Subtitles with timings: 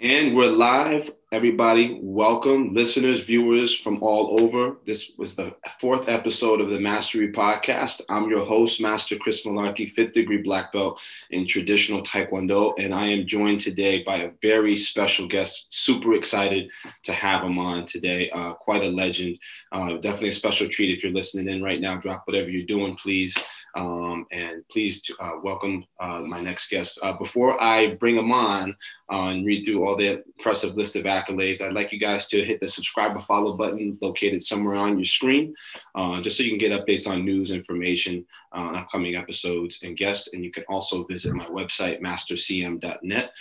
[0.00, 1.98] And we're live, everybody.
[2.02, 4.76] Welcome, listeners, viewers from all over.
[4.86, 8.02] This was the fourth episode of the Mastery Podcast.
[8.08, 11.00] I'm your host, Master Chris Malarkey, fifth degree black belt
[11.30, 12.74] in traditional Taekwondo.
[12.78, 15.66] And I am joined today by a very special guest.
[15.70, 16.68] Super excited
[17.04, 18.30] to have him on today.
[18.30, 19.38] Uh, quite a legend.
[19.72, 20.96] Uh, definitely a special treat.
[20.96, 23.34] If you're listening in right now, drop whatever you're doing, please.
[23.76, 26.98] Um, and please uh, welcome uh, my next guest.
[27.02, 28.76] Uh, before I bring him on
[29.12, 32.44] uh, and read through all the impressive list of accolades, I'd like you guys to
[32.44, 35.54] hit the subscribe or follow button located somewhere on your screen,
[35.94, 40.30] uh, just so you can get updates on news, information, uh, upcoming episodes, and guests.
[40.32, 43.32] And you can also visit my website, mastercm.net,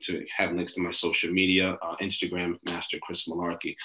[0.00, 3.76] to have links to my social media, Instagram, Master Chris Malarkey.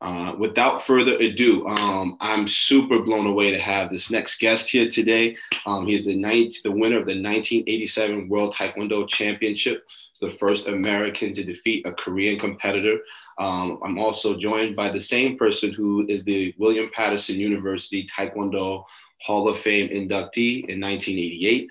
[0.00, 4.88] Uh, without further ado, um, I'm super blown away to have this next guest here
[4.88, 5.36] today.
[5.66, 9.88] Um, he is the ninth, the winner of the 1987 World Taekwondo Championship.
[10.12, 13.00] He's the first American to defeat a Korean competitor.
[13.38, 18.84] Um, I'm also joined by the same person who is the William Paterson University Taekwondo
[19.20, 21.68] Hall of Fame inductee in 1988.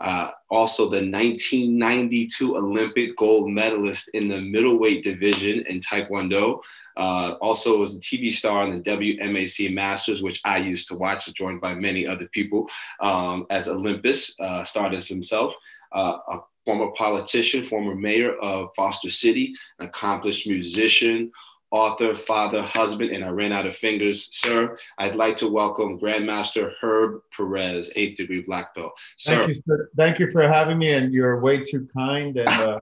[0.00, 6.60] Uh, also, the 1992 Olympic gold medalist in the middleweight division in Taekwondo.
[6.96, 11.32] Uh, also, was a TV star on the WMAC Masters, which I used to watch,
[11.34, 12.68] joined by many other people
[13.00, 15.54] um, as Olympus, uh, starred as himself.
[15.92, 21.30] Uh, a former politician, former mayor of Foster City, an accomplished musician,
[21.70, 24.28] author, father, husband, and I ran out of fingers.
[24.32, 28.92] Sir, I'd like to welcome Grandmaster Herb Perez, eighth degree black belt.
[29.16, 29.44] Sir.
[29.44, 32.36] Thank you, for, thank you for having me, and you're way too kind.
[32.36, 32.80] And uh,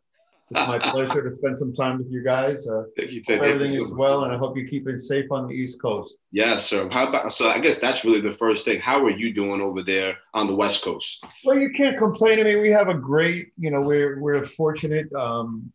[0.50, 2.66] it's my pleasure to spend some time with you guys.
[2.66, 3.22] Uh, thank you.
[3.22, 3.84] Thank everything you.
[3.84, 6.18] is well, and I hope you keep it safe on the East Coast.
[6.32, 6.88] Yes, sir.
[6.90, 7.48] How about so?
[7.48, 8.80] I guess that's really the first thing.
[8.80, 11.22] How are you doing over there on the West Coast?
[11.44, 12.40] Well, you can't complain.
[12.40, 13.52] I mean, we have a great.
[13.58, 15.12] You know, we're we're fortunate.
[15.12, 15.70] Um,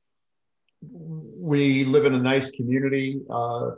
[0.91, 3.71] we live in a nice community, uh,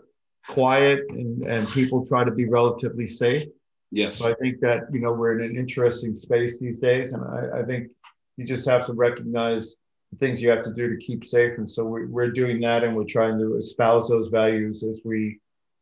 [0.47, 3.47] quiet, and, and people try to be relatively safe.
[3.91, 4.17] Yes.
[4.17, 7.61] So I think that you know we're in an interesting space these days, and I,
[7.61, 7.89] I think
[8.37, 9.75] you just have to recognize
[10.11, 11.57] the things you have to do to keep safe.
[11.57, 15.39] And so we're, we're doing that, and we're trying to espouse those values as we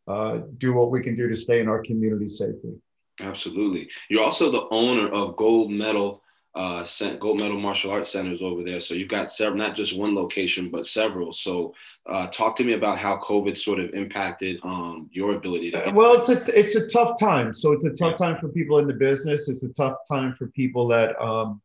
[0.08, 2.76] uh, do what we can do to stay in our community safely.
[3.20, 3.90] Absolutely.
[4.10, 6.23] You're also the owner of Gold Medal
[6.56, 6.86] uh,
[7.20, 8.80] gold medal martial arts centers over there.
[8.80, 11.34] So you've got several, not just one location, but several.
[11.34, 11.74] So
[12.06, 15.92] uh, talk to me about how COVID sort of impacted um, your ability to.
[15.96, 17.54] Well, it's a it's a tough time.
[17.54, 19.50] So it's a tough time for people in the business.
[19.50, 21.60] It's a tough time for people that um,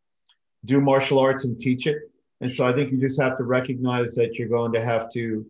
[0.65, 1.99] do martial arts and teach it.
[2.41, 5.45] And so I think you just have to recognize that you're going to have to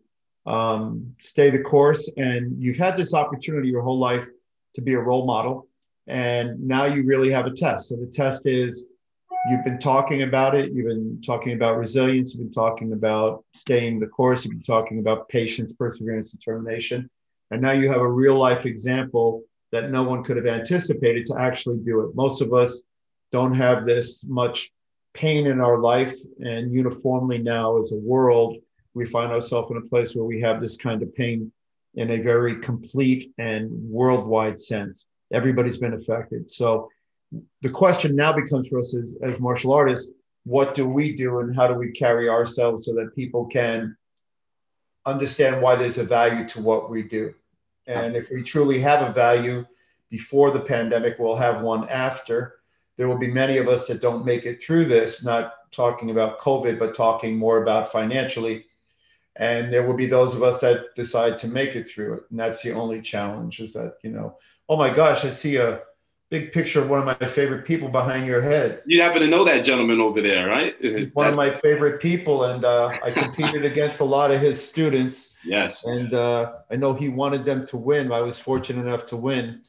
[0.46, 2.10] um, stay the course.
[2.16, 4.26] And you've had this opportunity your whole life
[4.74, 5.68] to be a role model.
[6.06, 7.90] And now you really have a test.
[7.90, 8.84] So the test is
[9.48, 10.72] you've been talking about it.
[10.72, 12.34] You've been talking about resilience.
[12.34, 14.44] You've been talking about staying the course.
[14.44, 17.08] You've been talking about patience, perseverance, determination.
[17.50, 19.42] And now you have a real life example
[19.72, 22.14] that no one could have anticipated to actually do it.
[22.14, 22.82] Most of us
[23.32, 24.70] don't have this much
[25.14, 26.14] pain in our life.
[26.40, 28.56] And uniformly now, as a world,
[28.94, 31.52] we find ourselves in a place where we have this kind of pain
[31.94, 35.06] in a very complete and worldwide sense.
[35.32, 36.50] Everybody's been affected.
[36.50, 36.88] So
[37.62, 40.10] the question now becomes for us as, as martial artists
[40.44, 43.94] what do we do and how do we carry ourselves so that people can
[45.04, 47.34] understand why there's a value to what we do?
[47.86, 49.66] And if we truly have a value
[50.10, 52.60] before the pandemic we'll have one after.
[52.96, 56.40] There will be many of us that don't make it through this not talking about
[56.40, 58.64] covid but talking more about financially.
[59.36, 62.22] And there will be those of us that decide to make it through it.
[62.30, 64.38] And that's the only challenge is that you know
[64.70, 65.82] oh my gosh i see a
[66.30, 68.82] big picture of one of my favorite people behind your head.
[68.84, 70.76] You happen to know that gentleman over there, right?
[71.14, 75.34] one of my favorite people, and uh, I competed against a lot of his students.
[75.44, 75.86] Yes.
[75.86, 78.12] And uh, I know he wanted them to win.
[78.12, 79.62] I was fortunate enough to win.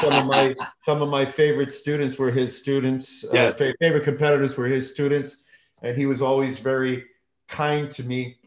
[0.00, 3.24] some of my some of my favorite students were his students.
[3.24, 3.60] Uh, yes.
[3.60, 5.44] Uh, favorite competitors were his students,
[5.82, 7.04] and he was always very
[7.46, 8.38] kind to me.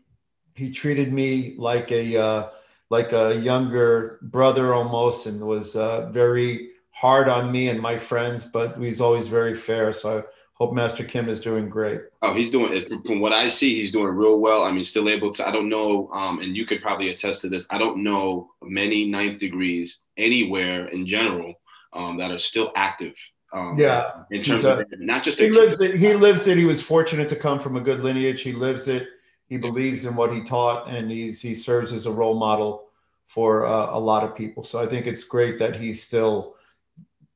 [0.55, 2.49] He treated me like a uh,
[2.89, 8.45] like a younger brother almost, and was uh, very hard on me and my friends,
[8.45, 9.91] but he's always very fair.
[9.91, 11.99] So I hope Master Kim is doing great.
[12.21, 14.63] Oh, he's doing from what I see, he's doing real well.
[14.63, 15.47] I mean, still able to.
[15.47, 17.67] I don't know, um, and you could probably attest to this.
[17.69, 21.55] I don't know many ninth degrees anywhere in general
[21.91, 23.15] um, that are still active.
[23.51, 25.97] Um, yeah, in terms a, of not just he lives it.
[25.97, 26.57] He lives it.
[26.57, 28.41] He was fortunate to come from a good lineage.
[28.41, 29.09] He lives it.
[29.47, 32.87] He believes in what he taught, and he's he serves as a role model
[33.25, 34.63] for uh, a lot of people.
[34.63, 36.55] So I think it's great that he's still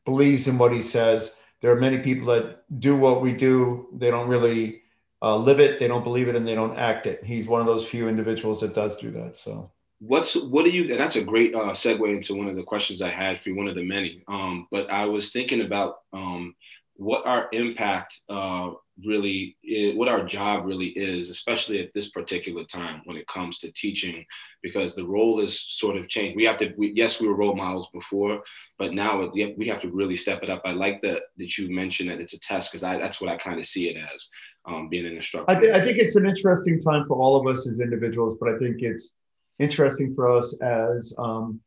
[0.10, 1.36] believes in what he says.
[1.62, 3.88] There are many people that do what we do.
[3.94, 4.82] They don't really
[5.22, 7.24] uh, live it, they don't believe it, and they don't act it.
[7.24, 9.36] He's one of those few individuals that does do that.
[9.36, 13.02] So what's what do you that's a great uh, segue into one of the questions
[13.02, 16.56] i had for you, one of the many um, but i was thinking about um,
[16.96, 18.72] what our impact uh,
[19.06, 23.60] really is, what our job really is especially at this particular time when it comes
[23.60, 24.26] to teaching
[24.62, 26.36] because the role is sort of changed.
[26.36, 28.42] We have to we, yes we were role models before
[28.78, 30.62] but now we have to really step it up.
[30.66, 33.60] I like that that you mentioned that it's a test because that's what i kind
[33.60, 34.30] of see it as
[34.66, 35.52] um, being an instructor.
[35.52, 38.50] I, th- I think it's an interesting time for all of us as individuals but
[38.50, 39.12] i think it's
[39.60, 41.60] interesting for us as um,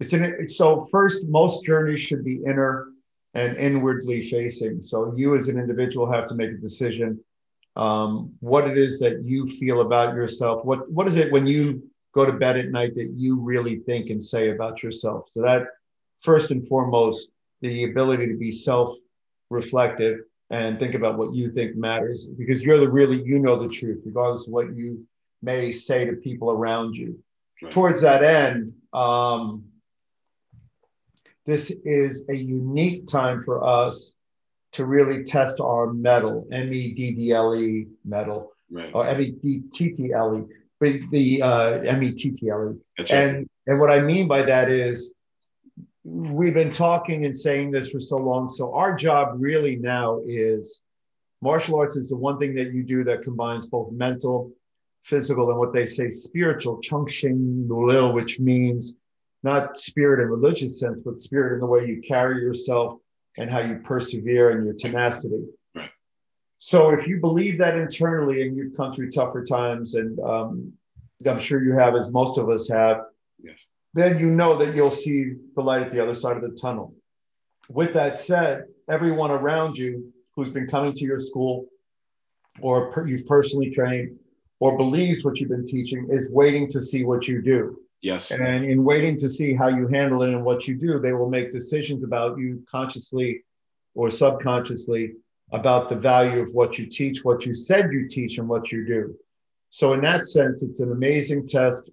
[0.00, 2.91] it's in so first most journeys should be inner
[3.34, 4.82] and inwardly facing.
[4.82, 7.20] So you as an individual have to make a decision
[7.76, 10.64] um, what it is that you feel about yourself.
[10.64, 11.82] What what is it when you
[12.12, 15.28] go to bed at night that you really think and say about yourself?
[15.32, 15.68] So that
[16.20, 17.30] first and foremost
[17.62, 18.96] the ability to be self
[19.48, 20.20] reflective
[20.50, 24.02] and think about what you think matters because you're the really you know the truth
[24.04, 25.06] regardless of what you
[25.40, 27.18] may say to people around you.
[27.70, 29.64] Towards that end, um,
[31.46, 34.14] this is a unique time for us
[34.72, 38.90] to really test our metal, M E D D L E metal, right.
[38.94, 42.48] or M E D T T L E, but the uh, M E T T
[42.48, 43.04] L E.
[43.10, 45.12] And and what I mean by that is
[46.04, 48.48] we've been talking and saying this for so long.
[48.48, 50.80] So our job really now is
[51.40, 54.52] martial arts is the one thing that you do that combines both mental
[55.02, 58.94] physical and what they say spiritual, chengsheng lul, which means
[59.42, 62.98] not spirit in religious sense, but spirit in the way you carry yourself
[63.38, 65.44] and how you persevere and your tenacity.
[65.74, 65.90] Right.
[66.58, 70.72] So if you believe that internally and you've come through tougher times, and um,
[71.26, 72.98] I'm sure you have, as most of us have,
[73.42, 73.56] yes.
[73.94, 76.94] then you know that you'll see the light at the other side of the tunnel.
[77.68, 81.66] With that said, everyone around you who's been coming to your school
[82.60, 84.18] or per, you've personally trained
[84.60, 87.81] or believes what you've been teaching is waiting to see what you do.
[88.02, 88.32] Yes.
[88.32, 91.30] And in waiting to see how you handle it and what you do, they will
[91.30, 93.44] make decisions about you consciously
[93.94, 95.12] or subconsciously
[95.52, 98.84] about the value of what you teach, what you said you teach, and what you
[98.84, 99.14] do.
[99.70, 101.90] So, in that sense, it's an amazing test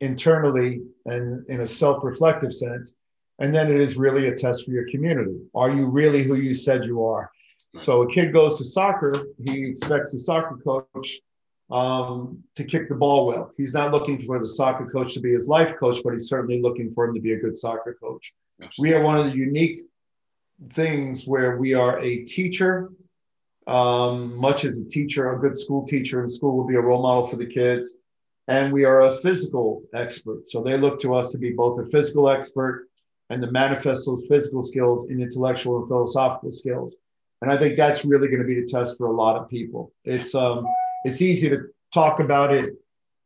[0.00, 2.96] internally and in a self reflective sense.
[3.38, 5.36] And then it is really a test for your community.
[5.54, 7.30] Are you really who you said you are?
[7.76, 9.12] So, a kid goes to soccer,
[9.44, 11.20] he expects the soccer coach
[11.70, 13.52] um, to kick the ball well.
[13.56, 16.60] He's not looking for the soccer coach to be his life coach, but he's certainly
[16.60, 18.32] looking for him to be a good soccer coach.
[18.78, 19.80] We are one of the unique
[20.70, 22.90] things where we are a teacher,
[23.66, 27.02] um, much as a teacher, a good school teacher in school will be a role
[27.02, 27.92] model for the kids.
[28.48, 30.48] And we are a physical expert.
[30.48, 32.88] So they look to us to be both a physical expert
[33.30, 36.94] and to manifest those physical skills in intellectual and philosophical skills.
[37.40, 39.92] And I think that's really going to be the test for a lot of people.
[40.04, 40.66] It's um,
[41.04, 42.74] it's easy to talk about it.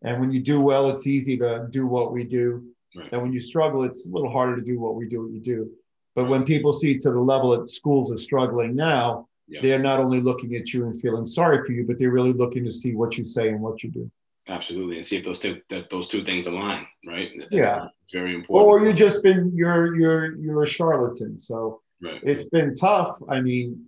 [0.02, 2.64] And when you do well, it's easy to do what we do.
[2.94, 3.12] Right.
[3.12, 5.40] And when you struggle, it's a little harder to do what we do, what you
[5.40, 5.70] do.
[6.14, 9.60] But when people see to the level that schools are struggling now, yeah.
[9.62, 12.64] they're not only looking at you and feeling sorry for you, but they're really looking
[12.64, 14.10] to see what you say and what you do.
[14.48, 17.30] Absolutely, and see if those two that those two things align, right?
[17.36, 18.82] That's yeah, very important.
[18.82, 21.36] Or you just been you're you're you're a charlatan.
[21.36, 22.20] So right.
[22.22, 23.18] it's been tough.
[23.28, 23.86] I mean,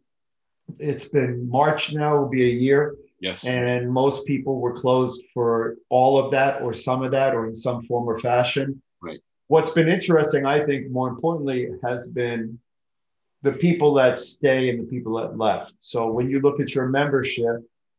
[0.81, 3.45] it's been March now will be a year Yes.
[3.45, 7.55] And most people were closed for all of that or some of that or in
[7.55, 8.81] some form or fashion.
[9.03, 9.21] Right.
[9.49, 12.59] What's been interesting, I think, more importantly, has been
[13.43, 15.75] the people that stay and the people that left.
[15.81, 17.57] So when you look at your membership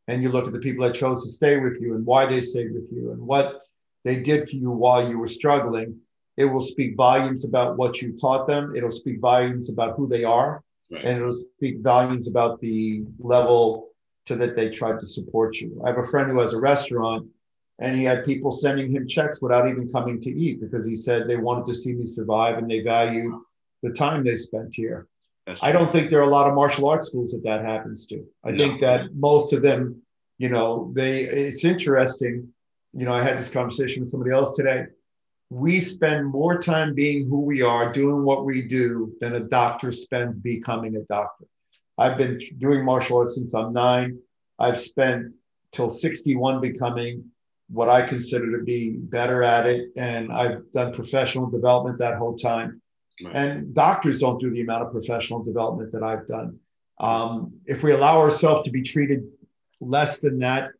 [0.08, 2.42] and you look at the people that chose to stay with you and why they
[2.42, 3.62] stayed with you and what
[4.04, 5.98] they did for you while you were struggling,
[6.38, 8.76] it will speak volumes about what you taught them.
[8.76, 10.64] It'll speak volumes about who they are.
[10.92, 11.04] Right.
[11.06, 13.89] And it'll speak volumes about the level
[14.30, 15.82] to that they tried to support you.
[15.84, 17.28] I have a friend who has a restaurant
[17.80, 21.28] and he had people sending him checks without even coming to eat because he said
[21.28, 23.34] they wanted to see me survive and they valued
[23.84, 25.08] the time they spent here.
[25.48, 28.06] That's I don't think there are a lot of martial arts schools that that happens
[28.08, 28.24] to.
[28.44, 28.58] I no.
[28.58, 30.02] think that most of them,
[30.38, 32.50] you know, they, it's interesting.
[32.94, 34.86] You know, I had this conversation with somebody else today.
[35.50, 39.92] We spend more time being who we are, doing what we do, than a doctor
[39.92, 41.46] spends becoming a doctor.
[42.00, 44.20] I've been doing martial arts since I'm nine.
[44.58, 45.34] I've spent
[45.74, 47.26] till 61 becoming
[47.70, 49.90] what I consider to be better at it.
[49.98, 52.82] And I've done professional development that whole time.
[53.24, 53.36] Right.
[53.36, 56.58] And doctors don't do the amount of professional development that I've done.
[57.00, 59.24] Um, if we allow ourselves to be treated
[59.82, 60.72] less than that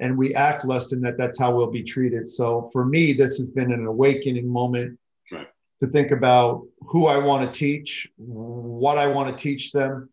[0.00, 2.28] and we act less than that, that's how we'll be treated.
[2.28, 4.98] So for me, this has been an awakening moment
[5.30, 5.48] right.
[5.80, 10.08] to think about who I want to teach, what I want to teach them,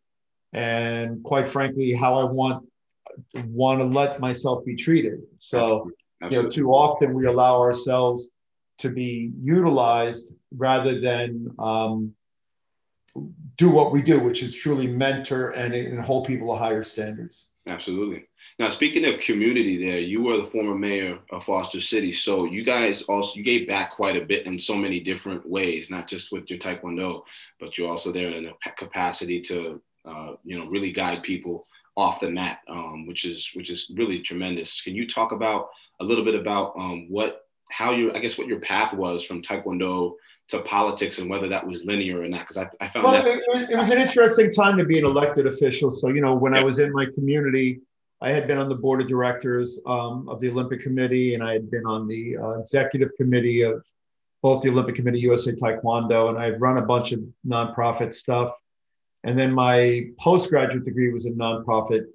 [0.54, 2.66] and quite frankly, how I want
[3.46, 5.20] want to let myself be treated.
[5.40, 5.92] So,
[6.22, 6.38] Absolutely.
[6.38, 8.30] you know, too often we allow ourselves
[8.80, 12.14] to be utilized rather than um,
[13.58, 17.50] do what we do, which is truly mentor and, and hold people to higher standards.
[17.68, 18.26] Absolutely.
[18.58, 22.64] Now, speaking of community, there you were the former mayor of Foster City, so you
[22.64, 26.32] guys also you gave back quite a bit in so many different ways, not just
[26.32, 27.24] with your Taekwondo,
[27.60, 32.22] but you're also there in a capacity to uh, you know really guide people off
[32.22, 34.82] the mat, um, which is which is really tremendous.
[34.82, 38.48] Can you talk about a little bit about um, what how you I guess what
[38.48, 40.14] your path was from Taekwondo
[40.50, 42.42] to politics and whether that was linear or not?
[42.42, 45.06] Because I, I found well, that it, it, was an interesting time to be an
[45.06, 45.92] elected official.
[45.92, 46.62] So you know when yeah.
[46.62, 47.82] I was in my community.
[48.22, 51.54] I had been on the board of directors um, of the Olympic Committee, and I
[51.54, 53.82] had been on the uh, executive committee of
[54.42, 58.52] both the Olympic Committee, USA Taekwondo, and I've run a bunch of nonprofit stuff.
[59.24, 62.06] And then my postgraduate degree was in nonprofit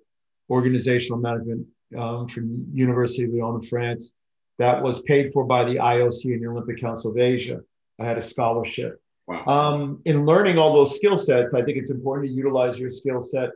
[0.50, 4.12] organizational management um, from University of Lyon in France.
[4.58, 7.60] That was paid for by the IOC and the Olympic Council of Asia.
[8.00, 9.00] I had a scholarship.
[9.26, 9.44] Wow.
[9.46, 13.20] Um, in learning all those skill sets, I think it's important to utilize your skill
[13.20, 13.50] set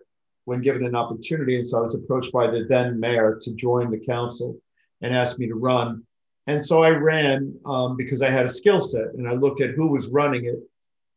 [0.44, 1.56] when given an opportunity.
[1.56, 4.58] And so I was approached by the then mayor to join the council
[5.02, 6.04] and asked me to run.
[6.46, 9.70] And so I ran um, because I had a skill set and I looked at
[9.70, 10.58] who was running it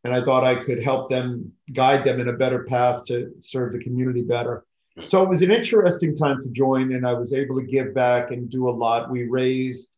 [0.04, 3.74] and I thought I could help them guide them in a better path to serve
[3.74, 4.66] the community better.
[5.06, 8.32] So it was an interesting time to join, and I was able to give back
[8.32, 9.10] and do a lot.
[9.10, 9.90] We raised,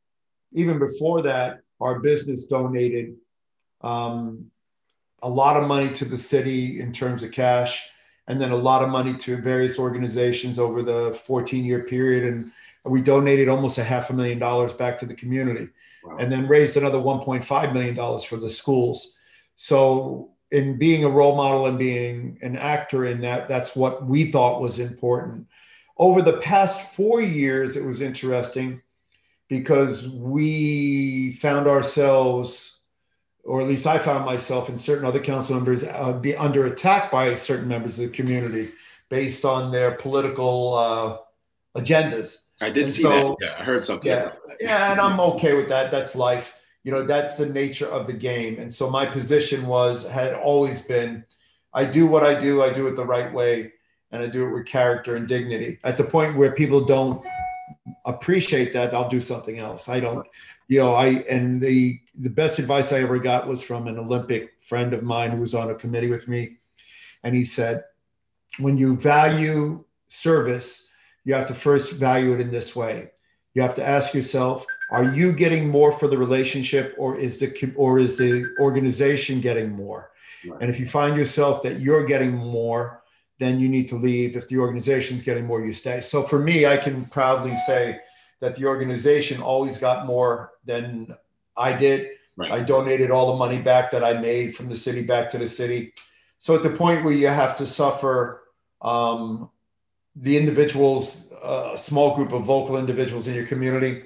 [0.51, 3.15] even before that, our business donated
[3.81, 4.45] um,
[5.23, 7.89] a lot of money to the city in terms of cash,
[8.27, 12.25] and then a lot of money to various organizations over the 14 year period.
[12.25, 12.51] And
[12.85, 15.69] we donated almost a half a million dollars back to the community,
[16.03, 16.17] wow.
[16.17, 19.12] and then raised another 1.5 million dollars for the schools.
[19.55, 24.31] So in being a role model and being an actor in that, that's what we
[24.31, 25.47] thought was important.
[25.97, 28.81] Over the past four years, it was interesting
[29.47, 32.79] because we found ourselves,
[33.43, 37.11] or at least I found myself and certain other council members, uh, be under attack
[37.11, 38.69] by certain members of the community
[39.09, 42.43] based on their political uh, agendas.
[42.61, 43.35] I did and see so, that.
[43.41, 44.09] Yeah, I heard something.
[44.09, 45.91] Yeah, yeah, and I'm okay with that.
[45.91, 48.59] That's life you know that's the nature of the game.
[48.59, 51.25] And so my position was had always been
[51.73, 53.71] i do what i do i do it the right way
[54.11, 55.79] and i do it with character and dignity.
[55.83, 57.23] At the point where people don't
[58.05, 59.89] appreciate that i'll do something else.
[59.89, 60.27] I don't
[60.67, 64.53] you know i and the the best advice i ever got was from an olympic
[64.61, 66.57] friend of mine who was on a committee with me.
[67.23, 67.85] And he said
[68.59, 70.89] when you value service
[71.23, 73.11] you have to first value it in this way.
[73.53, 77.73] You have to ask yourself are you getting more for the relationship or is the
[77.75, 80.11] or is the organization getting more?
[80.45, 80.61] Right.
[80.61, 83.01] and if you find yourself that you're getting more
[83.39, 84.37] then you need to leave.
[84.37, 86.01] If the organization's getting more you stay.
[86.01, 87.99] So for me i can proudly say
[88.39, 91.15] that the organization always got more than
[91.57, 92.09] i did.
[92.35, 92.51] Right.
[92.51, 95.47] i donated all the money back that i made from the city back to the
[95.47, 95.93] city.
[96.37, 98.43] So at the point where you have to suffer
[98.81, 99.49] um,
[100.15, 104.03] the individuals a small group of vocal individuals in your community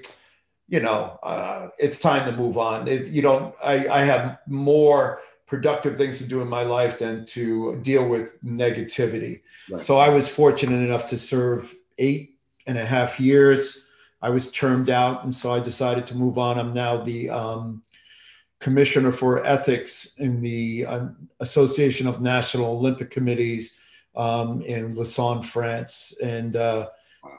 [0.68, 2.88] you know, uh, it's time to move on.
[2.88, 7.26] It, you don't, I, I have more productive things to do in my life than
[7.26, 9.42] to deal with negativity.
[9.72, 9.82] Right.
[9.82, 12.36] So I was fortunate enough to serve eight
[12.68, 13.86] and a half years.
[14.22, 16.60] I was termed out, and so I decided to move on.
[16.60, 17.82] I'm now the um,
[18.60, 21.08] commissioner for ethics in the uh,
[21.40, 23.78] Association of National Olympic Committees
[24.16, 26.88] um, in Lausanne, France, and uh,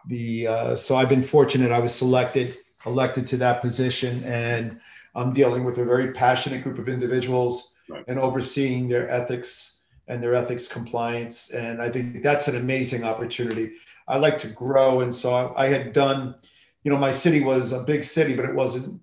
[0.06, 1.72] the uh, so I've been fortunate.
[1.72, 2.56] I was selected
[2.86, 4.80] elected to that position and
[5.18, 8.04] I'm dealing with a very passionate group of individuals right.
[8.06, 11.50] and overseeing their ethics and their ethics compliance.
[11.50, 13.72] And I think that's an amazing opportunity.
[14.06, 15.00] I like to grow.
[15.00, 16.36] And so I, had done,
[16.84, 19.00] you know, my city was a big city, but it wasn't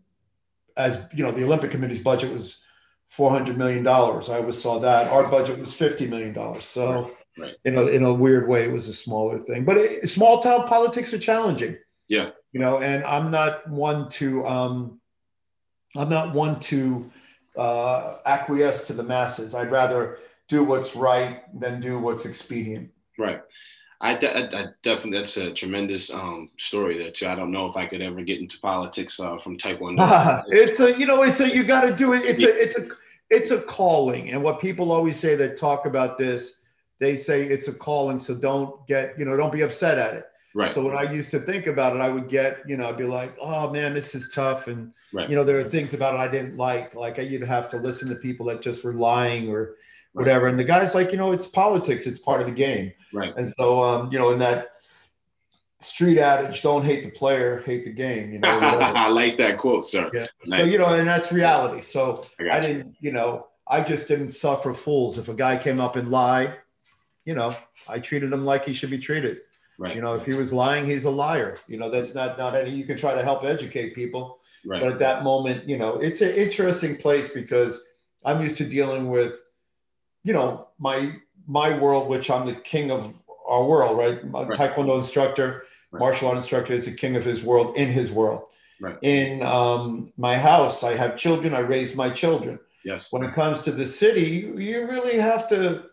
[0.78, 2.64] as, you know, the Olympic Committee's budget was
[3.16, 3.86] $400 million.
[3.86, 5.08] I always saw that.
[5.10, 6.62] Our budget was $50 million.
[6.62, 7.14] So, right.
[7.38, 7.56] Right.
[7.66, 9.66] in a, in a weird way, it was a smaller thing.
[9.66, 11.78] But it, small town politics are challenging.
[12.08, 15.00] Yeah you know and i'm not one to um
[15.98, 17.12] i'm not one to
[17.58, 23.42] uh acquiesce to the masses i'd rather do what's right than do what's expedient right
[24.02, 27.28] I, I, I, definitely that's a tremendous um, story there too.
[27.28, 30.44] I don't know if I could ever get into politics uh, from Taekwondo.
[30.50, 32.26] it's a you know it's a you got to do it.
[32.26, 32.50] It's yeah.
[32.50, 32.88] a it's a
[33.30, 36.60] it's a calling, and what people always say that talk about this,
[37.00, 38.20] they say it's a calling.
[38.20, 40.26] So don't get you know don't be upset at it.
[40.56, 40.72] Right.
[40.72, 43.04] So when I used to think about it, I would get, you know, I'd be
[43.04, 44.68] like, oh man, this is tough.
[44.68, 45.30] And, right.
[45.30, 46.96] you know, there are things about it I didn't like.
[46.96, 49.76] Like you'd have to listen to people that just were lying or
[50.14, 50.46] whatever.
[50.46, 50.52] Right.
[50.52, 52.94] And the guy's like, you know, it's politics, it's part of the game.
[53.12, 53.36] Right.
[53.36, 54.70] And so, um, you know, in that,
[55.80, 59.86] street adage: "Don't hate the player, hate the game." You know, I like that quote,
[59.86, 60.10] sir.
[60.14, 60.26] Yeah.
[60.46, 61.84] So you know, and that's reality.
[61.84, 65.18] So I I didn't, you know, I just didn't suffer fools.
[65.18, 66.56] If a guy came up and lied,
[67.26, 67.56] you know,
[67.88, 69.40] I treated him like he should be treated.
[69.78, 69.96] Right.
[69.96, 71.58] You know, if he was lying, he's a liar.
[71.68, 72.72] You know, that's not not any.
[72.72, 74.82] You can try to help educate people, right.
[74.82, 77.84] but at that moment, you know, it's an interesting place because
[78.24, 79.42] I'm used to dealing with,
[80.24, 81.16] you know, my
[81.48, 83.14] my world, which I'm the king of
[83.48, 84.20] our world, right?
[84.24, 84.48] Right.
[84.58, 86.00] Taekwondo instructor, Right.
[86.00, 88.44] martial art instructor is the king of his world in his world.
[88.82, 88.98] Right.
[89.02, 91.54] In um, my house, I have children.
[91.54, 92.60] I raise my children.
[92.84, 93.12] yes.
[93.12, 95.84] When it comes to the city, you really have to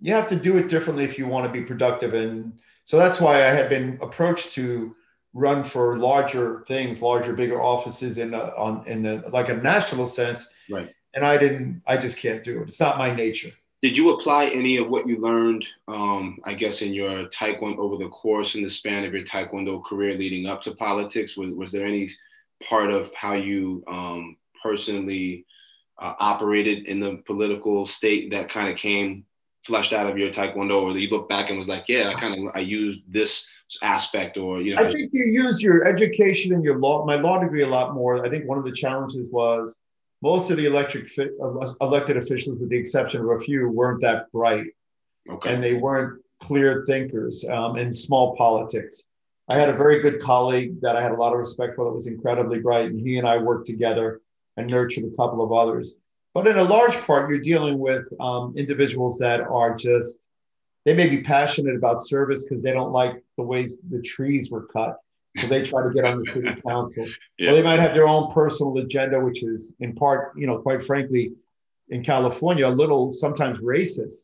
[0.00, 2.12] you have to do it differently if you want to be productive.
[2.14, 2.52] And
[2.86, 4.94] so that's why I had been approached to
[5.34, 10.06] run for larger things, larger, bigger offices in a, on in the like a national
[10.06, 10.48] sense.
[10.70, 10.94] Right.
[11.12, 11.82] And I didn't.
[11.86, 12.68] I just can't do it.
[12.68, 13.50] It's not my nature.
[13.82, 17.96] Did you apply any of what you learned, um, I guess, in your taekwondo over
[17.96, 21.36] the course and the span of your taekwondo career leading up to politics?
[21.36, 22.08] Was, was there any
[22.62, 25.44] part of how you um, personally
[25.98, 29.24] uh, operated in the political state that kind of came
[29.66, 32.14] fleshed out of your taekwondo, or that you look back and was like, yeah, I
[32.14, 33.46] kind of I used this
[33.82, 37.40] aspect, or you know, I think you use your education and your law, my law
[37.40, 38.24] degree a lot more.
[38.24, 39.76] I think one of the challenges was
[40.22, 41.28] most of the electric fi-
[41.80, 44.66] elected officials, with the exception of a few, weren't that bright.
[45.28, 49.02] okay, and they weren't clear thinkers um, in small politics.
[49.48, 51.94] I had a very good colleague that I had a lot of respect for that
[51.94, 54.20] was incredibly bright, and he and I worked together
[54.56, 55.94] and nurtured a couple of others.
[56.36, 60.18] But in a large part, you're dealing with um, individuals that are just,
[60.84, 64.66] they may be passionate about service because they don't like the ways the trees were
[64.66, 64.98] cut.
[65.38, 67.06] So they try to get on the city council.
[67.38, 67.52] Yeah.
[67.52, 70.84] Or they might have their own personal agenda, which is in part, you know, quite
[70.84, 71.32] frankly,
[71.88, 74.16] in California, a little sometimes racist.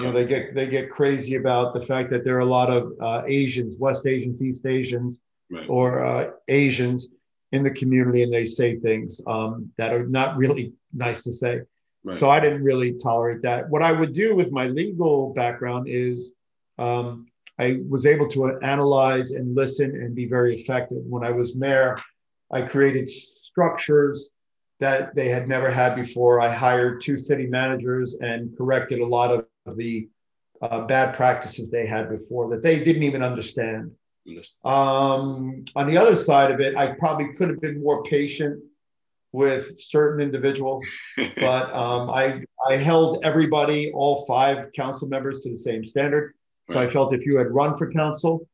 [0.00, 2.70] You know, they get they get crazy about the fact that there are a lot
[2.70, 7.10] of uh, Asians, West Asians, East Asians, right, or uh, Asians
[7.52, 11.60] in the community, and they say things um, that are not really nice to say.
[12.02, 13.68] right, So I didn't really tolerate that.
[13.68, 16.32] What I would do with my legal background is
[16.78, 17.26] um,
[17.58, 21.02] I was able to analyze and listen and be very effective.
[21.04, 21.98] When I was mayor,
[22.50, 24.30] I created structures
[24.80, 26.40] that they had never had before.
[26.40, 30.08] I hired two city managers and corrected a lot of the
[30.62, 33.90] uh, bad practices they had before that they didn't even understand.
[34.64, 38.62] Um, on the other side of it, I probably could have been more patient
[39.32, 40.84] with certain individuals,
[41.36, 46.34] but um, I I held everybody, all five council members, to the same standard.
[46.70, 48.46] So I felt if you had run for council,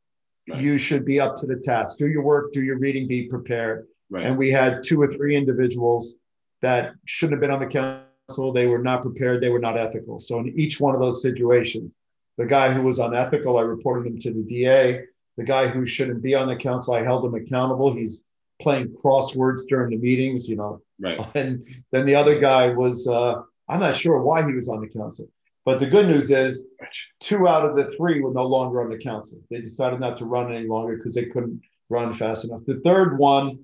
[0.51, 0.63] Right.
[0.63, 1.99] you should be up to the task.
[1.99, 3.87] Do your work, do your reading, be prepared.
[4.09, 6.15] right, And we had two or three individuals
[6.63, 8.51] that shouldn't have been on the council.
[8.55, 9.43] They were not prepared.
[9.43, 10.19] They were not ethical.
[10.21, 11.93] So in each one of those situations,
[12.39, 15.03] the guy who was unethical, I reported him to the DA.
[15.38, 17.94] The guy who shouldn't be on the council, I held him accountable.
[17.94, 18.22] He's
[18.61, 20.83] playing crosswords during the meetings, you know.
[21.01, 23.37] right, And then the other guy was, uh,
[23.68, 25.29] I'm not sure why he was on the council.
[25.64, 26.66] But the good news is,
[27.20, 29.38] two out of the three were no longer on the council.
[29.51, 32.62] They decided not to run any longer because they couldn't run fast enough.
[32.66, 33.61] The third one,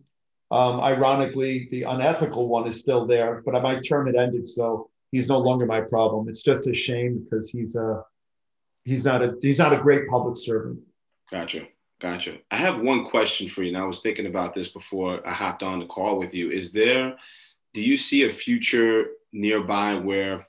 [0.50, 5.28] um, ironically, the unethical one is still there, but my term had ended, so he's
[5.28, 6.28] no longer my problem.
[6.28, 8.04] It's just a shame because he's a
[8.84, 10.78] he's not a he's not a great public servant.
[11.30, 11.66] Gotcha.
[12.00, 12.38] Gotcha.
[12.50, 13.68] I have one question for you.
[13.68, 16.50] And I was thinking about this before I hopped on the call with you.
[16.50, 17.16] Is there,
[17.72, 20.46] do you see a future nearby where,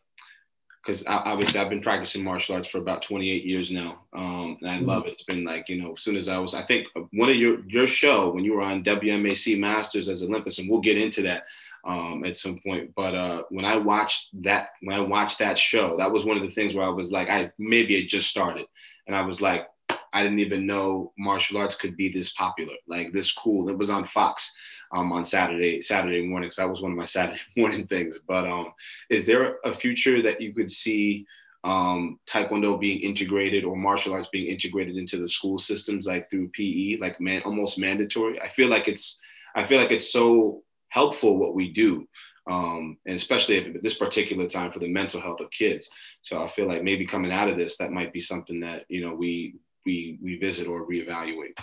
[0.83, 4.01] because obviously I've been practicing martial arts for about 28 years now.
[4.13, 5.13] Um, and I love it.
[5.13, 7.67] It's been like, you know, as soon as I was, I think one of your,
[7.67, 11.45] your show when you were on WMAC Masters as Olympus, and we'll get into that
[11.85, 12.91] um, at some point.
[12.95, 16.43] But uh, when I watched that, when I watched that show, that was one of
[16.43, 18.67] the things where I was like, I maybe it just started.
[19.07, 19.67] And I was like,
[20.15, 23.67] I didn't even know martial arts could be this popular, like this cool.
[23.67, 24.55] It was on Fox
[24.93, 26.55] um, on Saturday Saturday mornings.
[26.55, 28.19] That was one of my Saturday morning things.
[28.25, 28.71] But um,
[29.09, 31.27] is there a future that you could see
[31.65, 36.47] um, Taekwondo being integrated or martial arts being integrated into the school systems, like through
[36.49, 38.39] PE, like man, almost mandatory?
[38.39, 39.19] I feel like it's
[39.53, 42.07] I feel like it's so helpful what we do.
[42.47, 45.89] Um, and especially at this particular time for the mental health of kids.
[46.21, 49.01] So I feel like maybe coming out of this, that might be something that you
[49.01, 51.57] know we we revisit or reevaluate.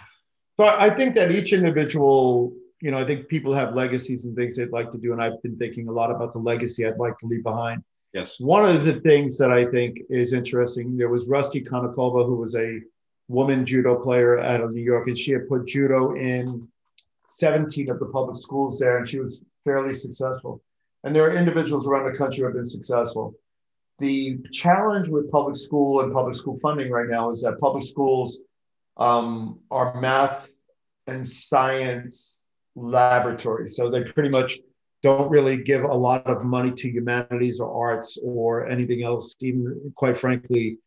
[0.59, 4.57] So I think that each individual, you know, I think people have legacies and things
[4.57, 7.19] they'd like to do, and I've been thinking a lot about the legacy I'd like
[7.19, 7.83] to leave behind.
[8.13, 8.39] Yes.
[8.39, 12.55] One of the things that I think is interesting, there was Rusty Kanokogi, who was
[12.55, 12.81] a
[13.29, 16.69] woman judo player out of New York, and she had put judo in
[17.29, 20.63] 17 of the public schools there, and she was fairly successful.
[21.05, 23.35] And there are individuals around the country who have been successful.
[23.99, 28.41] The challenge with public school and public school funding right now is that public schools
[28.97, 30.49] um, are math
[31.07, 32.39] and science
[32.75, 33.77] laboratories.
[33.77, 34.59] So they pretty much
[35.03, 39.93] don't really give a lot of money to humanities or arts or anything else, even
[39.97, 40.79] quite frankly,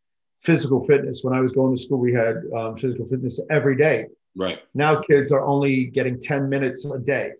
[0.41, 1.23] physical fitness.
[1.23, 4.07] When I was going to school, we had um, physical fitness every day.
[4.35, 4.59] Right.
[4.73, 7.31] Now kids are only getting 10 minutes a day.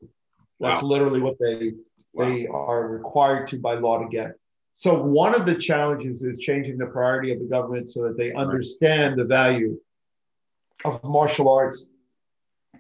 [0.59, 0.89] That's wow.
[0.89, 1.73] literally what they
[2.13, 2.29] wow.
[2.29, 4.33] they are required to by law to get.
[4.77, 8.33] So one of the challenges is changing the priority of the government so that they
[8.33, 9.79] understand the value
[10.83, 11.87] of martial arts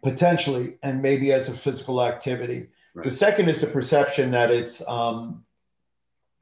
[0.03, 2.67] potentially and maybe as a physical activity.
[2.93, 3.05] Right.
[3.05, 5.45] The second is the perception that it's um,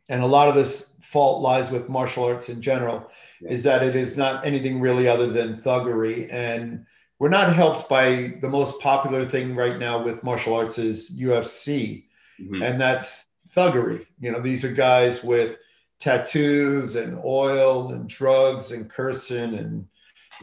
[0.09, 3.11] and a lot of this fault lies with martial arts in general
[3.47, 6.83] is that it is not anything really other than thuggery and
[7.19, 12.05] we're not helped by the most popular thing right now with martial arts is UFC
[12.41, 12.63] mm-hmm.
[12.63, 15.57] and that's thuggery you know these are guys with
[15.99, 19.87] tattoos and oil and drugs and cursing and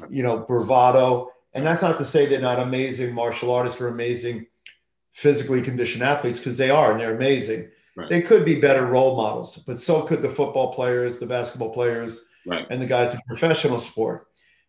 [0.09, 4.47] you know bravado and that's not to say they're not amazing martial artists or amazing
[5.13, 8.09] physically conditioned athletes because they are and they're amazing right.
[8.09, 12.27] they could be better role models but so could the football players the basketball players
[12.47, 12.67] right.
[12.71, 14.27] and the guys in professional sport.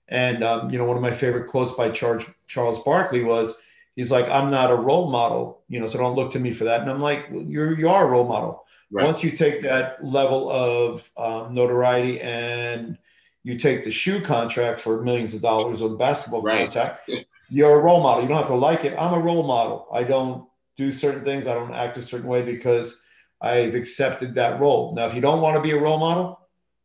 [0.08, 3.56] And um, you know, one of my favorite quotes by Charles Charles Barkley was,
[3.96, 6.66] "He's like, I'm not a role model, you know, so don't look to me for
[6.66, 8.66] that." And I'm like, well, "You're you are a role model.
[8.92, 9.06] Right.
[9.06, 12.98] Once you take that level of um, notoriety and
[13.44, 16.64] you take the shoe contract for millions of dollars or the basketball right.
[16.64, 17.10] contract,
[17.50, 18.24] you're a role model.
[18.24, 18.98] You don't have to like it.
[18.98, 19.88] I'm a role model.
[19.94, 21.48] I don't do certain things.
[21.48, 23.02] I don't act a certain way because
[23.40, 24.94] I've accepted that role.
[24.94, 26.40] Now, if you don't want to be a role model,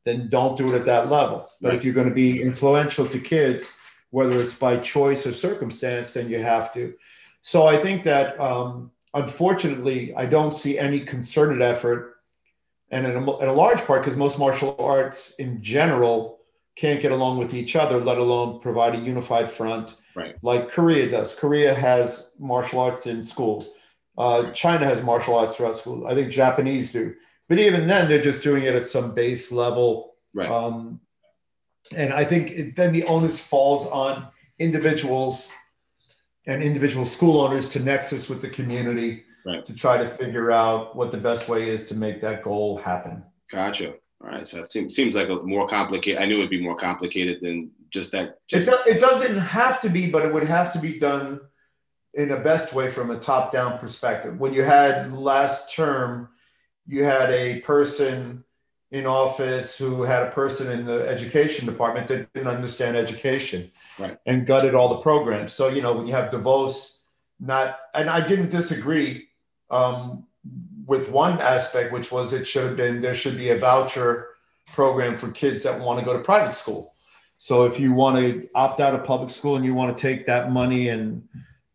[0.04, 1.48] then don't do it at that level.
[1.60, 1.76] But right.
[1.76, 3.72] if you're going to be influential to kids,
[4.10, 6.94] whether it's by choice or circumstance, then you have to.
[7.42, 12.16] So I think that um, unfortunately, I don't see any concerted effort,
[12.90, 16.40] and in a, in a large part because most martial arts in general
[16.76, 20.36] can't get along with each other, let alone provide a unified front right.
[20.42, 21.34] like Korea does.
[21.34, 23.70] Korea has martial arts in schools.
[24.18, 26.04] Uh, China has martial arts throughout schools.
[26.08, 27.14] I think Japanese do.
[27.48, 30.14] But even then, they're just doing it at some base level.
[30.34, 30.50] Right.
[30.50, 31.00] Um,
[31.94, 35.50] and I think it, then the onus falls on individuals
[36.46, 39.64] and individual school owners to nexus with the community right.
[39.64, 43.24] to try to figure out what the best way is to make that goal happen.
[43.50, 43.94] Gotcha.
[44.20, 44.46] All right.
[44.46, 46.20] So it seems, seems like a more complicated.
[46.20, 48.38] I knew it'd be more complicated than just that.
[48.48, 51.40] Just- it, it doesn't have to be, but it would have to be done
[52.14, 54.38] in a best way from a top down perspective.
[54.40, 56.30] When you had last term,
[56.86, 58.44] you had a person
[58.90, 64.18] in office who had a person in the education department that didn't understand education right.
[64.26, 65.52] and gutted all the programs.
[65.52, 66.98] So, you know, when you have DeVos,
[67.40, 69.28] not, and I didn't disagree
[69.70, 70.26] um,
[70.86, 74.28] with one aspect, which was it should have been, there should be a voucher
[74.72, 76.94] program for kids that want to go to private school.
[77.38, 80.26] So if you want to opt out of public school and you want to take
[80.26, 81.28] that money and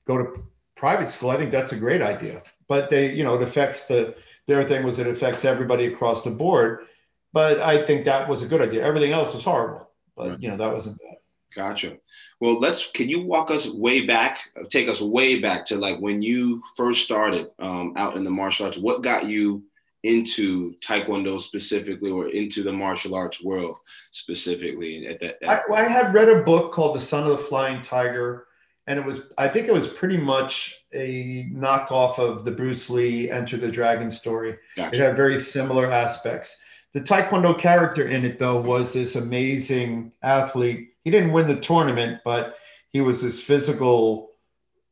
[0.06, 0.44] go to
[0.76, 2.42] private school, I think that's a great idea.
[2.68, 4.16] But they, you know, it affects the,
[4.48, 6.88] their thing was it affects everybody across the board.
[7.34, 8.84] But I think that was a good idea.
[8.84, 11.18] Everything else was horrible, but you know that wasn't bad.
[11.56, 11.98] Gotcha.
[12.40, 12.92] Well, let's.
[12.92, 14.40] Can you walk us way back?
[14.70, 18.66] Take us way back to like when you first started um, out in the martial
[18.66, 18.78] arts.
[18.78, 19.64] What got you
[20.04, 23.78] into Taekwondo specifically, or into the martial arts world
[24.12, 25.08] specifically?
[25.08, 28.48] At that, I, I had read a book called The Son of the Flying Tiger
[28.88, 33.30] and it was I think it was pretty much a knockoff of the Bruce Lee
[33.30, 34.58] Enter the Dragon story.
[34.76, 34.96] Gotcha.
[34.96, 36.62] It had very similar aspects.
[36.94, 40.90] The Taekwondo character in it though was this amazing athlete.
[41.04, 42.58] He didn't win the tournament, but
[42.90, 44.32] he was this physical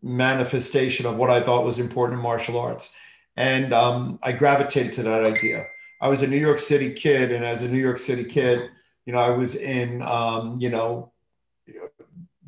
[0.01, 2.91] manifestation of what I thought was important in martial arts.
[3.35, 5.65] And um, I gravitated to that idea.
[6.01, 8.69] I was a New York City kid, and as a New York City kid,
[9.05, 11.12] you know, I was in, um, you know,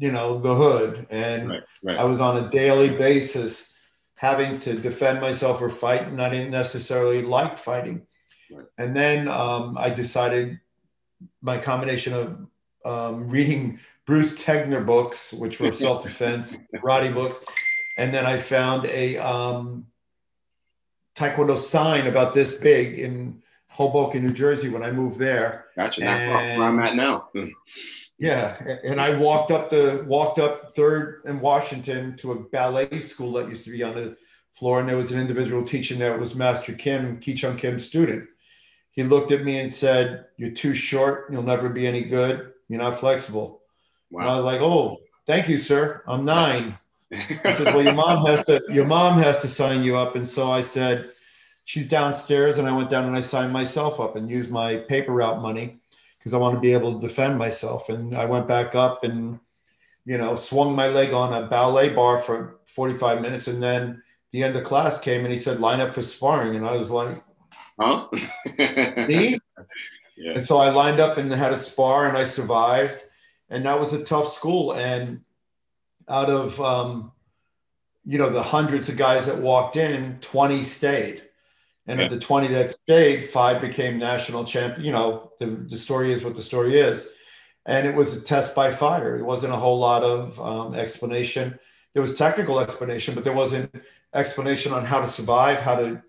[0.01, 1.97] you know the hood and right, right.
[1.97, 3.77] i was on a daily basis
[4.15, 8.01] having to defend myself or fight and i didn't necessarily like fighting
[8.51, 8.65] right.
[8.77, 10.59] and then um, i decided
[11.41, 12.47] my combination of
[12.85, 17.43] um, reading bruce tegner books which were self-defense karate books
[17.97, 19.85] and then i found a um,
[21.15, 26.59] taekwondo sign about this big in hoboken new jersey when i moved there gotcha and,
[26.59, 27.29] where i'm at now.
[28.21, 33.31] Yeah, and I walked up the walked up Third in Washington to a ballet school
[33.33, 34.15] that used to be on the
[34.53, 36.13] floor, and there was an individual teaching there.
[36.13, 38.29] It was Master Kim, Ki Chung Kim's student.
[38.91, 41.31] He looked at me and said, "You're too short.
[41.31, 42.53] You'll never be any good.
[42.67, 43.61] You're not flexible."
[44.09, 44.21] Wow.
[44.21, 46.03] And I was like, "Oh, thank you, sir.
[46.07, 46.77] I'm nine.
[47.09, 48.61] he said, "Well, your mom has to.
[48.69, 51.11] Your mom has to sign you up." And so I said,
[51.65, 55.11] "She's downstairs," and I went down and I signed myself up and used my paper
[55.13, 55.81] route money
[56.21, 57.89] because I want to be able to defend myself.
[57.89, 59.39] And I went back up and,
[60.05, 63.47] you know, swung my leg on a ballet bar for 45 minutes.
[63.47, 66.55] And then the end of class came and he said, line up for sparring.
[66.55, 67.23] And I was like,
[67.81, 68.07] huh?
[69.07, 69.39] me?
[70.17, 70.33] Yeah.
[70.33, 73.01] And so I lined up and had a spar and I survived.
[73.49, 74.73] And that was a tough school.
[74.73, 75.21] And
[76.07, 77.11] out of, um,
[78.05, 81.23] you know, the hundreds of guys that walked in, 20 stayed.
[81.87, 82.05] And yeah.
[82.05, 84.85] of the 20 that stayed, five became national champion.
[84.85, 87.11] You know, the, the story is what the story is.
[87.65, 89.17] And it was a test by fire.
[89.17, 91.59] It wasn't a whole lot of um, explanation.
[91.93, 93.73] There was technical explanation, but there wasn't
[94.13, 96.01] explanation on how to survive, how to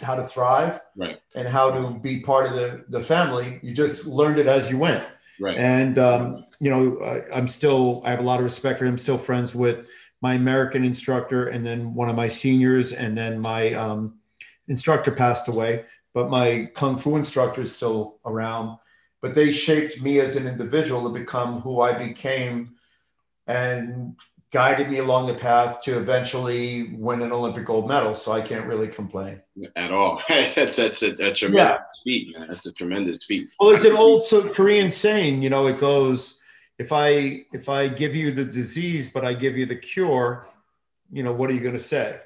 [0.00, 1.20] how to thrive, right.
[1.34, 3.58] and how to be part of the, the family.
[3.62, 5.04] You just learned it as you went.
[5.40, 5.56] Right.
[5.56, 8.98] And um, you know, I, I'm still I have a lot of respect for him.
[8.98, 9.88] Still friends with
[10.20, 14.18] my American instructor, and then one of my seniors, and then my um,
[14.68, 18.78] instructor passed away, but my kung fu instructor is still around.
[19.20, 22.74] But they shaped me as an individual to become who I became,
[23.46, 24.16] and
[24.54, 28.14] guided me along the path to eventually win an Olympic gold medal.
[28.14, 29.42] So I can't really complain
[29.74, 30.22] at all.
[30.28, 31.78] that's that's a, a tremendous yeah.
[32.04, 32.46] feat, man.
[32.48, 33.48] That's a tremendous feat.
[33.58, 35.42] Well, it's an old so Korean saying.
[35.42, 36.38] You know, it goes,
[36.78, 40.46] "If I if I give you the disease, but I give you the cure,
[41.10, 42.20] you know, what are you going to say?"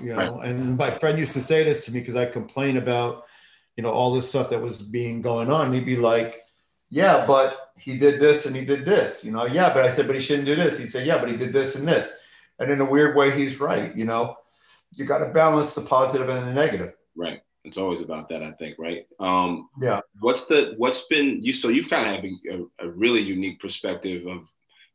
[0.00, 0.50] You know, right.
[0.50, 3.24] and my friend used to say this to me because I complain about,
[3.76, 5.72] you know, all this stuff that was being going on.
[5.72, 6.42] He'd be like,
[6.90, 9.44] "Yeah, but." He did this and he did this, you know.
[9.44, 10.78] Yeah, but I said, but he shouldn't do this.
[10.78, 12.16] He said, yeah, but he did this and this.
[12.60, 13.94] And in a weird way, he's right.
[13.96, 14.36] You know,
[14.94, 16.94] you got to balance the positive and the negative.
[17.16, 17.40] Right.
[17.64, 18.76] It's always about that, I think.
[18.78, 19.06] Right.
[19.18, 20.00] Um, yeah.
[20.20, 21.52] What's the what's been you?
[21.52, 24.48] So you've kind of had a, a really unique perspective of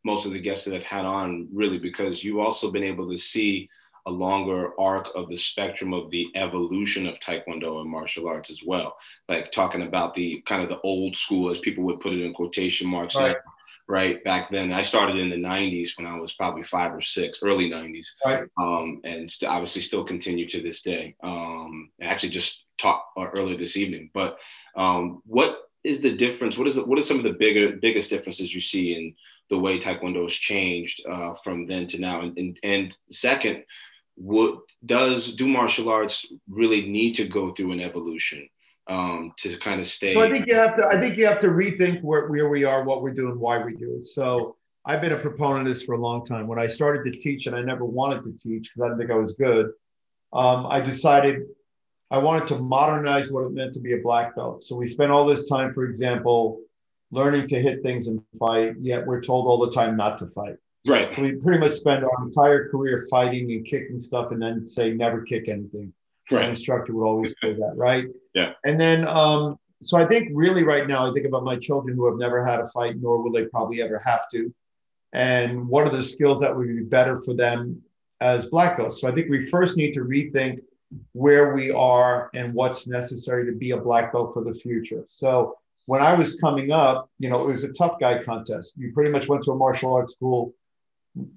[0.05, 3.17] most of the guests that I've had on, really, because you've also been able to
[3.17, 3.69] see
[4.07, 8.63] a longer arc of the spectrum of the evolution of taekwondo and martial arts as
[8.65, 8.95] well.
[9.29, 12.33] Like talking about the kind of the old school as people would put it in
[12.33, 13.51] quotation marks right, now,
[13.87, 14.23] right?
[14.23, 17.69] back then i started in the 90s when i was probably five or six early
[17.69, 18.43] 90s right.
[18.57, 21.15] um, and st- obviously still continue to this day.
[21.23, 24.09] Um, actually just talked uh, earlier this evening.
[24.13, 24.39] But
[24.75, 28.09] um, what is the difference what is it, what are some of the bigger biggest
[28.09, 29.15] differences you see in
[29.49, 32.21] the way taekwondo has changed uh, from then to now?
[32.21, 33.63] And, and, and second
[34.17, 38.49] what does do martial arts really need to go through an evolution
[38.87, 40.13] um, to kind of stay?
[40.13, 40.85] So I think you have to.
[40.85, 43.75] I think you have to rethink where, where we are, what we're doing, why we
[43.75, 44.05] do it.
[44.05, 46.47] So I've been a proponent of this for a long time.
[46.47, 49.11] When I started to teach, and I never wanted to teach because I didn't think
[49.11, 49.67] I was good,
[50.33, 51.43] um, I decided
[52.09, 54.63] I wanted to modernize what it meant to be a black belt.
[54.63, 56.61] So we spent all this time, for example,
[57.11, 58.75] learning to hit things and fight.
[58.81, 60.55] Yet we're told all the time not to fight.
[60.87, 61.13] Right.
[61.13, 64.93] So we pretty much spend our entire career fighting and kicking stuff and then say
[64.93, 65.93] never kick anything.
[66.31, 66.43] Right.
[66.43, 68.05] My instructor would always say that, right?
[68.33, 68.53] Yeah.
[68.65, 72.05] And then um, so I think really right now I think about my children who
[72.09, 74.53] have never had a fight, nor will they probably ever have to.
[75.13, 77.81] And what are the skills that would be better for them
[78.21, 79.01] as black belts?
[79.01, 80.59] So I think we first need to rethink
[81.11, 85.03] where we are and what's necessary to be a black belt for the future.
[85.07, 88.75] So when I was coming up, you know, it was a tough guy contest.
[88.77, 90.53] You pretty much went to a martial arts school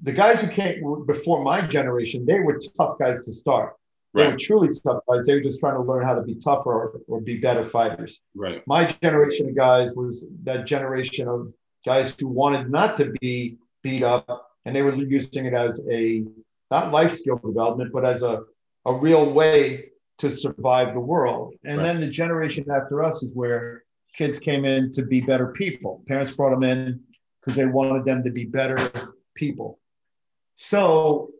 [0.02, 3.74] the guys who came before my generation, they were tough guys to start.
[4.12, 5.26] They were truly tough guys.
[5.26, 8.20] They were just trying to learn how to be tougher or, or be better fighters.
[8.34, 8.60] Right.
[8.66, 11.52] My generation of guys was that generation of
[11.86, 16.24] guys who wanted not to be beat up, and they were using it as a
[16.70, 18.42] not life skill development, but as a,
[18.84, 21.54] a real way to survive the world.
[21.64, 21.84] And right.
[21.84, 26.02] then the generation after us is where kids came in to be better people.
[26.08, 27.00] Parents brought them in
[27.40, 28.90] because they wanted them to be better
[29.34, 29.78] people.
[30.56, 31.30] So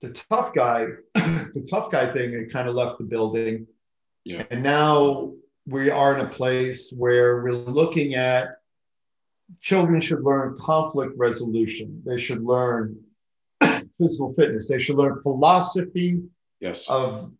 [0.00, 3.66] the tough guy, the tough guy thing, it kind of left the building.
[4.24, 4.44] Yeah.
[4.50, 5.32] And now
[5.66, 8.48] we are in a place where we're looking at
[9.60, 12.02] children should learn conflict resolution.
[12.04, 12.98] They should learn
[13.98, 14.68] physical fitness.
[14.68, 16.22] They should learn philosophy
[16.60, 16.86] yes.
[16.88, 17.32] of,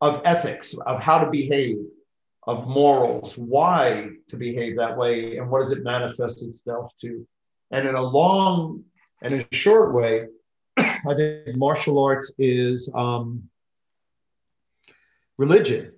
[0.00, 1.78] of ethics, of how to behave,
[2.46, 7.26] of morals, why to behave that way, and what does it manifest itself to.
[7.70, 8.84] And in a long
[9.22, 10.26] and a short way,
[10.76, 13.48] I think martial arts is um,
[15.38, 15.92] religion.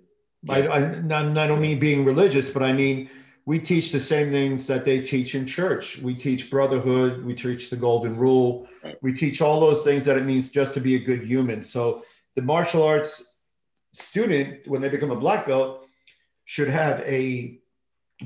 [0.48, 3.08] I, I, I don't mean being religious, but I mean
[3.44, 5.98] we teach the same things that they teach in church.
[5.98, 7.24] We teach brotherhood.
[7.24, 8.68] We teach the golden rule.
[8.84, 8.96] Right.
[9.02, 11.64] We teach all those things that it means just to be a good human.
[11.64, 12.04] So
[12.36, 13.24] the martial arts
[13.92, 15.84] student, when they become a black belt,
[16.44, 17.58] should have a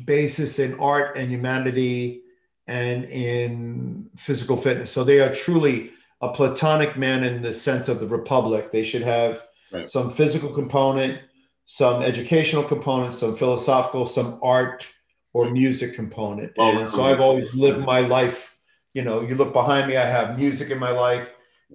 [0.04, 2.22] basis in art and humanity
[2.66, 4.90] and in physical fitness.
[4.90, 8.72] So they are truly a platonic man in the sense of the republic.
[8.72, 9.88] They should have right.
[9.88, 11.20] some physical component,
[11.66, 14.86] some educational component, some philosophical, some art
[15.32, 16.52] or music component.
[16.56, 18.56] and so I've always lived my life
[18.96, 21.30] you know, you look behind me, I have music in my life.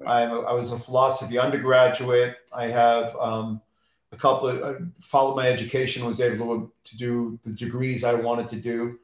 [0.07, 2.35] I'm a, I was a philosophy undergraduate.
[2.51, 3.61] I have um,
[4.11, 8.15] a couple of, I followed my education, was able to, to do the degrees I
[8.15, 8.97] wanted to do.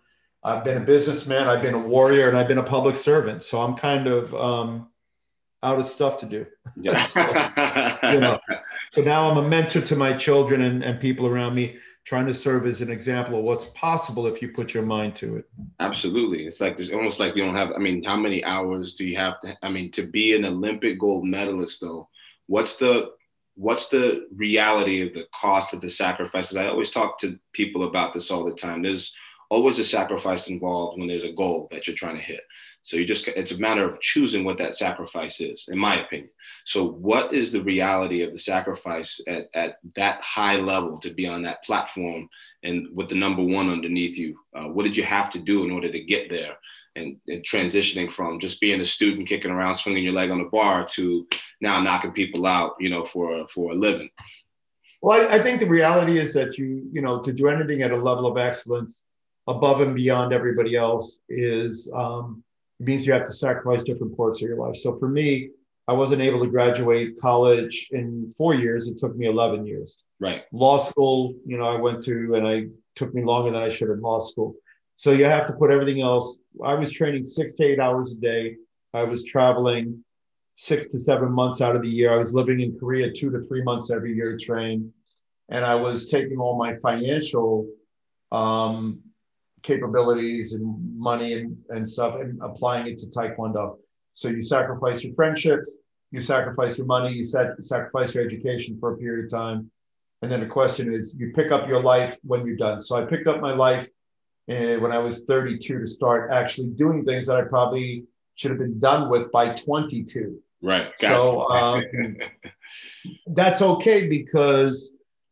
[0.47, 3.43] I've been a businessman, I've been a warrior, and I've been a public servant.
[3.43, 4.87] So I'm kind of um,
[5.61, 6.45] out of stuff to do.
[6.77, 7.05] Yeah.
[8.01, 8.39] so, you know,
[8.93, 12.33] so now I'm a mentor to my children and, and people around me trying to
[12.33, 15.49] serve as an example of what's possible if you put your mind to it.
[15.81, 16.45] Absolutely.
[16.45, 19.17] It's like there's almost like you don't have, I mean, how many hours do you
[19.17, 22.07] have to, I mean, to be an Olympic gold medalist though,
[22.45, 23.11] what's the,
[23.55, 26.55] what's the reality of the cost of the sacrifices?
[26.55, 28.81] I always talk to people about this all the time.
[28.81, 29.13] There's
[29.49, 32.41] always a sacrifice involved when there's a goal that you're trying to hit.
[32.81, 36.29] So you just, it's a matter of choosing what that sacrifice is, in my opinion.
[36.65, 41.27] So, what is the reality of the sacrifice at, at that high level to be
[41.27, 42.29] on that platform
[42.63, 44.39] and with the number one underneath you?
[44.55, 46.55] Uh, what did you have to do in order to get there?
[46.95, 50.49] And, and, transitioning from just being a student kicking around, swinging your leg on the
[50.49, 51.27] bar to
[51.61, 54.09] now knocking people out, you know, for, for a living.
[55.01, 57.91] Well, I, I think the reality is that you, you know, to do anything at
[57.91, 59.03] a level of excellence
[59.47, 62.43] above and beyond everybody else is, um,
[62.79, 64.75] means you have to sacrifice different parts of your life.
[64.75, 65.49] So for me,
[65.87, 68.87] I wasn't able to graduate college in four years.
[68.87, 70.03] It took me 11 years.
[70.19, 70.43] Right.
[70.51, 73.89] Law school, you know, I went to and I took me longer than I should
[73.89, 74.55] in law school.
[74.95, 76.37] So you have to put everything else.
[76.63, 78.55] I was training six to eight hours a day.
[78.93, 80.03] I was traveling
[80.55, 82.13] six to seven months out of the year.
[82.13, 84.91] I was living in Korea two to three months every year to train.
[85.49, 87.67] And I was taking all my financial
[88.31, 88.99] um,
[89.63, 93.77] capabilities and money and, and stuff and applying it to taekwondo.
[94.13, 95.77] So you sacrifice your friendships
[96.11, 99.69] you sacrifice your money you set, sacrifice your education for a period of time.
[100.21, 102.81] And then the question is you pick up your life when you're done.
[102.81, 103.89] So i picked up my life
[104.49, 108.59] uh, when i was 32 to start actually doing things that i probably should have
[108.59, 110.91] been done with by 22 right.
[110.99, 111.83] Got so um,
[113.27, 114.91] that's okay because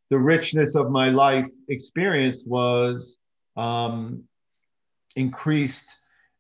[0.10, 3.18] the richness of my life experience was
[3.56, 4.24] um,
[5.16, 5.90] increased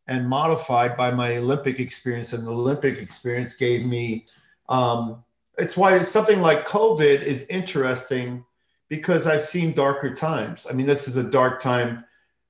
[0.07, 2.33] and modified by my Olympic experience.
[2.33, 4.25] And the Olympic experience gave me,
[4.69, 5.23] um,
[5.57, 8.43] it's why something like COVID is interesting
[8.89, 10.67] because I've seen darker times.
[10.69, 12.05] I mean, this is a dark time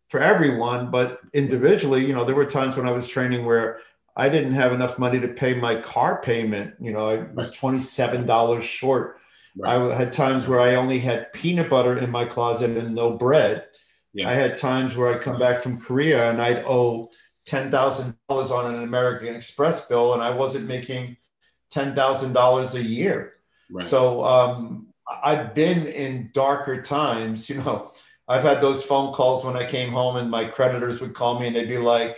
[0.09, 3.79] for everyone, but individually, you know, there were times when I was training where
[4.17, 6.75] I didn't have enough money to pay my car payment.
[6.79, 9.19] You know, I was $27 short.
[9.57, 9.77] Right.
[9.77, 13.65] I had times where I only had peanut butter in my closet and no bread.
[14.15, 14.29] Yeah.
[14.29, 17.11] I had times where I'd come back from Korea and I'd owe
[17.45, 21.17] ten thousand dollars on an American Express bill, and I wasn't making
[21.69, 23.33] ten thousand dollars a year.
[23.69, 23.85] Right.
[23.85, 24.87] So um,
[25.23, 27.49] I've been in darker times.
[27.49, 27.91] You know,
[28.27, 31.47] I've had those phone calls when I came home, and my creditors would call me
[31.47, 32.17] and they'd be like,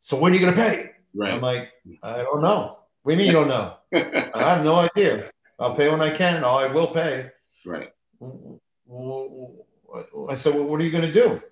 [0.00, 1.32] "So when are you going to pay?" Right.
[1.32, 1.70] I'm like,
[2.02, 3.74] "I don't know." What do you mean you don't know?
[4.34, 5.30] I have no idea.
[5.58, 6.44] I'll pay when I can.
[6.44, 7.30] Oh, I will pay.
[7.64, 7.90] Right.
[10.28, 11.28] I said, well, what are you going to do?
[11.28, 11.42] Right.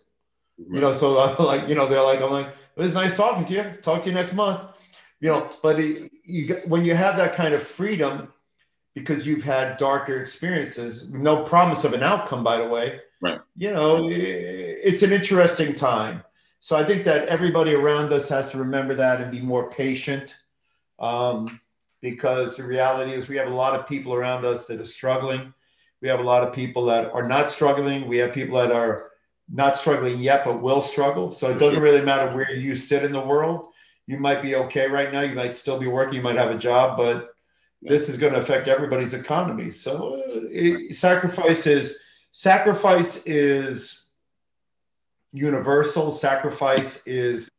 [0.59, 3.45] You know, so I'm like, you know, they're like, I'm like, it was nice talking
[3.47, 3.65] to you.
[3.83, 4.61] Talk to you next month.
[5.21, 8.33] You know, but it, you when you have that kind of freedom,
[8.95, 13.01] because you've had darker experiences, no promise of an outcome, by the way.
[13.23, 13.41] Right.
[13.57, 16.23] You know, it's an interesting time.
[16.61, 20.37] So I think that everybody around us has to remember that and be more patient.
[20.99, 21.61] Um,
[22.03, 25.53] because the reality is we have a lot of people around us that are struggling
[26.07, 28.07] we have a lot of people that are not struggling.
[28.07, 29.11] We have people that are
[29.53, 31.33] not struggling yet, but will struggle.
[31.33, 33.71] So it doesn't really matter where you sit in the world.
[34.07, 35.23] You might be okay right now.
[35.23, 36.15] You might still be working.
[36.15, 37.31] You might have a job, but
[37.83, 39.73] this is going to affect everybody's economy.
[39.73, 41.99] So uh, it, sacrifice is
[42.31, 44.05] sacrifice is
[45.33, 46.13] universal.
[46.13, 47.51] Sacrifice is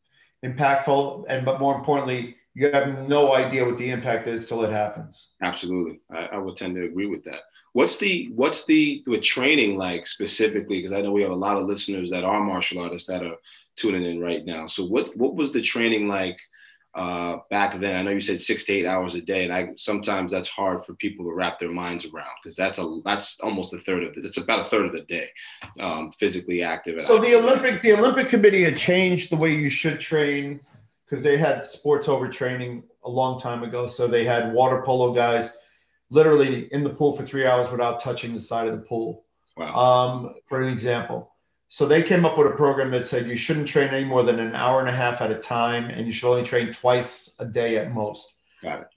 [0.45, 4.71] impactful, and but more importantly, you have no idea what the impact is till it
[4.71, 5.33] happens.
[5.41, 7.41] Absolutely, I, I would tend to agree with that.
[7.77, 10.77] What's the what's the the training like specifically?
[10.77, 13.35] Because I know we have a lot of listeners that are martial artists that are
[13.75, 14.65] tuning in right now.
[14.65, 16.39] So what what was the training like
[16.95, 17.95] uh, back then?
[17.95, 20.85] I know you said six to eight hours a day, and I sometimes that's hard
[20.85, 24.17] for people to wrap their minds around because that's a that's almost a third of
[24.17, 24.25] it.
[24.25, 25.29] It's about a third of the day,
[25.79, 26.99] um, physically active.
[27.03, 30.61] So the Olympic the Olympic Committee had changed the way you should train
[31.05, 33.85] because they had sports overtraining a long time ago.
[33.85, 35.53] So they had water polo guys
[36.09, 39.25] literally in the pool for three hours without touching the side of the pool.
[39.55, 39.73] Wow.
[39.73, 41.33] Um, for an example.
[41.69, 44.39] So they came up with a program that said you shouldn't train any more than
[44.39, 47.45] an hour and a half at a time, and you should only train twice a
[47.45, 48.35] day at most.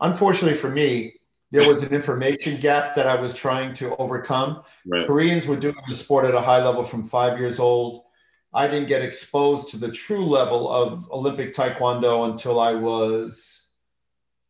[0.00, 1.14] Unfortunately for me,
[1.50, 4.62] there was an information gap that I was trying to overcome.
[4.86, 5.06] Right.
[5.06, 8.04] Koreans were doing the sport at a high level from five years old
[8.52, 13.68] I didn't get exposed to the true level of Olympic Taekwondo until I was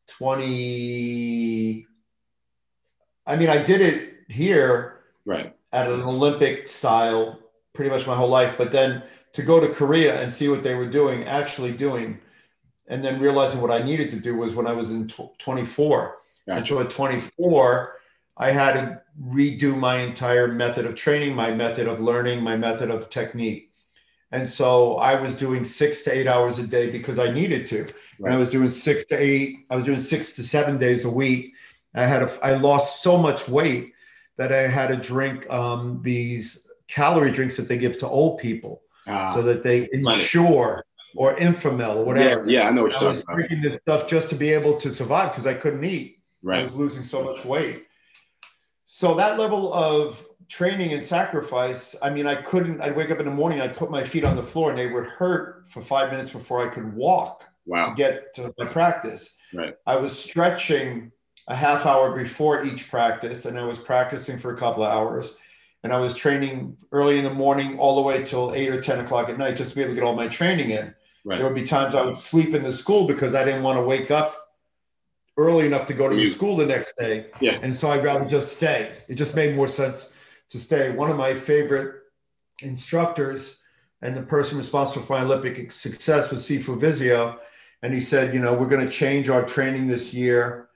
[0.08, 1.86] 20.
[3.26, 5.54] I mean, I did it here right.
[5.72, 7.38] at an Olympic style
[7.72, 9.02] pretty much my whole life, but then
[9.32, 12.18] to go to Korea and see what they were doing, actually doing,
[12.88, 16.16] and then realizing what I needed to do was when I was in 24.
[16.46, 16.58] Gotcha.
[16.58, 17.96] And so at 24,
[18.36, 22.90] I had to redo my entire method of training, my method of learning, my method
[22.90, 23.70] of technique.
[24.32, 27.82] And so I was doing six to eight hours a day because I needed to.
[27.82, 27.94] Right.
[28.20, 31.10] And I was doing six to eight, I was doing six to seven days a
[31.10, 31.54] week.
[31.94, 33.92] I had a, I lost so much weight
[34.36, 38.82] that I had to drink um, these calorie drinks that they give to old people
[39.06, 40.84] uh, so that they ensure
[41.16, 42.48] or Enfamil or whatever.
[42.48, 43.36] Yeah, yeah I know what you're I was about.
[43.36, 46.18] drinking this stuff just to be able to survive because I couldn't eat.
[46.42, 46.60] Right.
[46.60, 47.86] I was losing so much weight.
[48.86, 53.24] So that level of training and sacrifice, I mean, I couldn't, I'd wake up in
[53.24, 56.10] the morning, I'd put my feet on the floor and they would hurt for five
[56.10, 57.90] minutes before I could walk wow.
[57.90, 59.36] to get to my practice.
[59.54, 59.74] Right.
[59.86, 61.12] I was stretching
[61.50, 65.36] a half hour before each practice and I was practicing for a couple of hours
[65.82, 69.00] and I was training early in the morning all the way till eight or 10
[69.04, 70.94] o'clock at night just to be able to get all my training in.
[71.24, 71.38] Right.
[71.38, 73.82] There would be times I would sleep in the school because I didn't want to
[73.82, 74.36] wake up
[75.36, 77.26] early enough to go to you, school the next day.
[77.40, 77.58] Yeah.
[77.62, 78.92] And so I'd rather just stay.
[79.08, 80.12] It just made more sense
[80.50, 80.92] to stay.
[80.92, 81.96] One of my favorite
[82.60, 83.58] instructors
[84.02, 87.38] and the person responsible for my Olympic success was Sifu Vizio.
[87.82, 90.68] And he said, you know, we're going to change our training this year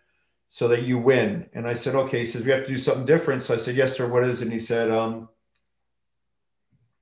[0.55, 1.47] so that you win.
[1.53, 2.21] And I said, okay.
[2.21, 3.43] He says, we have to do something different.
[3.43, 4.07] So I said, yes, sir.
[4.07, 4.45] What is it?
[4.45, 5.29] And he said, um,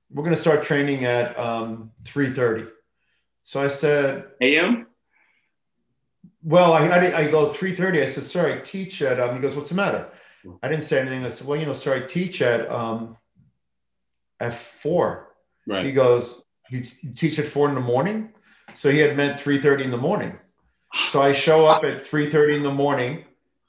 [0.09, 2.71] we're going to start training at um, 3.30.
[3.43, 4.87] So I said, AM?
[6.41, 8.01] Well, I, I, I go 3.30.
[8.01, 10.09] I said, sir, I teach at, um, he goes, what's the matter?
[10.63, 11.23] I didn't say anything.
[11.23, 13.17] I said, well, you know, sir, I teach at, um,
[14.39, 15.35] at four.
[15.67, 15.85] Right.
[15.85, 16.41] He goes,
[16.71, 16.83] you
[17.15, 18.33] teach at four in the morning?
[18.73, 20.39] So he had meant 3.30 in the morning.
[21.11, 23.25] So I show up at 3.30 in the morning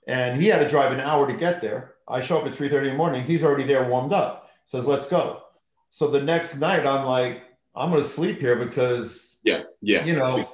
[0.07, 1.95] and he had to drive an hour to get there.
[2.07, 3.23] I show up at 3:30 in the morning.
[3.23, 4.51] He's already there, warmed up.
[4.65, 5.43] Says, "Let's go."
[5.91, 7.43] So the next night, I'm like,
[7.75, 10.47] "I'm going to sleep here because yeah, yeah, you know,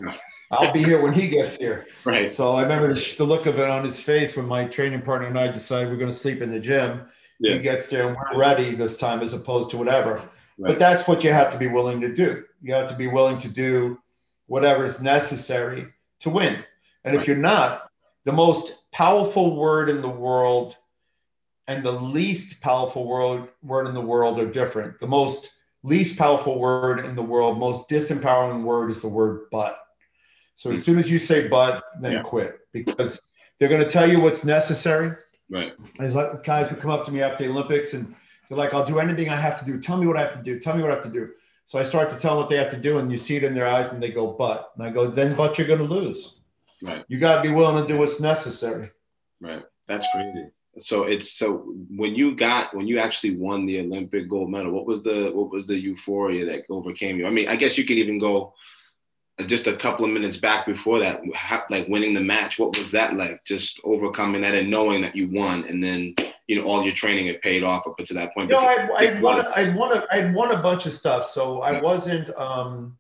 [0.51, 2.33] I'll be here when he gets here." Right.
[2.33, 5.39] So I remember the look of it on his face when my training partner and
[5.39, 7.03] I decided we're going to sleep in the gym.
[7.41, 7.55] Yeah.
[7.55, 10.13] He gets there and we're ready this time, as opposed to whatever.
[10.59, 10.73] Right.
[10.73, 12.45] But that's what you have to be willing to do.
[12.63, 13.99] You have to be willing to do
[14.47, 15.87] whatever is necessary
[16.21, 16.63] to win.
[17.05, 17.23] And right.
[17.23, 17.91] if you're not,
[18.25, 20.77] the most powerful word in the world
[21.67, 24.99] and the least powerful word, word in the world are different.
[25.01, 29.79] The most least powerful word in the world, most disempowering word is the word but.
[30.55, 30.83] So as hmm.
[30.83, 32.23] soon as you say but, then yeah.
[32.23, 33.21] quit because
[33.59, 35.17] they're going to tell you what's necessary.
[35.49, 35.73] Right.
[35.99, 38.15] There's like guys who come up to me after the Olympics and
[38.49, 39.81] they're like, I'll do anything I have to do.
[39.81, 40.59] Tell me what I have to do.
[40.59, 41.31] Tell me what I have to do.
[41.67, 43.45] So I start to tell them what they have to do, and you see it
[43.45, 44.73] in their eyes, and they go, but.
[44.75, 46.40] And I go, then, but you're going to lose.
[46.83, 47.05] Right.
[47.09, 48.91] You got to be willing to do what's necessary.
[49.41, 49.63] Right.
[49.87, 50.49] That's crazy.
[50.79, 54.87] So it's so when you got when you actually won the Olympic gold medal, what
[54.87, 57.27] was the what was the euphoria that overcame you?
[57.27, 58.55] I mean, I guess you could even go
[59.47, 61.23] just a couple of minutes back before that,
[61.71, 62.59] like winning the match.
[62.59, 63.45] What was that like?
[63.45, 66.15] Just overcoming that and knowing that you won, and then
[66.47, 68.51] you know all your training had paid off up to that point.
[68.51, 69.47] You know, I, I won.
[69.57, 69.97] I won.
[69.97, 72.35] A, I won a bunch of stuff, so I wasn't.
[72.37, 72.97] um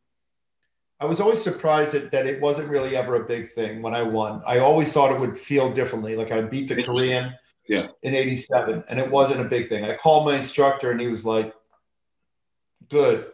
[1.00, 4.02] I was always surprised that, that it wasn't really ever a big thing when I
[4.02, 4.42] won.
[4.46, 6.14] I always thought it would feel differently.
[6.14, 7.34] Like I beat the Korean
[7.66, 7.88] yeah.
[8.02, 9.84] in 87 and it wasn't a big thing.
[9.84, 11.54] I called my instructor and he was like,
[12.90, 13.28] good.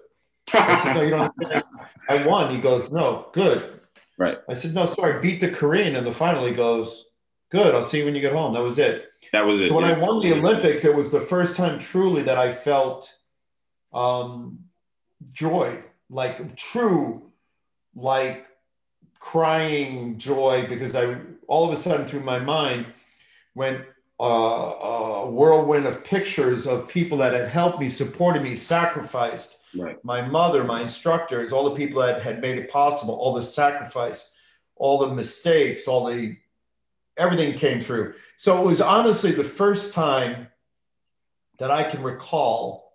[0.55, 1.65] I said, no, you don't.
[2.09, 2.55] I won.
[2.55, 3.81] He goes, no, good.
[4.17, 4.39] Right.
[4.49, 6.47] I said, no, sorry, beat the Korean in the final.
[6.47, 7.07] He goes,
[7.51, 7.75] good.
[7.75, 8.55] I'll see you when you get home.
[8.55, 9.09] That was it.
[9.33, 9.71] That was it.
[9.71, 9.97] So when yeah.
[9.97, 13.13] I won the Olympics, it was the first time truly that I felt
[13.93, 14.61] um,
[15.33, 17.27] joy, like true
[17.97, 18.47] like
[19.19, 21.17] crying joy because I
[21.49, 22.87] all of a sudden through my mind
[23.55, 23.81] went
[24.21, 29.59] uh, a whirlwind of pictures of people that had helped me, supported me, sacrificed.
[29.75, 30.03] Right.
[30.05, 34.33] My mother, my instructors, all the people that had made it possible, all the sacrifice,
[34.77, 36.37] all the mistakes, all the
[37.19, 38.15] everything came through.
[38.37, 40.49] So it was honestly the first time
[41.59, 42.86] that I can recall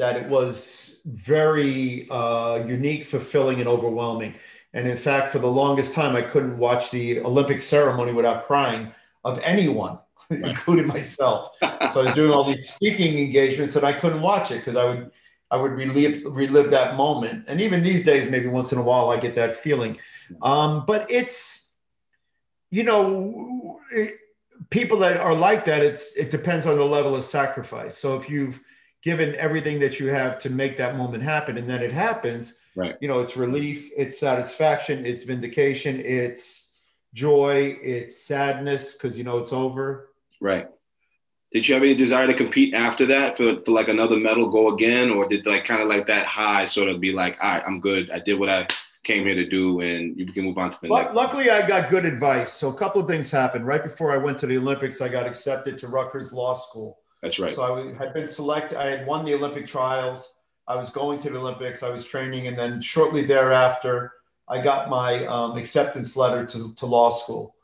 [0.00, 4.34] that it was very uh, unique, fulfilling, and overwhelming.
[4.72, 8.92] And in fact, for the longest time, I couldn't watch the Olympic ceremony without crying
[9.24, 9.98] of anyone,
[10.30, 11.50] including myself.
[11.60, 14.86] so I was doing all these speaking engagements and I couldn't watch it because I
[14.86, 15.10] would
[15.50, 17.44] I would relive relive that moment.
[17.46, 19.98] And even these days, maybe once in a while, I get that feeling.
[20.40, 21.72] Um, but it's
[22.70, 24.14] you know, it,
[24.70, 27.98] people that are like that, it's it depends on the level of sacrifice.
[27.98, 28.60] So if you've
[29.02, 31.56] given everything that you have to make that moment happen.
[31.56, 32.96] And then it happens right.
[33.00, 36.80] you know it's relief it's satisfaction it's vindication it's
[37.12, 40.10] joy it's sadness because you know it's over.
[40.40, 40.68] Right.
[41.52, 44.72] Did you have any desire to compete after that for, for like another medal go
[44.72, 45.10] again?
[45.10, 47.80] Or did like kind of like that high sort of be like all right i'm
[47.80, 48.10] good.
[48.10, 48.66] I did what i
[49.02, 51.14] came here to do and you can move on to the next one.
[51.14, 52.52] luckily i got good advice.
[52.52, 53.66] So a couple of things happened.
[53.66, 57.38] Right before i went to the olympics i got accepted to rutgers law school that's
[57.38, 57.54] right.
[57.54, 58.78] So I had been selected.
[58.78, 60.34] I had won the Olympic trials.
[60.66, 61.82] I was going to the Olympics.
[61.82, 64.12] I was training, and then shortly thereafter,
[64.48, 67.54] I got my um, acceptance letter to, to law school,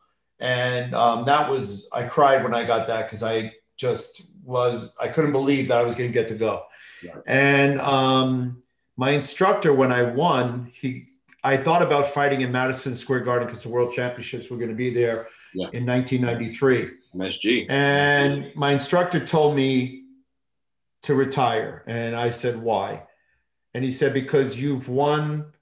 [0.41, 5.09] and um, that was I cried when I got that because I just was I
[5.09, 6.65] couldn't believe that I was going to get to go,
[7.03, 7.17] yeah.
[7.27, 8.63] and um,
[8.97, 11.07] my instructor when I won he
[11.47, 14.75] I thought about fighting in Madison Square Garden because the World Championships were going to
[14.75, 15.69] be there yeah.
[15.73, 16.91] in 1993.
[17.17, 17.67] MSG.
[17.69, 20.05] And my instructor told me
[21.03, 21.85] to retire.
[21.87, 23.07] And I said, why?
[23.75, 25.53] And he said, because you've won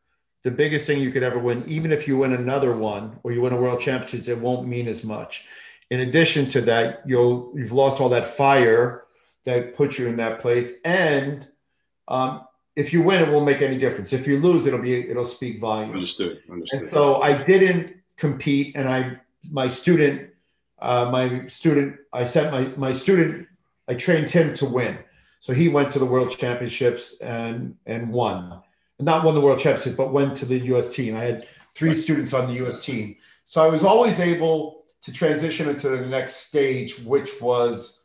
[0.43, 1.65] the biggest thing you could ever win.
[1.67, 4.87] Even if you win another one or you win a world championships, it won't mean
[4.87, 5.47] as much.
[5.91, 9.05] In addition to that, you'll you've lost all that fire
[9.45, 10.73] that puts you in that place.
[10.85, 11.49] And
[12.09, 12.47] um,
[12.77, 14.13] if you win, it won't make any difference.
[14.13, 15.93] If you lose, it'll be it'll speak volume.
[15.93, 16.43] Understood.
[16.51, 16.83] Understood.
[16.83, 19.19] And so I didn't compete, and I
[19.51, 20.31] my student
[20.79, 23.49] uh, my student, I sent my, my student,
[23.89, 24.99] I trained him to win.
[25.41, 28.63] So he went to the world championships and, and won.
[28.99, 31.17] Not won the world championships, but went to the US team.
[31.17, 33.17] I had three students on the US team.
[33.45, 38.05] So I was always able to transition into the next stage, which was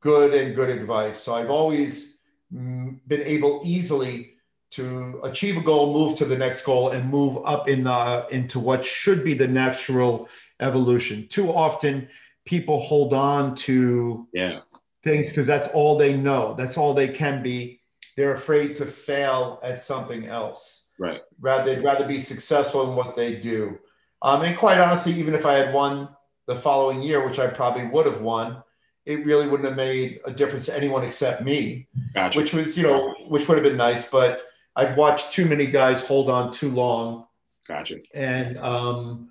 [0.00, 1.16] good and good advice.
[1.16, 2.18] So I've always
[2.52, 4.32] mm, been able easily
[4.72, 8.58] to achieve a goal, move to the next goal, and move up in the into
[8.58, 10.28] what should be the natural
[10.62, 11.26] evolution.
[11.28, 12.08] Too often,
[12.44, 14.60] people hold on to yeah.
[15.04, 16.54] things because that's all they know.
[16.54, 17.80] That's all they can be.
[18.16, 20.88] They're afraid to fail at something else.
[20.98, 21.20] Right.
[21.40, 23.78] Rather, they'd rather be successful in what they do.
[24.20, 26.08] Um, and quite honestly, even if I had won
[26.46, 28.62] the following year, which I probably would have won,
[29.04, 31.88] it really wouldn't have made a difference to anyone except me.
[32.14, 32.38] Gotcha.
[32.38, 34.08] Which was, you know, which would have been nice.
[34.08, 34.42] But
[34.76, 37.26] I've watched too many guys hold on too long.
[37.66, 37.98] Gotcha.
[38.14, 39.30] And um,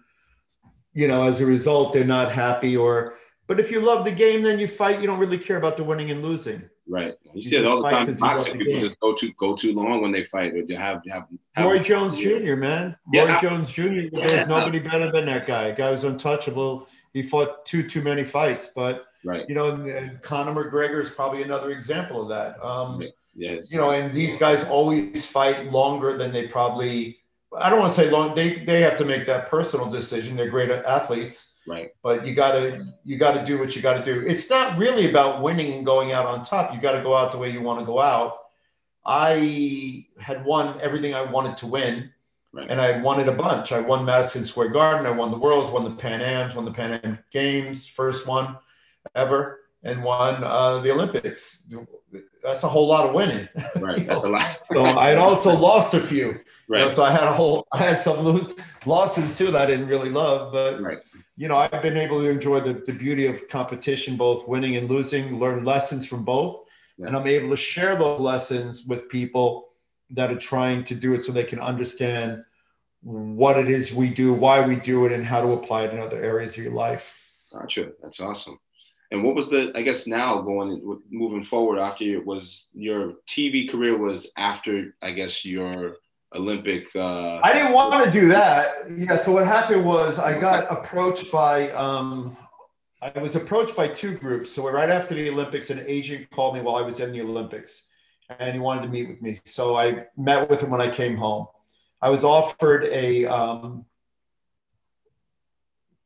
[0.93, 3.15] you know, as a result, they're not happy or,
[3.47, 5.01] but if you love the game, then you fight.
[5.01, 6.69] You don't really care about the winning and losing.
[6.87, 7.15] Right.
[7.23, 8.13] You, you see it all the time.
[8.15, 10.53] Boxing people just go too go too long when they fight.
[10.53, 12.55] Or you have have, have Roy Jones Jr.
[12.55, 13.33] Man, yeah.
[13.33, 14.09] Roy Jones Jr.
[14.11, 15.71] There's nobody better than that guy.
[15.71, 16.87] Guy was untouchable.
[17.13, 19.45] He fought too too many fights, but right.
[19.47, 22.61] You know, Conor McGregor is probably another example of that.
[22.65, 23.01] Um,
[23.35, 23.71] yes.
[23.71, 27.20] You know, and these guys always fight longer than they probably
[27.58, 28.36] I don't want to say long.
[28.36, 30.36] They they have to make that personal decision.
[30.36, 31.91] They're great athletes, right?
[32.02, 34.26] But you gotta you gotta do what you got to do.
[34.26, 36.74] It's not really about winning and going out on top.
[36.74, 38.38] You got to go out the way you want to go out.
[39.06, 42.12] I had won everything I wanted to win,
[42.54, 42.70] right.
[42.70, 43.72] and I won it a bunch.
[43.72, 45.06] I won Madison Square Garden.
[45.06, 48.58] I won the Worlds, won the Pan Am's, won the Pan Am Games, first one
[49.16, 51.68] ever and won uh, the Olympics.
[52.43, 53.47] That's a whole lot of winning.
[53.80, 54.05] Right.
[54.07, 54.59] That's a lot.
[54.66, 56.39] so I had also lost a few.
[56.68, 56.80] Right.
[56.80, 58.53] You know, so I had a whole, I had some lose,
[58.86, 60.51] losses too that I didn't really love.
[60.51, 60.99] But, right.
[61.38, 64.89] you know, I've been able to enjoy the, the beauty of competition, both winning and
[64.89, 66.66] losing, learn lessons from both.
[66.97, 67.07] Yeah.
[67.07, 69.70] And I'm able to share those lessons with people
[70.12, 72.43] that are trying to do it so they can understand
[73.01, 75.99] what it is we do, why we do it, and how to apply it in
[75.99, 77.18] other areas of your life.
[77.51, 77.91] Gotcha.
[78.01, 78.59] That's awesome.
[79.12, 83.70] And what was the, I guess now going moving forward after it was your TV
[83.70, 85.97] career was after, I guess, your
[86.34, 86.88] Olympic.
[86.95, 88.89] Uh, I didn't want to do that.
[88.89, 89.18] Yeah.
[89.18, 92.38] So what happened was I got approached by, um,
[93.01, 94.49] I was approached by two groups.
[94.49, 97.89] So right after the Olympics, an agent called me while I was in the Olympics
[98.39, 99.39] and he wanted to meet with me.
[99.43, 101.47] So I met with him when I came home.
[102.01, 103.86] I was offered a, um,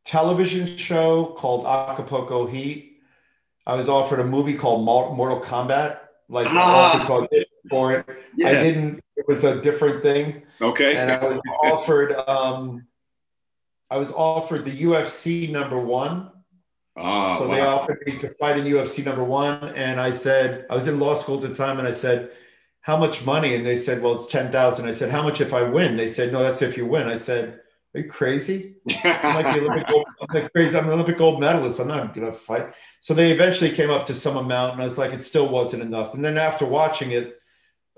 [0.06, 2.95] television show called Acapulco Heat
[3.66, 6.00] I was offered a movie called Mortal Kombat,
[6.30, 7.02] like ah.
[7.02, 7.28] also
[7.70, 8.06] for it.
[8.36, 8.50] Yeah.
[8.50, 9.04] I didn't.
[9.16, 10.44] It was a different thing.
[10.62, 10.96] Okay.
[10.96, 12.14] And I was offered.
[12.28, 12.86] Um,
[13.90, 16.32] I was offered the UFC number one.
[16.98, 17.54] Oh, so wow.
[17.54, 21.00] they offered me to fight in UFC number one, and I said I was in
[21.00, 22.32] law school at the time, and I said,
[22.82, 24.88] "How much money?" And they said, "Well, it's ten thousand.
[24.88, 27.18] I said, "How much if I win?" They said, "No, that's if you win." I
[27.18, 27.60] said,
[27.96, 28.76] "Are you crazy?
[29.04, 30.78] I'm like the Olympic gold, I'm like crazy.
[30.78, 31.80] I'm an Olympic gold medalist.
[31.80, 34.98] I'm not gonna fight." So they eventually came up to some amount, and I was
[34.98, 36.14] like, it still wasn't enough.
[36.14, 37.40] And then after watching it,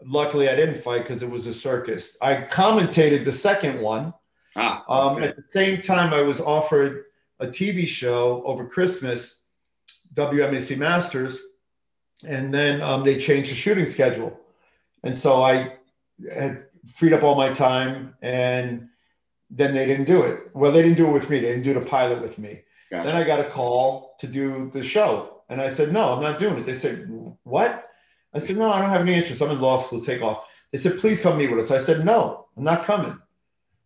[0.05, 2.15] luckily I didn't fight because it was a circus.
[2.21, 4.13] I commentated the second one.
[4.55, 7.05] Ah, um, at the same time, I was offered
[7.39, 9.43] a TV show over Christmas,
[10.13, 11.39] WMAC Masters,
[12.23, 14.39] and then um, they changed the shooting schedule,
[15.03, 15.73] and so I
[16.31, 18.89] had freed up all my time, and
[19.49, 20.49] then they didn't do it.
[20.53, 21.39] Well, they didn't do it with me.
[21.39, 22.61] They didn't do the pilot with me.
[22.91, 23.07] Gotcha.
[23.07, 26.39] Then I got a call to do the show, and I said, "No, I'm not
[26.39, 27.07] doing it." They said,
[27.43, 27.89] "What?"
[28.33, 29.41] I said, "No, I don't have any interest.
[29.41, 30.01] I'm in law school.
[30.01, 33.17] Take off." They said, "Please come meet with us." I said, "No, I'm not coming."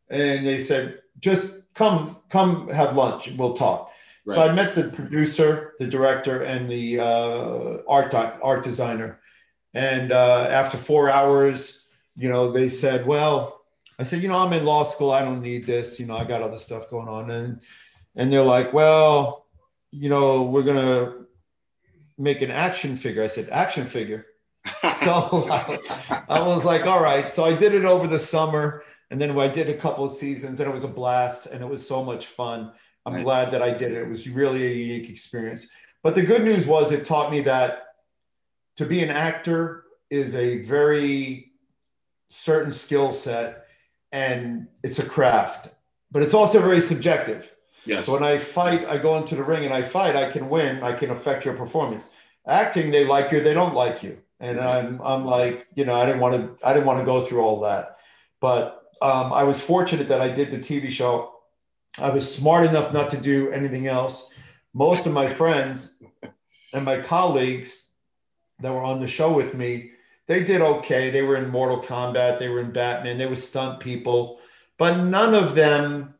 [0.09, 3.32] And they said, "Just come, come have lunch.
[3.38, 3.91] We'll talk."
[4.26, 4.36] Right.
[4.36, 9.20] So I met the producer, the director, and the uh, art art designer.
[9.74, 13.61] And uh, after four hours, you know, they said, "Well,"
[14.01, 15.11] I said, "You know, I'm in law school.
[15.11, 15.99] I don't need this.
[15.99, 17.61] You know, I got other stuff going on." And
[18.15, 19.47] and they're like, "Well,
[19.91, 21.25] you know, we're gonna
[22.17, 24.25] make an action figure." I said, "Action figure."
[25.03, 25.79] so I,
[26.27, 29.47] I was like, "All right." So I did it over the summer, and then I
[29.47, 32.25] did a couple of seasons, and it was a blast, and it was so much
[32.25, 32.71] fun
[33.05, 33.23] I'm right.
[33.23, 33.97] glad that I did it.
[33.97, 35.67] It was really a unique experience.
[36.03, 37.83] But the good news was it taught me that
[38.77, 41.51] to be an actor is a very
[42.29, 43.61] certain skill set
[44.12, 45.74] and it's a craft,
[46.12, 47.53] but it's also very subjective.
[47.86, 48.05] Yes.
[48.05, 50.84] So when I fight, I go into the ring and I fight, I can win,
[50.84, 52.12] I can affect your performance.
[52.45, 54.18] Acting, they like you, they don't like you.
[54.39, 57.24] And I'm I'm like, you know, I didn't want to I didn't want to go
[57.24, 57.97] through all that.
[58.39, 61.32] But um, I was fortunate that I did the TV show
[61.97, 64.32] I was smart enough not to do anything else.
[64.74, 65.95] Most of my friends
[66.74, 67.89] and my colleagues
[68.59, 69.91] that were on the show with me,
[70.32, 71.09] they did okay.
[71.09, 74.39] They were in Mortal Kombat, they were in Batman, they were stunt people,
[74.77, 76.13] but none of them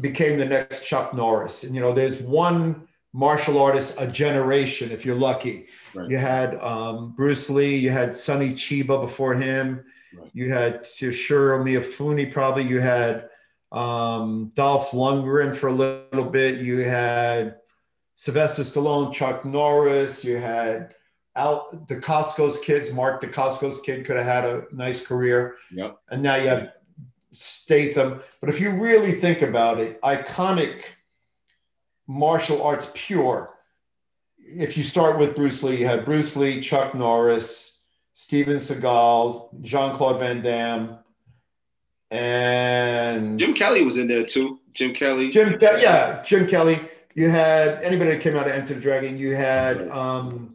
[0.00, 1.62] became the next Chuck Norris.
[1.62, 5.66] And you know, there's one martial artist a generation if you're lucky.
[5.94, 6.10] Right.
[6.10, 9.84] You had um, Bruce Lee, you had Sonny Chiba before him,
[10.18, 10.30] right.
[10.32, 13.28] you had Toshiro Mifune, probably you had
[13.70, 16.58] um, Dolph Lundgren for a little bit.
[16.58, 17.58] You had
[18.16, 20.24] Sylvester Stallone, Chuck Norris.
[20.24, 20.96] You had
[21.34, 22.92] Al Dacascos kids.
[22.92, 25.56] Mark Dacascos kid could have had a nice career.
[25.70, 25.98] Yep.
[26.10, 26.72] And now you have
[27.32, 28.20] Statham.
[28.40, 30.82] But if you really think about it, iconic
[32.06, 33.54] martial arts pure.
[34.38, 37.80] If you start with Bruce Lee, you had Bruce Lee, Chuck Norris,
[38.12, 40.98] Steven Seagal, Jean Claude Van Damme,
[42.10, 44.60] and Jim Kelly was in there too.
[44.74, 45.30] Jim Kelly.
[45.30, 46.78] Jim, yeah, Jim Kelly.
[47.14, 49.16] You had anybody that came out of Enter the Dragon.
[49.18, 50.51] You had um,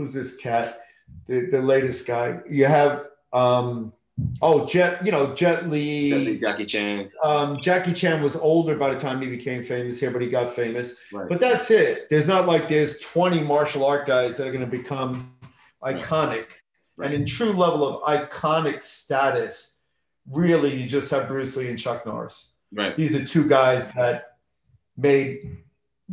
[0.00, 0.80] who's this cat?
[1.26, 2.40] The, the latest guy.
[2.48, 3.92] You have um,
[4.40, 5.04] oh Jet.
[5.04, 6.10] You know Jet Li.
[6.10, 7.10] Jet Li Jackie Chan.
[7.22, 10.54] Um, Jackie Chan was older by the time he became famous here, but he got
[10.54, 10.96] famous.
[11.12, 11.28] Right.
[11.28, 12.08] But that's it.
[12.08, 15.36] There's not like there's 20 martial art guys that are going to become
[15.82, 16.46] iconic.
[16.96, 17.06] Right.
[17.06, 19.76] And in true level of iconic status,
[20.30, 22.54] really you just have Bruce Lee and Chuck Norris.
[22.72, 22.96] Right.
[22.96, 24.36] These are two guys that
[24.96, 25.58] made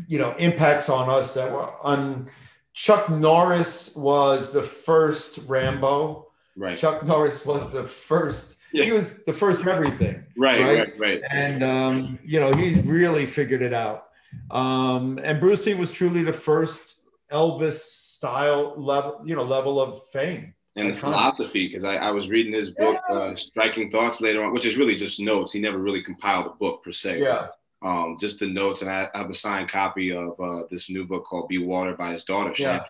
[0.08, 2.30] you know impacts on us that were on
[2.78, 6.28] Chuck Norris was the first Rambo.
[6.56, 6.78] Right.
[6.78, 8.84] Chuck Norris was the first yeah.
[8.84, 10.24] he was the first everything.
[10.38, 11.00] Right, right, right.
[11.00, 11.22] right.
[11.32, 14.10] And um, you know, he really figured it out.
[14.52, 16.98] Um, and Bruce Lee was truly the first
[17.32, 22.54] Elvis style level, you know, level of fame and philosophy because I, I, was reading
[22.54, 26.04] his book uh, striking thoughts later on which is really just notes he never really
[26.04, 27.48] compiled a book per se yeah
[27.82, 31.26] um, just the notes and I, have a signed copy of uh, this new book
[31.26, 32.84] called be water by his daughter yeah.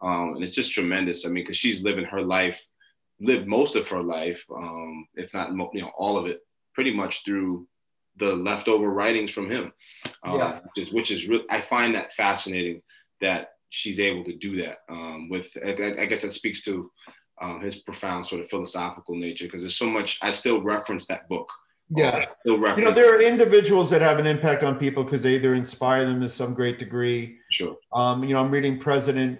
[0.00, 2.66] Um, and it's just tremendous i mean because she's living her life
[3.20, 6.40] lived most of her life um, if not you know all of it
[6.74, 7.66] pretty much through
[8.16, 9.72] the leftover writings from him
[10.24, 10.60] um, yeah.
[10.60, 12.82] which is which is really i find that fascinating
[13.20, 16.90] that she's able to do that um, with I, I guess that speaks to
[17.40, 21.28] um, his profound sort of philosophical nature because there's so much I still reference that
[21.28, 21.50] book.
[21.90, 25.54] Yeah, you know there are individuals that have an impact on people because they either
[25.54, 27.38] inspire them to some great degree.
[27.50, 27.76] Sure.
[27.92, 29.38] Um, you know, I'm reading President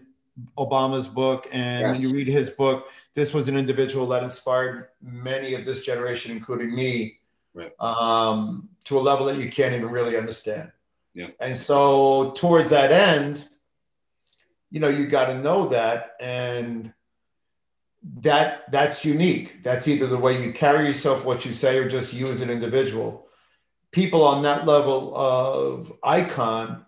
[0.58, 1.90] Obama's book, and yes.
[1.92, 6.32] when you read his book, this was an individual that inspired many of this generation,
[6.32, 7.18] including me,
[7.54, 7.72] right.
[7.80, 10.70] um, to a level that you can't even really understand.
[11.14, 11.28] Yeah.
[11.40, 13.48] And so, towards that end,
[14.70, 16.92] you know, you got to know that and
[18.24, 19.62] that that's unique.
[19.62, 22.50] That's either the way you carry yourself, what you say, or just you as an
[22.50, 23.26] individual.
[23.92, 26.84] People on that level of icon,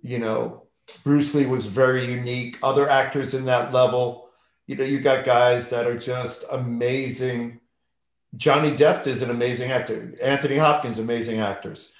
[0.00, 0.62] you know,
[1.02, 2.58] Bruce Lee was very unique.
[2.62, 4.30] Other actors in that level,
[4.66, 7.60] you know, you got guys that are just amazing.
[8.36, 10.14] Johnny Depp is an amazing actor.
[10.22, 11.92] Anthony Hopkins, amazing actors.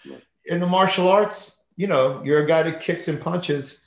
[0.47, 3.83] In the martial arts, you know, you're a guy that kicks and punches.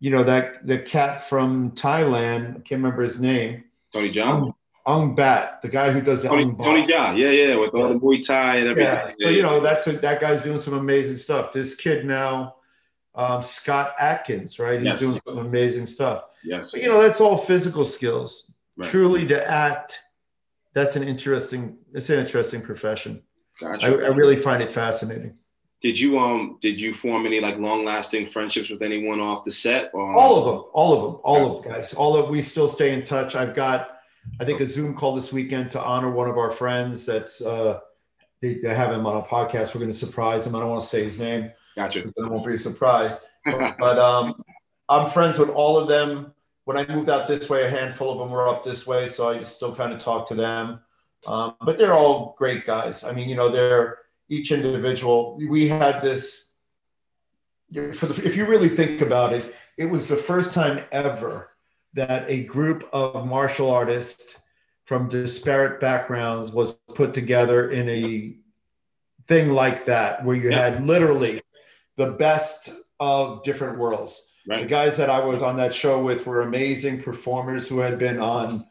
[0.00, 4.52] You know that the cat from Thailand, I can't remember his name Tony Jaa.
[4.86, 7.88] Ong Bak, the guy who does the Tony, um Tony Jaa, yeah, yeah, with all
[7.88, 8.92] the Muay Thai and everything.
[9.18, 11.52] Yeah, so, you know that's a, that guy's doing some amazing stuff.
[11.52, 12.56] This kid now,
[13.14, 14.78] Um, Scott Adkins, right?
[14.78, 15.00] He's Yes.
[15.00, 16.24] doing some amazing stuff.
[16.44, 16.70] Yes.
[16.72, 18.52] But you know, that's all physical skills.
[18.76, 18.88] Right.
[18.88, 19.98] Truly, to act,
[20.72, 21.76] that's an interesting.
[21.92, 23.22] It's an interesting profession.
[23.60, 23.86] Gotcha.
[23.86, 25.34] I, I really find it fascinating.
[25.82, 29.50] Did you um did you form any like long lasting friendships with anyone off the
[29.50, 29.90] set?
[29.94, 31.94] Or, All of them, all of them, all of the guys.
[31.94, 33.34] All of we still stay in touch.
[33.34, 33.98] I've got,
[34.40, 37.06] I think, a Zoom call this weekend to honor one of our friends.
[37.06, 37.80] That's uh,
[38.42, 39.74] they, they have him on a podcast.
[39.74, 40.54] We're going to surprise him.
[40.54, 42.04] I don't want to say his name Gotcha.
[42.22, 43.20] I won't be surprised.
[43.44, 44.42] but um,
[44.88, 46.34] I'm friends with all of them.
[46.64, 49.30] When I moved out this way, a handful of them were up this way, so
[49.30, 50.80] I still kind of talk to them.
[51.26, 53.02] Um, but they're all great guys.
[53.02, 53.99] I mean, you know, they're
[54.30, 55.36] each individual.
[55.36, 56.46] We had this.
[57.94, 61.50] For the, if you really think about it, it was the first time ever
[61.94, 64.36] that a group of martial artists
[64.86, 68.34] from disparate backgrounds was put together in a
[69.28, 70.70] thing like that, where you Yeah.
[70.70, 71.42] had literally
[71.96, 74.26] the best of different worlds.
[74.46, 78.18] The guys that I was on that show with were amazing performers who had been
[78.18, 78.66] on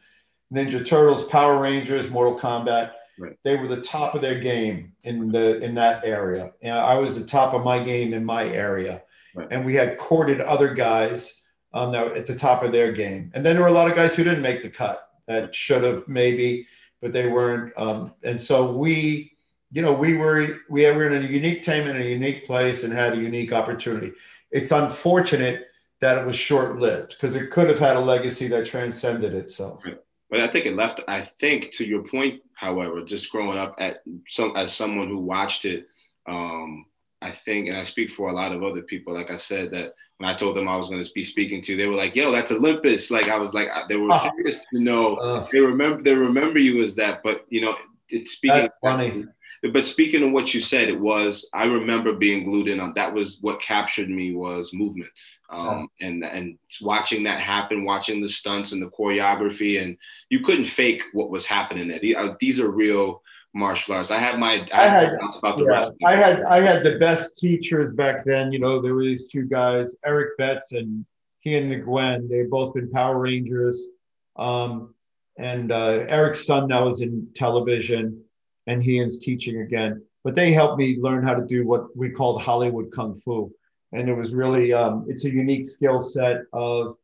[0.52, 2.92] Ninja Turtles, Power Rangers, Mortal Kombat.
[3.20, 3.36] Right.
[3.44, 6.52] They were the top of their game in the in that area.
[6.62, 9.02] And I was the top of my game in my area.
[9.34, 9.46] Right.
[9.50, 11.42] And we had courted other guys
[11.74, 13.30] um, that were at the top of their game.
[13.34, 15.84] And then there were a lot of guys who didn't make the cut that should
[15.84, 16.66] have maybe,
[17.02, 17.74] but they weren't.
[17.76, 19.32] Um, and so we,
[19.70, 22.92] you know, we were we were in a unique time in a unique place and
[22.92, 24.12] had a unique opportunity.
[24.50, 25.66] It's unfortunate
[26.00, 29.84] that it was short lived because it could have had a legacy that transcended itself.
[30.30, 31.00] But I think it left.
[31.08, 35.64] I think to your point, however, just growing up at some as someone who watched
[35.64, 35.86] it,
[36.26, 36.84] um,
[37.22, 39.14] I think, and I speak for a lot of other people.
[39.14, 41.76] Like I said, that when I told them I was going to be speaking to,
[41.76, 44.30] they were like, "Yo, that's Olympus." Like I was like, they were Uh-huh.
[44.36, 45.16] curious to know.
[45.16, 46.02] Uh, They remember.
[46.02, 47.22] They remember you as that.
[47.24, 47.76] But you know,
[48.10, 48.58] it's speaking.
[48.58, 49.24] That's funny.
[49.72, 52.92] But speaking of what you said, it was I remember being glued in on.
[52.94, 55.10] That was what captured me was movement,
[55.50, 59.96] um, and and watching that happen, watching the stunts and the choreography, and
[60.28, 61.98] you couldn't fake what was happening there.
[61.98, 63.22] These are, these are real
[63.52, 64.10] martial arts.
[64.10, 65.64] I had my I, I had- about the
[65.98, 66.08] yeah.
[66.08, 68.52] I had I had the best teachers back then.
[68.52, 71.04] You know, there were these two guys, Eric Betts and
[71.44, 72.28] Ian Nguyen.
[72.28, 73.88] They've both been Power Rangers.
[74.36, 74.94] Um,
[75.36, 78.22] and uh, Eric's son now is in television,
[78.66, 80.02] and Ian's teaching again.
[80.22, 83.50] But they helped me learn how to do what we called Hollywood Kung Fu,
[83.92, 86.96] and it was really um, it's a unique skill set of.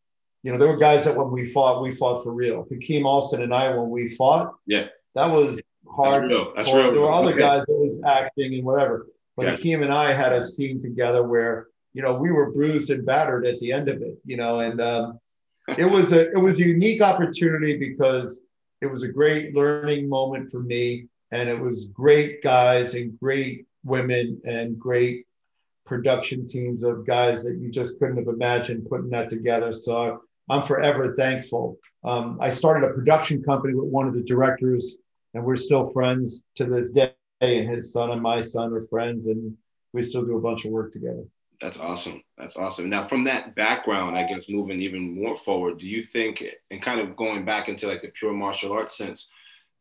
[0.42, 2.66] You know, there were guys that when we fought, we fought for real.
[2.70, 4.86] Hakim Alston and I, when we fought, Yeah.
[5.16, 6.22] that was hard.
[6.22, 6.52] That's real.
[6.54, 6.92] That's real.
[6.92, 7.40] There were other Okay.
[7.40, 9.08] guys that was acting and whatever.
[9.36, 9.50] But Yeah.
[9.56, 13.44] Hakim and I had a scene together where you know we were bruised and battered
[13.44, 14.18] at the end of it.
[14.24, 15.18] You know, and um,
[15.78, 18.40] it was a it was a unique opportunity because
[18.82, 23.66] it was a great learning moment for me, and it was great guys and great
[23.82, 25.25] women and great
[25.86, 29.72] production teams of guys that you just couldn't have imagined putting that together.
[29.72, 30.20] So
[30.50, 31.78] I'm forever thankful.
[32.04, 34.96] Um, I started a production company with one of the directors,
[35.34, 37.12] and we're still friends to this day.
[37.40, 39.56] And his son and my son are friends, and
[39.92, 41.24] we still do a bunch of work together.
[41.60, 42.22] That's awesome.
[42.36, 42.90] That's awesome.
[42.90, 47.00] Now, from that background, I guess moving even more forward, do you think, and kind
[47.00, 49.30] of going back into like the pure martial arts sense,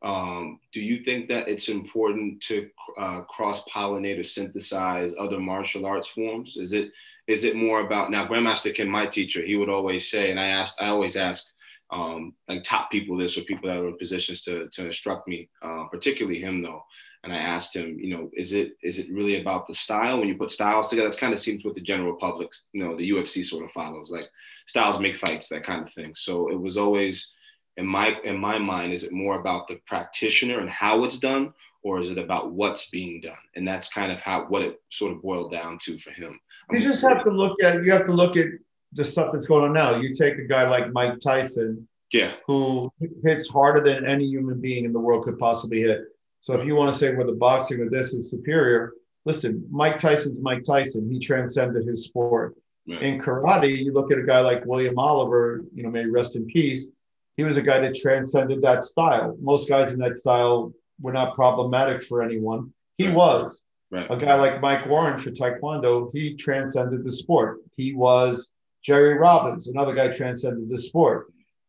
[0.06, 5.88] um, do you think that it's important to uh, cross pollinate or synthesize other martial
[5.88, 6.58] arts forms?
[6.58, 6.92] Is it
[7.28, 8.28] is it more about now?
[8.28, 11.48] Grandmaster Kim, my teacher, he would always say, and I asked, I always ask
[11.90, 15.50] um, like top people this or people that are in positions to to instruct me,
[15.64, 16.84] uh, particularly him though.
[17.24, 20.28] And I asked him, you know, is it is it really about the style when
[20.28, 21.08] you put styles together?
[21.08, 24.12] That's kind of seems what the general public, you know, the UFC sort of follows,
[24.12, 24.30] like
[24.68, 26.14] styles make fights, that kind of thing.
[26.16, 27.34] So it was always
[27.78, 31.54] in my in my mind, is it more about the practitioner and how it's done,
[31.84, 33.34] or is it about what's being done?
[33.56, 36.40] And that's kind of how what it sort of boiled down to for him.
[36.72, 38.48] You just have to look at you have to look at
[38.94, 40.00] the stuff that's going on now.
[40.00, 42.92] You take a guy like Mike Tyson, yeah, who
[43.24, 46.02] hits harder than any human being in the world could possibly hit.
[46.40, 48.94] So if you want to say whether boxing or this is superior,
[49.26, 51.12] listen, Mike Tyson's Mike Tyson.
[51.12, 52.56] He transcended his sport.
[52.88, 56.36] right, In karate, you look at a guy like William Oliver, you know, may rest
[56.36, 56.90] in peace.
[57.38, 59.36] He was a guy that transcended that style.
[59.42, 62.74] Most guys in that style were not problematic for anyone.
[62.98, 63.16] He Right.
[63.16, 63.64] was.
[63.92, 67.60] right, A guy like Mike Warren for Taekwondo, he transcended the sport.
[67.76, 68.50] He was
[68.84, 71.28] Jerry Robbins, another guy transcended the sport.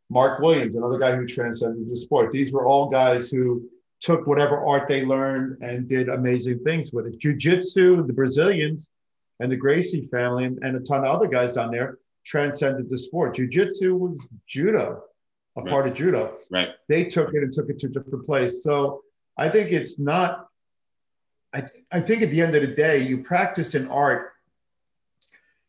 [0.09, 2.31] Mark Williams, another guy who transcended the sport.
[2.31, 3.69] These were all guys who
[4.01, 7.19] took whatever art they learned and did amazing things with it.
[7.19, 8.91] Jiu-Jitsu, the Brazilians
[9.41, 12.99] and the Gracie family and, and a ton of other guys down there transcended the
[12.99, 13.35] sport.
[13.35, 15.03] Jiu-Jitsu was judo,
[15.57, 15.71] a Right.
[15.71, 18.63] part of judo right, they took it and took it to a different place.
[18.63, 19.03] So
[19.37, 20.49] I think it's not.
[21.53, 24.33] I, th- I think at the end of the day, you practice an art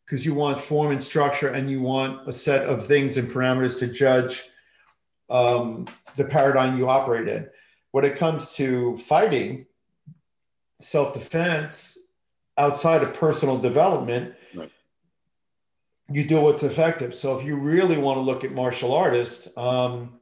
[0.05, 3.79] because you want form and structure and you want a set of things and parameters
[3.79, 4.43] to judge
[5.29, 7.47] um, the paradigm you operate in.
[7.91, 9.65] When it comes to fighting,
[10.81, 11.97] self defense,
[12.57, 14.71] outside of personal development, right.
[16.11, 17.13] You do what's effective.
[17.13, 20.19] So if you really want to look at martial artists, um,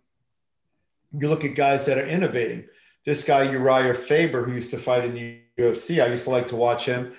[1.12, 2.66] you look at guys that are innovating.
[3.06, 6.48] This guy, Urijah Faber, who used to fight in the UFC, I used to like
[6.48, 7.14] to watch him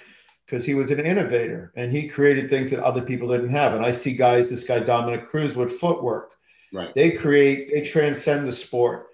[0.45, 3.75] because he was an innovator and he created things that other people didn't have.
[3.75, 6.35] And I see guys, this guy Dominick Cruz with footwork.
[6.73, 6.95] Right.
[6.95, 9.09] They create, they transcend the sport.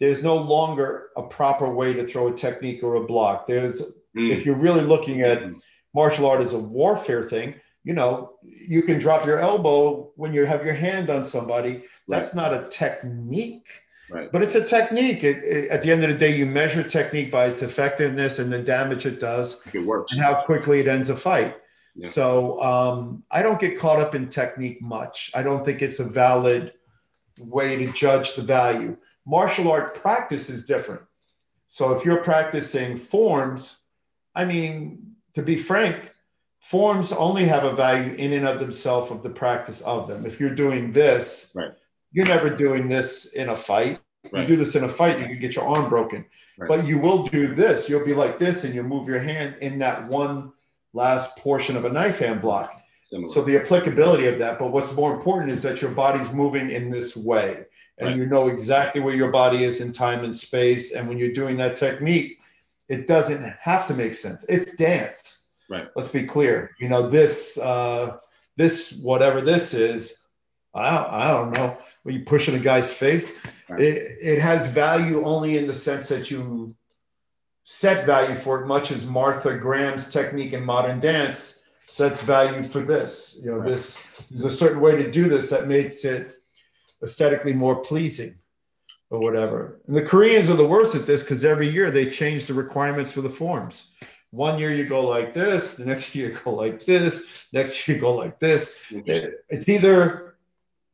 [0.00, 3.46] There's no longer a proper way to throw a technique or a block.
[3.46, 3.80] There's,
[4.16, 4.32] mm.
[4.32, 5.60] if you're really looking at mm.
[5.94, 7.54] martial art as a warfare thing,
[7.86, 11.84] you know, you can drop your elbow when you have your hand on somebody.
[12.08, 12.50] That's right.
[12.50, 13.70] not a technique
[14.08, 14.30] Right.
[14.30, 15.24] But it's a technique.
[15.24, 18.52] It, it, at the end of the day, you measure technique by its effectiveness and
[18.52, 19.62] the damage it does.
[19.72, 20.12] It works.
[20.12, 21.56] And how quickly it ends a fight.
[21.94, 22.08] Yeah.
[22.08, 25.30] So um, I don't get caught up in technique much.
[25.34, 26.72] I don't think it's a valid
[27.38, 28.96] way to judge the value.
[29.26, 31.02] Martial art practice is different.
[31.68, 33.82] So if you're practicing forms,
[34.34, 36.12] I mean, to be frank,
[36.70, 40.26] forms only have a value in and of themselves of the practice of them.
[40.26, 41.72] If you're doing this, right
[42.16, 44.00] you're never doing this in a fight.
[44.32, 44.40] Right.
[44.40, 46.24] You do this in a fight, you can get your arm broken.
[46.58, 46.66] Right.
[46.66, 47.90] But you will do this.
[47.90, 50.52] You'll be like this, and you move your hand in that one
[50.94, 52.80] last portion of a knife hand block.
[53.04, 53.34] Similar.
[53.34, 54.58] So the applicability of that.
[54.58, 57.66] But what's more important is that your body's moving in this way,
[57.98, 58.16] and right.
[58.16, 60.92] you know exactly where your body is in time and space.
[60.92, 62.38] And when you're doing that technique,
[62.88, 64.46] it doesn't have to make sense.
[64.48, 65.45] It's dance.
[65.68, 65.88] Right.
[65.96, 66.70] Let's be clear.
[66.78, 67.58] You know this.
[67.58, 68.18] Uh,
[68.56, 70.22] this whatever this is.
[70.74, 73.38] I don't, I don't know when you push in a guy's face.
[73.68, 73.80] Right.
[73.80, 76.74] It, it has value only in the sense that you
[77.64, 82.80] set value for it, much as Martha Graham's technique in modern dance sets value for
[82.80, 83.40] this.
[83.42, 83.68] You know, right.
[83.68, 86.36] this there's a certain way to do this that makes it
[87.02, 88.36] aesthetically more pleasing
[89.10, 89.80] or whatever.
[89.86, 93.12] And the Koreans are the worst at this because every year they change the requirements
[93.12, 93.92] for the forms.
[94.36, 97.96] One year you go like this, the next year you go like this, next year
[97.96, 98.76] you go like this.
[98.90, 99.30] Mm-hmm.
[99.48, 100.36] It's either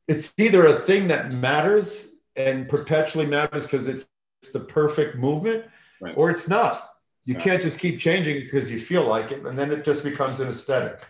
[0.08, 4.06] it's either a thing that matters and perpetually matters because it's,
[4.42, 5.64] it's, the perfect movement
[6.00, 6.14] right.
[6.16, 6.90] or it's not.
[7.24, 7.42] You right.
[7.42, 10.48] can't just keep changing because you feel like it, and then it just becomes an
[10.48, 11.00] aesthetic.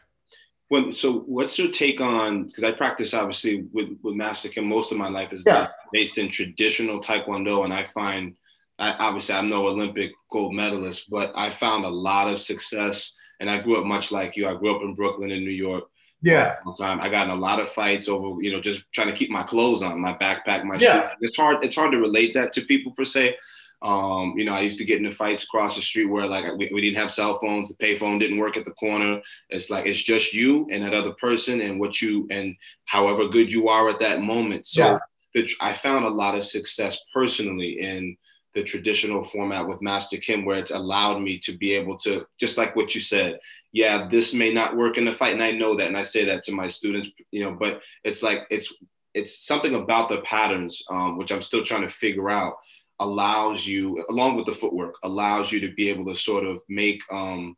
[0.69, 2.45] Well, so what's your take on?
[2.45, 4.67] Because I practice obviously with with Master Kim.
[4.67, 5.69] Most of my life is yeah.
[5.93, 8.37] based in traditional Taekwondo, and I find,
[8.83, 13.15] I, obviously, I'm no Olympic gold medalist, but I found a lot of success.
[13.39, 14.47] And I grew up much like you.
[14.47, 15.85] I grew up in Brooklyn in New York.
[16.21, 16.57] Yeah.
[16.79, 17.01] Time.
[17.01, 19.43] I got in a lot of fights over, you know, just trying to keep my
[19.43, 21.11] clothes on, my backpack, my yeah.
[21.11, 21.19] shoes.
[21.23, 21.65] It's hard.
[21.65, 23.37] It's hard to relate that to people per se.
[23.83, 26.71] Um, you know, I used to get into fights across the street where like we,
[26.73, 29.21] we didn't have cell phones, the payphone didn't work at the corner.
[29.49, 32.55] It's like it's just you and that other person and what you and
[32.85, 34.67] however good you are at that moment.
[34.67, 34.99] So yeah.
[35.35, 38.17] the, I found a lot of success personally in
[38.55, 42.59] the traditional format with Master Kim, where it's allowed me to be able to, just
[42.59, 43.39] like what you said,
[43.73, 46.25] yeah, this may not work in the fight, and I know that, and I say
[46.27, 48.73] that to my students, you know, but it's like it's
[49.15, 52.57] it's something about the patterns, um, which I'm still trying to figure out,
[53.01, 57.03] allows you, along with the footwork, allows you to be able to sort of make
[57.11, 57.57] um,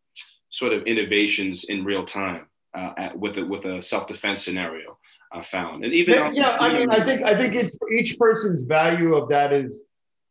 [0.51, 4.99] sort of innovations in real time uh, at, with a, with a self defense scenario.
[5.33, 8.63] I found, and even yeah, yeah I mean, I think I think it's each person's
[8.63, 9.83] value of that is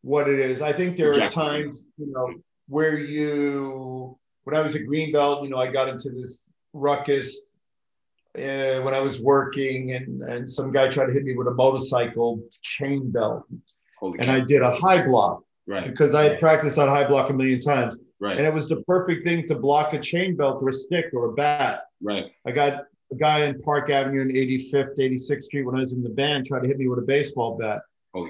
[0.04, 0.62] what it is.
[0.62, 1.42] I think there exactly.
[1.42, 2.34] are times, you know,
[2.68, 7.48] where you when I was at Greenbelt, you know, I got into this ruckus
[8.38, 11.54] uh, when I was working, and and some guy tried to hit me with a
[11.54, 13.46] motorcycle chain belt,
[14.00, 14.36] Holy and cow.
[14.36, 15.86] I did a high block, right?
[15.86, 18.38] Because I had practiced on high block a million times, right?
[18.38, 21.30] And it was the perfect thing to block a chain belt or a stick or
[21.30, 22.32] a bat, right?
[22.46, 26.04] I got a guy in Park Avenue in 85th, 86th Street when I was in
[26.04, 27.82] the band tried to hit me with a baseball bat.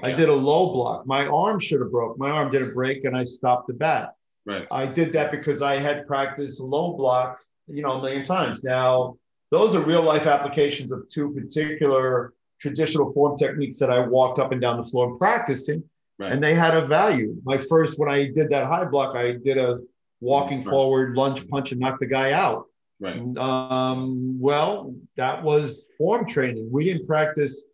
[0.02, 1.06] I did a low block.
[1.06, 2.18] My arm should have broke.
[2.18, 4.14] My arm didn't break, and I stopped the bat.
[4.46, 4.66] Right.
[4.70, 8.64] I did that because I had practiced low block, you know, a million times.
[8.64, 9.16] Now,
[9.50, 14.52] those are real life applications of two particular traditional form techniques that I walked up
[14.52, 15.82] and down the floor and practicing,
[16.18, 16.32] right.
[16.32, 17.36] and they had a value.
[17.44, 19.80] My first, when I did that high block, I did a
[20.20, 20.68] walking right.
[20.68, 22.66] forward lunge punch and knock the guy out.
[23.00, 23.20] Right.
[23.36, 26.68] Um, well, that was form training.
[26.72, 27.64] We didn't practice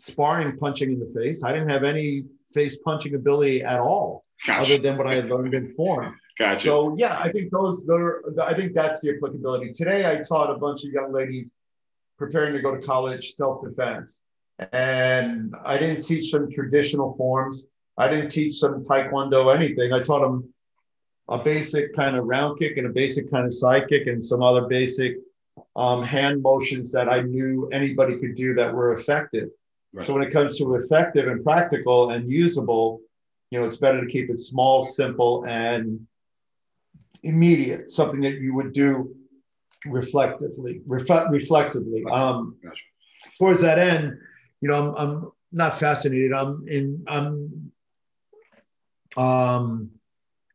[0.00, 1.44] sparring punching in the face.
[1.44, 2.24] I didn't have any
[2.54, 4.74] face punching ability at all gotcha.
[4.74, 6.18] other than what I had learned in form.
[6.38, 6.64] Gotcha.
[6.64, 9.72] So yeah, I think those are, I think that's the applicability.
[9.72, 11.50] Today I taught a bunch of young ladies
[12.16, 14.22] preparing to go to college self-defense.
[14.72, 17.66] And I didn't teach them traditional forms.
[17.96, 19.92] I didn't teach them taekwondo anything.
[19.92, 20.52] I taught them
[21.28, 24.42] a basic kind of round kick and a basic kind of side kick and some
[24.42, 25.16] other basic
[25.76, 29.48] um, hand motions that I knew anybody could do that were effective.
[29.92, 30.06] Right.
[30.06, 33.00] So when it comes to effective and practical and usable,
[33.50, 36.06] you know, it's better to keep it small, simple, and
[37.22, 37.90] immediate.
[37.90, 39.14] Something that you would do
[39.86, 42.04] reflectively, reflect, reflexively.
[42.10, 42.82] Um, gotcha.
[43.38, 44.18] Towards that end,
[44.60, 46.32] you know, I'm, I'm not fascinated.
[46.32, 47.04] I'm in.
[47.08, 47.72] I'm
[49.16, 49.90] um,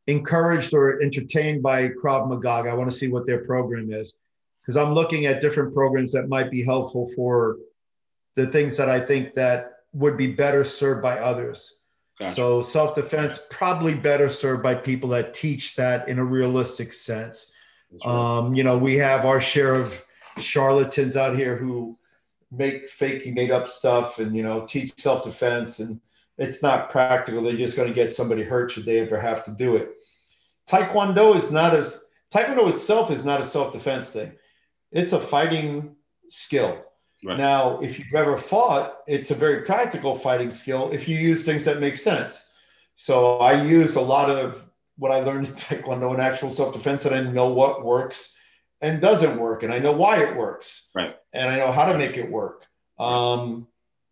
[0.07, 2.69] encouraged or entertained by Krav Maga.
[2.69, 4.15] I want to see what their program is
[4.61, 7.57] because I'm looking at different programs that might be helpful for
[8.35, 11.77] the things that I think that would be better served by others.
[12.19, 12.35] Gotcha.
[12.35, 17.51] So self-defense probably better served by people that teach that in a realistic sense.
[17.91, 18.11] Right.
[18.11, 20.01] Um, you know, we have our share of
[20.37, 21.97] charlatans out here who
[22.51, 25.99] make fake made up stuff and you know teach self-defense and
[26.37, 27.41] it's not practical.
[27.41, 29.91] They're just going to get somebody hurt should they ever have to do it.
[30.69, 34.33] Taekwondo is not as Taekwondo itself is not a self-defense thing.
[34.91, 35.95] It's a fighting
[36.29, 36.83] skill.
[37.25, 37.37] Right.
[37.37, 41.65] Now, if you've ever fought, it's a very practical fighting skill if you use things
[41.65, 42.51] that make sense.
[42.93, 44.63] So I used a lot of
[44.97, 48.37] what I learned in Taekwondo in actual self-defense, and I know what works
[48.79, 50.91] and doesn't work, and I know why it works.
[50.93, 51.15] Right.
[51.33, 52.65] And I know how to make it work.
[52.99, 53.67] Um,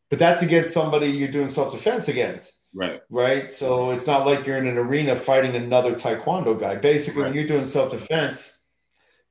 [0.09, 2.59] but that's against somebody you're doing self-defense against.
[2.73, 3.01] Right.
[3.11, 3.51] Right.
[3.51, 6.75] So it's not like you're in an arena fighting another Taekwondo guy.
[6.77, 7.29] Basically, right.
[7.29, 8.65] when you're doing self-defense,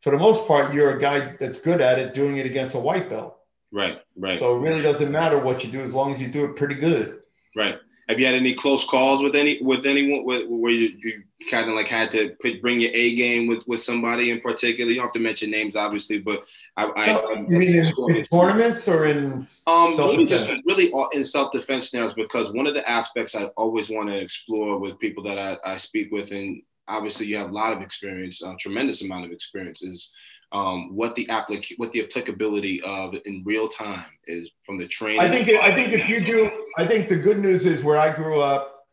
[0.00, 2.78] for the most part, you're a guy that's good at it doing it against a
[2.78, 3.36] white belt.
[3.72, 4.38] Right, right.
[4.38, 6.74] So it really doesn't matter what you do as long as you do it pretty
[6.74, 7.20] good.
[7.56, 7.78] Right.
[8.08, 11.76] Have you had any close calls with any with anyone where you, you kind of
[11.76, 14.90] like had to put, bring your A game with with somebody in particular?
[14.90, 16.44] You don't have to mention names, obviously, but
[16.76, 17.06] I.
[17.06, 21.52] So, I you mean in, in, tournaments or in um really just really in self
[21.52, 25.38] defense now because one of the aspects I always want to explore with people that
[25.38, 29.24] I, I speak with, and obviously you have a lot of experience, a tremendous amount
[29.24, 30.10] of experience, is
[30.52, 35.20] um, what the applic- what the applicability of in real time is from the training.
[35.20, 38.14] I think I think if you do, I think the good news is where I
[38.14, 38.84] grew up,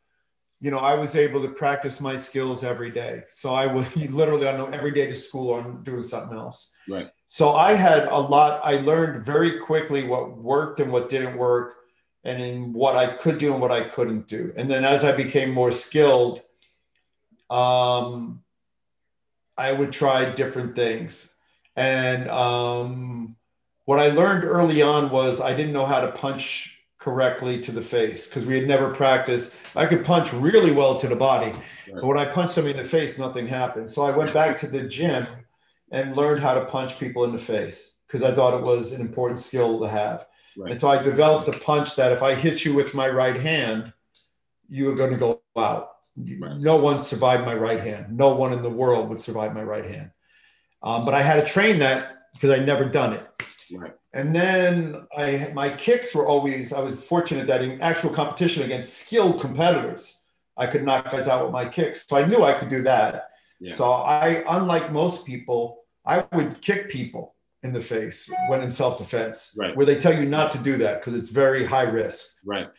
[0.62, 3.24] you know, I was able to practice my skills every day.
[3.28, 6.74] So I would literally I know every day to school or I'm doing something else.
[6.88, 7.10] Right.
[7.28, 8.62] So I had a lot.
[8.64, 11.76] I learned very quickly what worked and what didn't work,
[12.24, 14.54] and in what I could do and what I couldn't do.
[14.56, 16.42] And then as I became more skilled,
[17.50, 18.44] um,
[19.58, 21.36] I would try different things
[21.80, 23.38] and um,
[23.86, 27.82] what I learned early on was I didn't know how to punch correctly to the
[27.82, 29.56] face because we had never practiced.
[29.78, 31.56] I could punch really well to the body,
[31.94, 33.90] but when I punched somebody in the face, nothing happened.
[33.90, 35.26] So I went back to the gym
[35.90, 39.00] and learned how to punch people in the face because I thought it was an
[39.00, 40.28] important skill to have.
[40.58, 40.72] Right.
[40.72, 43.94] And so I developed a punch that if I hit you with my right hand,
[44.68, 45.92] you are going to go out.
[46.18, 46.58] Right.
[46.58, 48.18] No one survived my right hand.
[48.18, 50.12] No one in the world would survive my right hand.
[50.82, 53.26] Um, but I had to train that because I'd never done it.
[53.72, 53.94] Right.
[54.14, 59.06] And then I my kicks were always I was fortunate that in actual competition against
[59.06, 60.20] skilled competitors,
[60.58, 62.06] I could knock guys out with my kicks.
[62.08, 63.30] So I knew I could do that.
[63.60, 63.76] Yeah.
[63.76, 69.56] So I, unlike most people, I would kick people in the face when in self-defense,
[69.58, 69.76] right.
[69.76, 72.38] where they tell you not to do that because it's very high risk.
[72.46, 72.70] Right.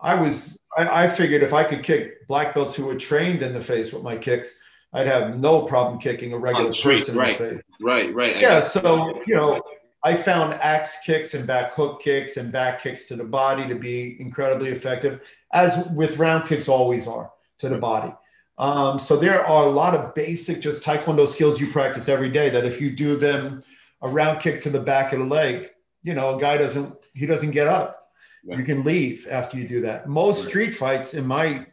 [0.00, 3.54] I was I, I figured if I could kick black belts who were trained in
[3.54, 4.60] the face with my kicks,
[4.94, 7.62] I'd have no problem kicking a regular person right, in the face.
[7.80, 8.36] Right, right.
[8.36, 9.60] Yeah, so you know,
[10.04, 13.74] I found axe kicks and back hook kicks and back kicks to the body to
[13.74, 15.20] be incredibly effective,
[15.52, 18.14] as with round kicks always are to the body.
[18.56, 22.48] Um, so there are a lot of basic, just taekwondo skills you practice every day.
[22.48, 23.64] That if you do them,
[24.00, 25.70] a round kick to the back of the leg,
[26.04, 28.12] you know, a guy doesn't he doesn't get up.
[28.44, 28.58] Right.
[28.58, 30.08] You can leave after you do that.
[30.08, 31.66] Most street fights, in my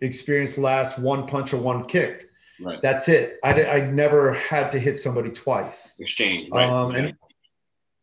[0.00, 2.28] experience, last one punch or one kick.
[2.60, 2.80] Right.
[2.82, 3.38] That's it.
[3.42, 5.96] I, I never had to hit somebody twice.
[5.98, 6.50] Exchange.
[6.52, 6.68] Right.
[6.68, 7.14] Um, and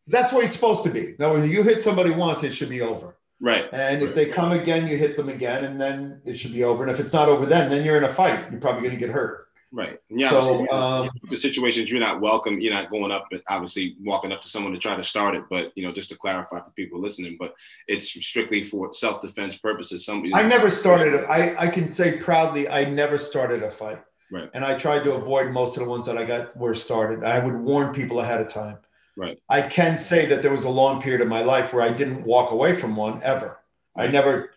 [0.06, 1.14] that's what it's supposed to be.
[1.18, 3.16] Now, when you hit somebody once, it should be over.
[3.40, 3.68] Right.
[3.72, 6.84] And if they come again, you hit them again, and then it should be over.
[6.84, 8.50] And if it's not over then, then you're in a fight.
[8.50, 9.48] You're probably going to get hurt.
[9.72, 9.98] Right.
[10.10, 10.28] Yeah.
[10.30, 12.60] So, um, the situations you're not welcome.
[12.60, 15.44] You're not going up and obviously walking up to someone to try to start it.
[15.48, 17.54] But you know, just to clarify for people listening, but
[17.88, 20.04] it's strictly for self defense purposes.
[20.04, 20.34] Somebody.
[20.34, 21.24] I never started.
[21.24, 24.02] I I can say proudly, I never started a fight.
[24.32, 24.50] Right.
[24.54, 27.22] And I tried to avoid most of the ones that I got were started.
[27.22, 28.78] I would warn people ahead of time.
[29.14, 29.38] Right.
[29.50, 32.24] I can say that there was a long period of my life where I didn't
[32.24, 33.58] walk away from one ever.
[33.94, 34.08] Right.
[34.08, 34.52] I never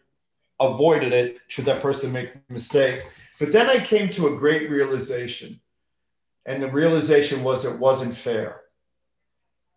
[0.61, 3.05] avoided it should that person make a mistake.
[3.37, 5.59] But then I came to a great realization.
[6.45, 8.61] And the realization was it wasn't fair.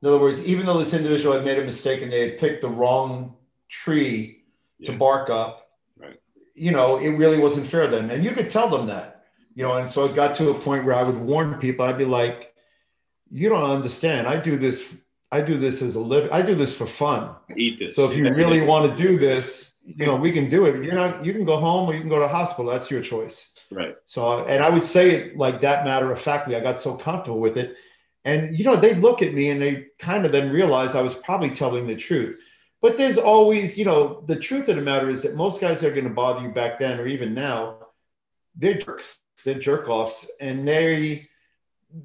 [0.00, 2.62] In other words, even though this individual had made a mistake and they had picked
[2.62, 3.34] the wrong
[3.68, 4.44] tree
[4.78, 4.92] yeah.
[4.92, 6.20] to bark up, right.
[6.54, 8.10] you know, it really wasn't fair then.
[8.10, 9.17] And you could tell them that
[9.58, 11.98] you know, and so it got to a point where I would warn people, I'd
[11.98, 12.54] be like,
[13.28, 14.28] you don't understand.
[14.28, 14.96] I do this.
[15.32, 16.30] I do this as a living.
[16.30, 17.34] I do this for fun.
[17.56, 17.96] Eat this.
[17.96, 20.84] So if you really want to do this, you know, we can do it.
[20.84, 21.26] You're not.
[21.26, 22.70] You can go home or you can go to the hospital.
[22.70, 23.52] That's your choice.
[23.68, 23.96] Right.
[24.06, 26.54] So, and I would say it like that matter of factly.
[26.54, 27.78] I got so comfortable with it,
[28.24, 31.14] and you know, they look at me and they kind of then realize I was
[31.14, 32.38] probably telling the truth.
[32.80, 35.88] But there's always, you know, the truth of the matter is that most guys that
[35.88, 37.88] are going to bother you back then or even now,
[38.54, 41.28] they're jerks, they're jerk offs, and they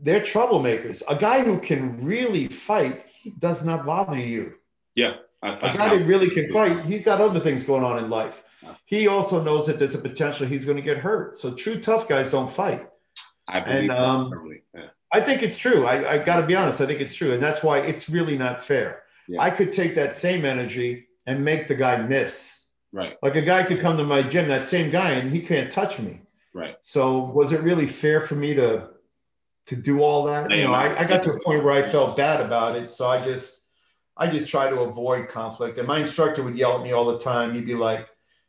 [0.02, 1.04] they're troublemakers.
[1.10, 4.54] A guy who can really fight, he does not bother you.
[4.96, 5.16] Yeah.
[5.42, 8.10] I, I, a guy that really can fight, he's got other things going on in
[8.10, 8.44] life.
[8.86, 11.38] He also knows that there's a potential he's going to get hurt.
[11.38, 12.88] So true tough guys don't fight.
[13.48, 14.32] I believe and, um,
[14.74, 14.86] yeah.
[15.14, 15.86] I think it's true.
[15.86, 16.80] I, I got to be honest.
[16.80, 19.04] I think it's true, and that's why it's really not fair.
[19.28, 19.42] Yeah.
[19.42, 22.66] I could take that same energy and make the guy miss.
[22.94, 23.18] Right.
[23.22, 26.00] Like a guy could come to my gym, that same guy, and he can't touch
[26.00, 26.22] me.
[26.54, 26.76] Right.
[26.82, 28.90] So was it really fair for me to
[29.68, 30.52] to do all that?
[30.52, 32.90] You know, I, I got to a point where I felt bad about it.
[32.90, 33.64] So I just
[34.16, 35.78] I just try to avoid conflict.
[35.78, 37.54] And my instructor would yell at me all the time.
[37.54, 38.08] He'd be like,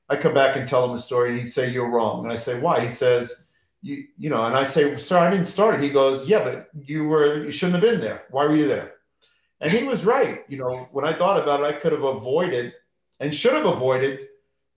[0.08, 2.24] I come back and tell him a story, and he'd say, You're wrong.
[2.24, 2.80] And I say, Why?
[2.80, 3.46] He says,
[3.80, 5.80] You, you know, and I say, Sir, I didn't start it.
[5.80, 8.24] He goes, Yeah, but you were you shouldn't have been there.
[8.30, 8.92] Why were you there?
[9.60, 10.44] And he was right.
[10.48, 12.74] You know, when I thought about it, I could have avoided
[13.20, 14.26] and should have avoided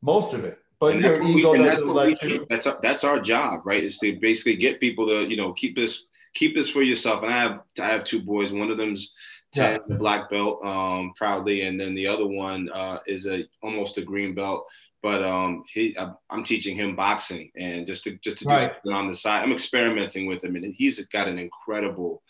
[0.02, 0.60] most of it.
[0.80, 2.46] But your ego we, doesn't let you.
[2.50, 3.84] That's our, that's our job, right?
[3.84, 7.24] Is to basically get people to, you know, keep this keep this for yourself.
[7.24, 8.54] And I have I have two boys.
[8.54, 9.14] One of them's
[9.54, 9.96] 10 yeah.
[9.98, 14.36] black belt um, proudly, and then the other one uh, is a almost a green
[14.36, 14.66] belt.
[15.02, 15.96] But um, he,
[16.30, 18.72] I'm teaching him boxing, and just to just to do right.
[18.74, 19.44] something on the side.
[19.44, 22.22] I'm experimenting with him, and he's got an incredible.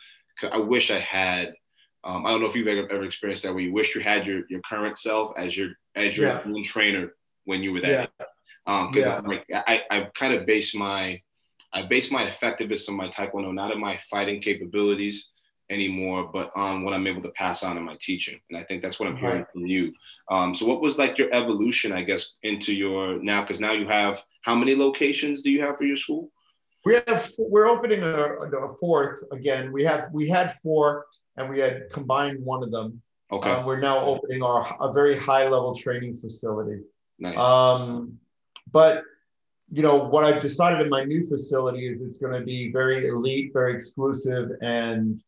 [0.51, 1.53] I wish I had.
[2.03, 4.27] Um, I don't know if you've ever, ever experienced that, where you wish you had
[4.27, 6.63] your your current self as your as your yeah.
[6.63, 7.13] trainer
[7.45, 8.11] when you were that.
[8.19, 8.25] Yeah.
[8.67, 9.21] Um, because yeah.
[9.25, 11.21] like I, I kind of base my
[11.73, 15.29] I base my effectiveness on my taekwondo, not on my fighting capabilities
[15.69, 18.39] anymore, but on what I'm able to pass on in my teaching.
[18.49, 19.51] And I think that's what I'm hearing right.
[19.51, 19.93] from you.
[20.31, 23.85] Um, so what was like your evolution, I guess, into your now, because now you
[23.85, 26.31] have, how many locations do you have for your school?
[26.85, 29.73] We have, we're opening a, a fourth again.
[29.73, 31.05] We have, we had four
[31.35, 33.01] and we had combined one of them.
[33.29, 33.51] Okay.
[33.51, 36.79] Um, we're now opening our, a very high level training facility.
[37.19, 37.37] Nice.
[37.37, 38.19] Um,
[38.71, 39.03] but
[39.71, 43.07] you know what I've decided in my new facility is it's going to be very
[43.07, 45.21] elite, very exclusive, and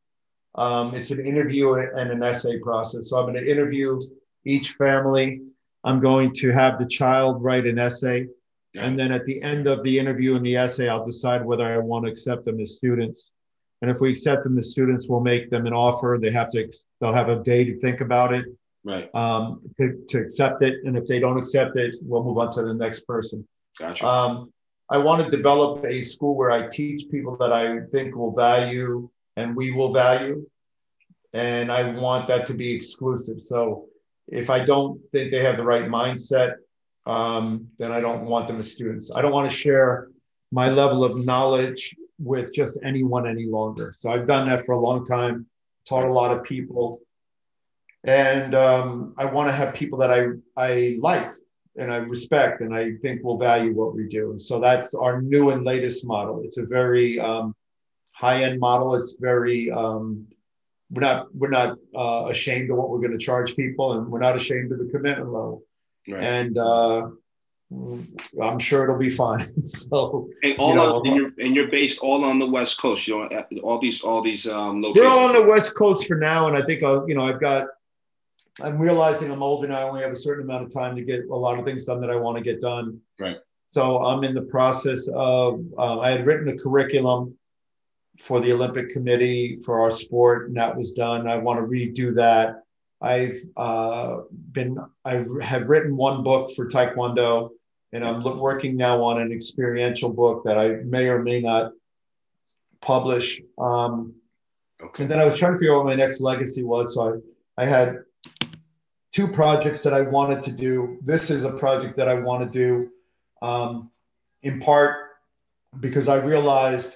[0.56, 3.10] um, it's an interview and an essay process.
[3.10, 4.00] So I'm going to interview
[4.46, 5.42] each family.
[5.84, 8.28] I'm going to have the child write an essay.
[8.74, 8.86] Yeah.
[8.86, 11.78] And then at the end of the interview and the essay, I'll decide whether I
[11.78, 13.32] want to accept them as students.
[13.82, 16.20] And if we accept them as students, we'll make them an offer.
[16.22, 18.46] They have to, they'll have a day to think about it,
[18.84, 19.14] right?
[19.14, 20.76] Um, to, to accept it.
[20.86, 23.48] And if they don't accept it, we'll move on to the next person.
[23.78, 24.06] Gotcha.
[24.06, 24.54] Um,
[24.90, 29.10] I want to develop a school where I teach people that I think will value
[29.36, 30.46] and we will value.
[31.34, 33.42] And I want that to be exclusive.
[33.44, 33.86] So
[34.28, 36.56] if I don't think they have the right mindset,
[37.06, 39.12] um, then I don't want them as students.
[39.14, 40.10] I don't want to share
[40.52, 43.94] my level of knowledge with just anyone any longer.
[43.96, 45.46] So I've done that for a long time,
[45.88, 47.02] taught a lot of people.
[48.04, 51.34] And um, I want to have people that I, I like
[51.76, 54.32] and I respect and I think will value what we do.
[54.32, 56.42] And so that's our new and latest model.
[56.44, 57.56] It's a very um,
[58.12, 58.96] high end model.
[58.96, 60.28] It's very um,
[60.92, 64.20] we're not we're not uh, ashamed of what we're going to charge people, and we're
[64.20, 65.64] not ashamed of the commitment level.
[66.08, 66.24] Right.
[66.24, 67.10] And uh,
[68.42, 69.66] I'm sure it'll be fine.
[69.66, 72.80] so and all you know, on, and you're and you're based all on the West
[72.80, 73.08] Coast.
[73.08, 75.06] You know, all these all these um, locations.
[75.06, 77.40] We're all on the West Coast for now, and I think I'll, you know I've
[77.40, 77.68] got.
[78.62, 81.26] I'm realizing I'm old and I only have a certain amount of time to get
[81.26, 83.00] a lot of things done that I want to get done.
[83.20, 83.38] Right.
[83.72, 85.64] So I'm in the process of.
[85.78, 87.38] Uh, I had written a curriculum
[88.20, 91.28] for the Olympic Committee for our sport, and that was done.
[91.28, 92.64] I want to redo that.
[93.02, 94.22] I've uh,
[94.52, 97.52] been I have written one book for Taekwondo,
[97.94, 101.72] and I'm working now on an experiential book that I may or may not
[102.82, 103.42] publish.
[103.58, 104.16] Um,
[104.84, 105.04] okay.
[105.04, 107.22] And then I was trying to figure out what my next legacy was, so
[107.58, 108.00] I, I had
[109.12, 111.00] two projects that I wanted to do.
[111.04, 112.90] This is a project that I want to do,
[113.42, 113.92] um,
[114.42, 115.10] in part
[115.80, 116.96] because I realized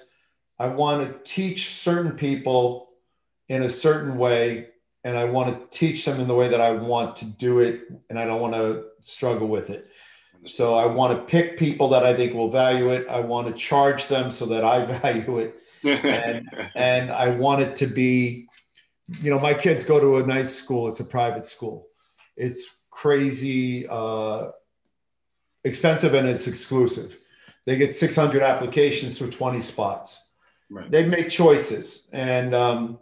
[0.59, 2.89] I want to teach certain people
[3.49, 4.67] in a certain way,
[5.03, 7.81] and I want to teach them in the way that I want to do it,
[8.09, 9.87] and I don't want to struggle with it.
[10.45, 13.07] So I want to pick people that I think will value it.
[13.07, 17.75] I want to charge them so that I value it, and, and I want it
[17.77, 18.47] to be,
[19.21, 20.87] you know, my kids go to a nice school.
[20.87, 21.87] It's a private school.
[22.35, 24.49] It's crazy uh,
[25.63, 27.17] expensive and it's exclusive.
[27.65, 30.27] They get 600 applications for 20 spots.
[30.69, 30.89] Right.
[30.89, 32.99] They make choices, and um,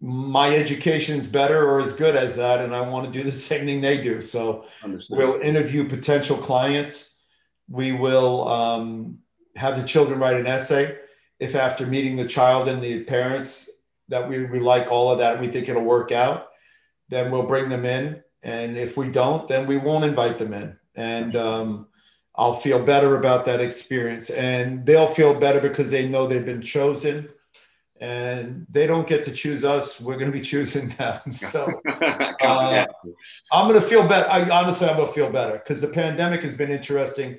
[0.00, 3.64] my education's better or as good as that, and I want to do the same
[3.64, 4.20] thing they do.
[4.20, 5.16] So Understood.
[5.16, 7.20] we'll interview potential clients.
[7.68, 9.18] We will um,
[9.56, 10.98] have the children write an essay.
[11.38, 13.70] If after meeting the child and the parents
[14.08, 16.48] that we, we like all of that, we think it'll work out,
[17.08, 18.22] then we'll bring them in.
[18.42, 20.76] And if we don't, then we won't invite them in.
[20.94, 21.86] And um,
[22.34, 24.30] I'll feel better about that experience.
[24.30, 27.28] And they'll feel better because they know they've been chosen
[28.02, 30.00] and they don't get to choose us.
[30.00, 31.20] We're going to be choosing them.
[31.32, 32.86] So uh,
[33.52, 34.28] I'm going to feel better.
[34.28, 37.38] I honestly, I'm going to feel better because the pandemic has been interesting.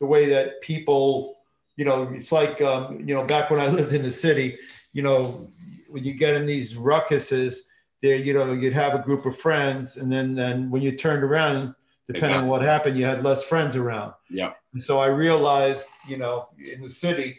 [0.00, 1.38] The way that people,
[1.76, 4.58] you know, it's like, um, you know, back when I lived in the city,
[4.92, 5.52] you know,
[5.88, 7.58] when you get in these ruckuses,
[8.02, 11.22] there, you know, you'd have a group of friends, and then then when you turned
[11.22, 11.74] around,
[12.06, 14.14] depending on what happened, you had less friends around.
[14.28, 14.52] Yeah.
[14.72, 17.38] And so I realized, you know, in the city,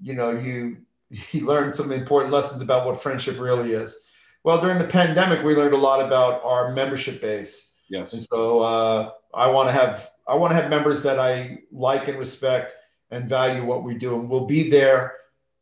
[0.00, 0.78] you know, you
[1.10, 3.98] he learned some important lessons about what friendship really is.
[4.44, 7.74] Well, during the pandemic, we learned a lot about our membership base.
[7.88, 8.12] Yes.
[8.12, 12.08] And so uh, I want to have I want to have members that I like
[12.08, 12.74] and respect
[13.10, 15.14] and value what we do, and we'll be there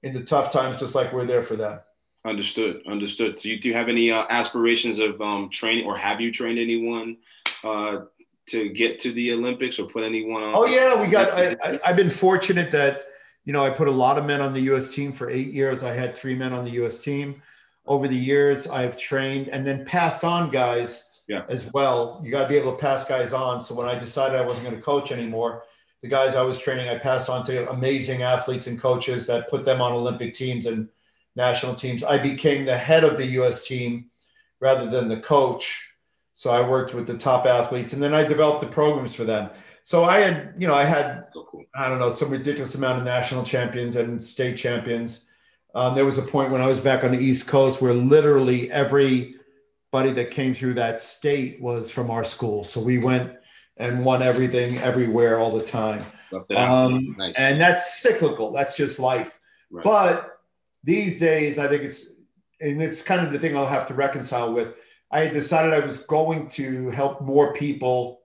[0.03, 1.81] in the tough times, just like we're there for them.
[2.25, 2.83] Understood.
[2.87, 3.37] Understood.
[3.37, 6.59] Do you, do you have any uh, aspirations of um, training, or have you trained
[6.59, 7.19] anyone
[7.63, 8.03] uh,
[8.47, 10.55] to get to the Olympics, or put anyone on?
[10.55, 11.33] Oh yeah, we got.
[11.33, 13.05] I, I've been fortunate that
[13.45, 14.91] you know, I put a lot of men on the U.S.
[14.91, 15.85] team for eight years.
[15.85, 17.01] I had three men on the U.S.
[17.01, 17.43] team.
[17.87, 21.43] Over the years, I've trained and then passed on guys yeah.
[21.49, 22.23] as well.
[22.25, 23.61] You got to be able to pass guys on.
[23.61, 25.65] So when I decided I wasn't going to coach anymore,
[26.01, 29.67] the guys I was training, I passed on to amazing athletes and coaches that put
[29.67, 30.89] them on Olympic teams and
[31.37, 32.05] national teams.
[32.05, 33.67] I became the head of the U.S.
[33.67, 34.11] team
[34.61, 35.95] rather than the coach.
[36.35, 39.51] So I worked with the top athletes and then I developed the programs for them.
[39.85, 41.25] So I had, you know, I had,
[41.77, 45.27] I don't know, some ridiculous amount of national champions and state champions.
[45.75, 48.73] Um, there was a point when I was back on the East Coast where literally
[48.73, 49.35] everybody
[49.93, 52.65] that came through that state was from our school.
[52.65, 53.33] So we went
[53.77, 56.05] and won everything everywhere all the time.
[56.57, 57.35] Um, nice.
[57.37, 58.53] And that's cyclical.
[58.53, 59.39] That's just life.
[59.71, 59.85] Right.
[59.85, 60.34] But
[60.85, 62.11] these days, I think it's,
[62.61, 64.75] and it's kind of the thing I'll have to reconcile with.
[65.11, 68.21] I decided I was going to help more people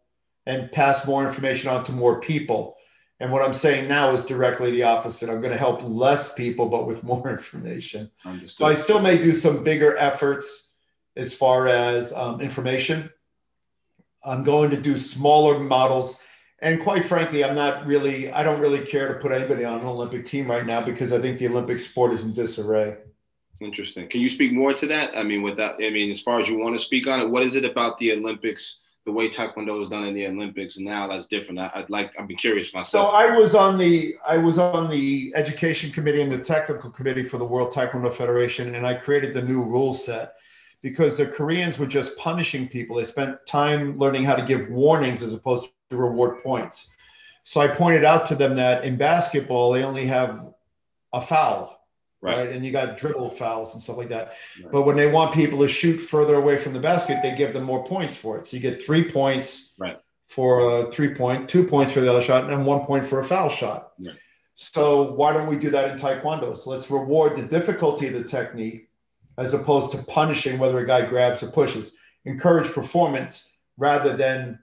[0.46, 2.76] and pass more information on to more people.
[3.20, 5.30] And what I'm saying now is directly the opposite.
[5.30, 8.12] I'm going to help less people, but with more information.
[8.26, 8.52] Understood.
[8.52, 10.74] So I still may do some bigger efforts
[11.16, 13.10] as far as um, information.
[14.24, 16.22] I'm going to do smaller models.
[16.62, 19.86] And quite frankly, I'm not really, I don't really care to put anybody on an
[19.86, 22.98] Olympic team right now because I think the Olympic sport is in disarray.
[23.62, 24.08] Interesting.
[24.08, 25.18] Can you speak more to that?
[25.18, 27.30] I mean, with that, I mean, as far as you want to speak on it,
[27.30, 28.82] what is it about the Olympics?
[29.06, 31.60] the way Taekwondo is done in the Olympics now that's different.
[31.60, 33.10] I, would like, I'd be curious myself.
[33.10, 37.24] So I was on the, I was on the education committee and the technical committee
[37.24, 40.36] for the World Taekwondo Federation, and I created the new rule set
[40.82, 42.98] because the Koreans were just punishing people.
[42.98, 46.90] They spent time learning how to give warnings as opposed to reward points.
[47.44, 50.54] So I pointed out to them that in basketball, they only have
[51.14, 51.80] a foul
[52.22, 52.38] right.
[52.38, 52.50] right?
[52.52, 54.34] And you got dribble fouls and stuff like that.
[54.62, 54.72] Right.
[54.72, 57.64] But when they want people to shoot further away from the basket, they give them
[57.64, 58.48] more points for it.
[58.48, 60.00] So you get three points right.
[60.28, 63.24] for a three point, two points for the other shot, and one point for a
[63.24, 63.92] foul shot.
[64.56, 66.58] So why don't we do that in Taekwondo?
[66.58, 68.90] So let's reward the difficulty of the technique
[69.38, 71.96] as opposed to punishing whether a guy grabs or pushes.
[72.26, 74.60] Encourage performance rather than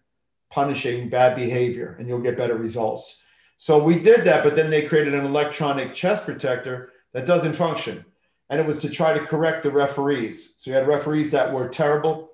[0.57, 3.23] punishing bad behavior, and you'll get better results.
[3.59, 8.03] So we did that, but then they created an electronic chest protector that doesn't function.
[8.49, 10.55] And it was to try to correct the referees.
[10.57, 12.31] So you had referees that were terrible,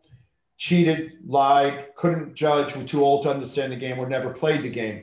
[0.57, 4.71] cheated, lied, couldn't judge, were too old to understand the game, or never played the
[4.71, 5.03] game.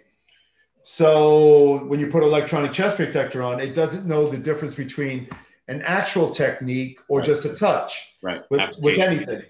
[0.83, 5.27] So when you put electronic chest protector on, it doesn't know the difference between
[5.67, 7.25] an actual technique or right.
[7.25, 8.43] just a touch right.
[8.49, 9.43] with, with anything.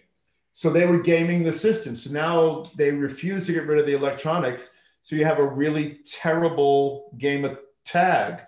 [0.59, 1.95] So they were gaming the system.
[1.95, 4.71] So now they refuse to get rid of the electronics.
[5.03, 8.41] So you have a really terrible game of tag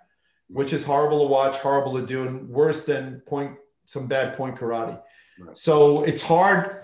[0.49, 3.55] which is horrible to watch, horrible to do, and worse than point
[3.85, 5.01] some bad point karate.
[5.39, 5.57] Right.
[5.57, 6.83] So it's hard,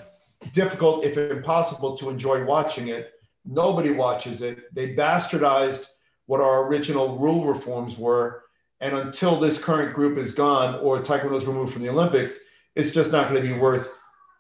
[0.54, 3.12] difficult, if impossible, to enjoy watching it.
[3.44, 4.74] Nobody watches it.
[4.74, 5.88] They bastardized
[6.28, 8.44] what our original rule reforms were.
[8.80, 12.40] And until this current group is gone or Taekwondo is removed from the Olympics,
[12.78, 13.92] it's just not going to be worth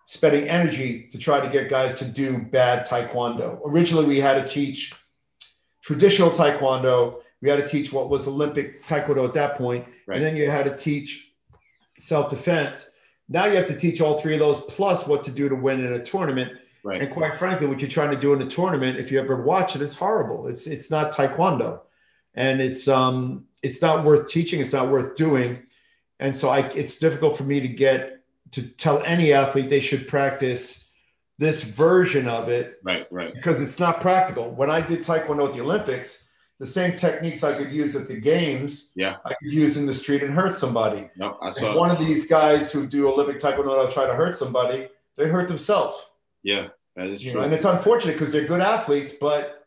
[0.08, 3.60] spending energy to try to get guys to do bad Taekwondo.
[3.66, 4.94] Originally, we had to teach
[5.82, 10.18] traditional Taekwondo we had to teach what was Olympic Taekwondo at that point, right.
[10.18, 11.34] and then you had to teach
[12.00, 12.90] self defense.
[13.30, 15.84] Now you have to teach all three of those plus what to do to win
[15.84, 16.54] in a tournament.
[16.84, 17.02] Right.
[17.02, 19.76] And quite frankly, what you're trying to do in a tournament, if you ever watch
[19.76, 20.48] it, it's horrible.
[20.48, 21.82] It's it's not Taekwondo,
[22.34, 24.62] and it's um it's not worth teaching.
[24.62, 25.64] It's not worth doing,
[26.20, 28.17] and so I it's difficult for me to get
[28.52, 30.90] to tell any athlete they should practice
[31.38, 32.74] this version of it.
[32.84, 33.34] Right, right.
[33.34, 34.50] Because it's not practical.
[34.52, 36.28] When I did Taekwondo at the Olympics,
[36.60, 39.94] the same techniques I could use at the games, yeah, I could use in the
[39.94, 41.08] street and hurt somebody.
[41.16, 44.88] No, I saw one of these guys who do Olympic Taekwondo try to hurt somebody,
[45.16, 46.04] they hurt themselves.
[46.42, 47.42] Yeah, that is you true.
[47.42, 49.66] Know, and it's unfortunate because they're good athletes, but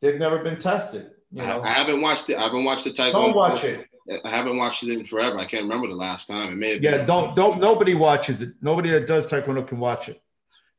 [0.00, 1.12] they've never been tested.
[1.30, 1.60] You know?
[1.60, 2.36] I, I haven't watched it.
[2.36, 3.12] I haven't watched the Taekwondo.
[3.12, 3.86] Don't watch it.
[4.24, 5.38] I haven't watched it in forever.
[5.38, 6.52] I can't remember the last time.
[6.52, 6.98] It may have yeah.
[6.98, 7.06] Been.
[7.06, 7.60] Don't don't.
[7.60, 8.54] Nobody watches it.
[8.60, 10.22] Nobody that does Taekwondo can watch it.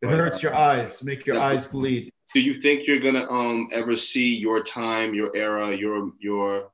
[0.02, 0.18] It right.
[0.18, 1.45] hurts your eyes, make your yeah.
[1.45, 2.12] eyes bleed.
[2.34, 6.72] Do you think you're gonna um ever see your time, your era, your your,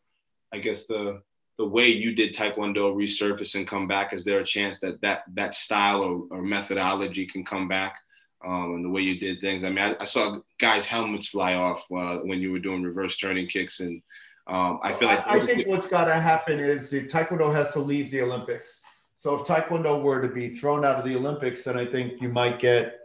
[0.52, 1.22] I guess the
[1.60, 4.14] the way you did Taekwondo resurface and come back?
[4.14, 7.98] Is there a chance that that that style or, or methodology can come back?
[8.44, 9.66] Um, and the way you did things.
[9.66, 13.18] I mean, I, I saw guys' helmets fly off uh, when you were doing reverse
[13.18, 14.02] turning kicks and
[14.50, 17.72] um, I feel like I, I think what's got to happen is the Taekwondo has
[17.74, 18.82] to leave the Olympics.
[19.16, 22.30] So if Taekwondo were to be thrown out of the Olympics, then I think you
[22.30, 23.00] might get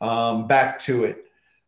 [0.00, 1.24] um, back to it.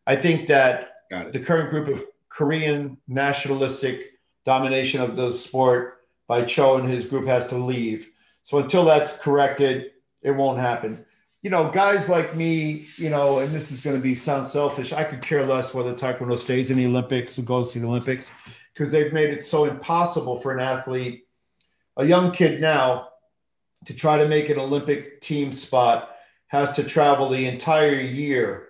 [0.07, 4.12] I think that the current group of Korean nationalistic
[4.45, 8.12] domination of the sport by Cho and his group has to leave.
[8.43, 9.93] So until that's corrected,
[10.23, 11.05] it won't happen.
[11.43, 14.93] You know, guys like me, you know, and this is going to be sound selfish.
[14.93, 18.31] I could care less whether Taekwondo stays in the Olympics or goes to the Olympics
[18.79, 21.27] because they've made it so impossible for an athlete,
[21.97, 23.09] a young kid now,
[23.87, 26.15] to try to make an Olympic team spot
[26.47, 28.69] has to travel the entire year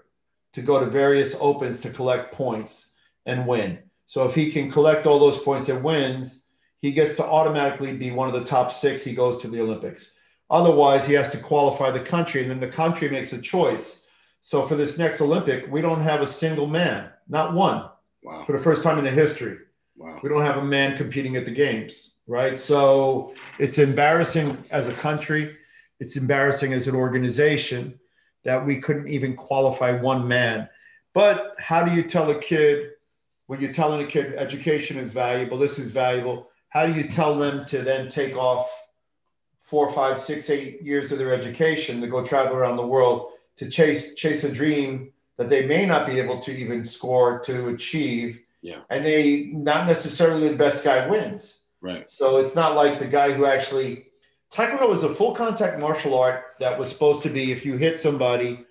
[0.55, 2.95] to go to various opens to collect points
[3.27, 3.79] and win.
[4.07, 6.47] So if he can collect all those points and wins,
[6.81, 9.05] he gets to automatically be one of the top six.
[9.05, 10.15] He goes to the Olympics.
[10.49, 14.07] Otherwise, he has to qualify the country, and then the country makes a choice.
[14.41, 17.91] So for this next Olympic, we don't have a single man, not one,
[18.23, 18.45] wow.
[18.47, 19.59] for the first time in the history.
[19.99, 20.21] Wow.
[20.23, 22.57] We don't have a man competing at the games, right?
[22.57, 25.57] So it's embarrassing as a country.
[25.99, 27.99] It's embarrassing as an organization
[28.45, 30.69] that we couldn't even qualify one man.
[31.15, 32.91] But how do you tell a kid
[33.47, 36.49] when you're telling a kid education is valuable, this is valuable?
[36.69, 38.71] How do you tell them to then take off
[39.61, 43.69] four, five, six, eight years of their education to go travel around the world to
[43.69, 48.41] chase chase a dream that they may not be able to even score to achieve
[48.69, 48.81] yeah.
[48.91, 51.63] And they not necessarily the best guy wins.
[51.81, 52.09] Right.
[52.09, 54.07] So it's not like the guy who actually
[54.53, 57.99] Taekwondo was a full contact martial art that was supposed to be if you hit
[57.99, 58.65] somebody,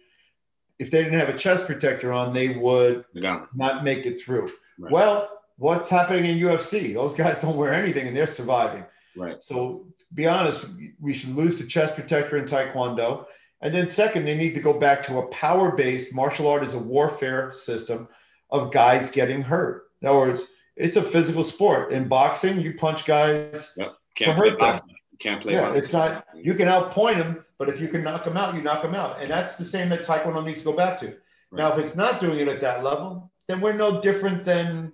[0.78, 4.52] if they didn't have a chest protector on, they would not make it through.
[4.78, 4.91] Right.
[4.91, 6.94] Well, what's happening in UFC?
[6.94, 8.86] Those guys don't wear anything and they're surviving.
[9.15, 9.44] Right.
[9.44, 10.64] So be honest,
[10.99, 13.26] we should lose the chest protector in Taekwondo.
[13.61, 16.80] And then second, they need to go back to a power-based martial art as a
[16.80, 18.07] warfare system
[18.52, 19.87] of guys getting hurt.
[20.02, 21.91] In other words, it's a physical sport.
[21.91, 23.95] In boxing, you punch guys yep.
[24.15, 24.80] Can't to hurt them.
[25.19, 25.53] Can't play.
[25.53, 26.26] Yeah, it's not.
[26.36, 29.19] You can outpoint them, but if you can knock them out, you knock them out,
[29.19, 31.07] and that's the same that Taekwondo needs to go back to.
[31.07, 31.18] Right.
[31.53, 34.91] Now, if it's not doing it at that level, then we're no different than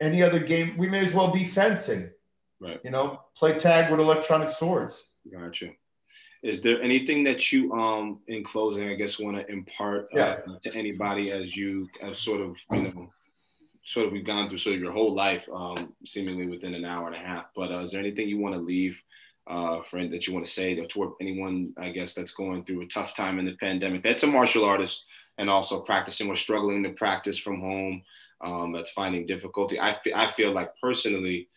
[0.00, 0.76] any other game.
[0.76, 2.10] We may as well be fencing.
[2.60, 2.80] Right.
[2.82, 5.04] You know, play tag with electronic swords.
[5.30, 5.70] Gotcha.
[6.42, 10.36] Is there anything that you, um, in closing, I guess, want to impart uh, yeah.
[10.62, 13.10] to anybody as you, as sort of, you know,
[13.86, 17.06] sort of we've gone through sort of your whole life, um, seemingly within an hour
[17.06, 17.46] and a half.
[17.54, 19.00] But uh, is there anything you want to leave,
[19.46, 22.82] uh, friend, that you want to say to toward anyone, I guess, that's going through
[22.82, 24.02] a tough time in the pandemic?
[24.02, 25.06] That's a martial artist
[25.38, 28.02] and also practicing or struggling to practice from home.
[28.40, 29.78] Um, that's finding difficulty.
[29.78, 31.48] I, f- I feel like personally,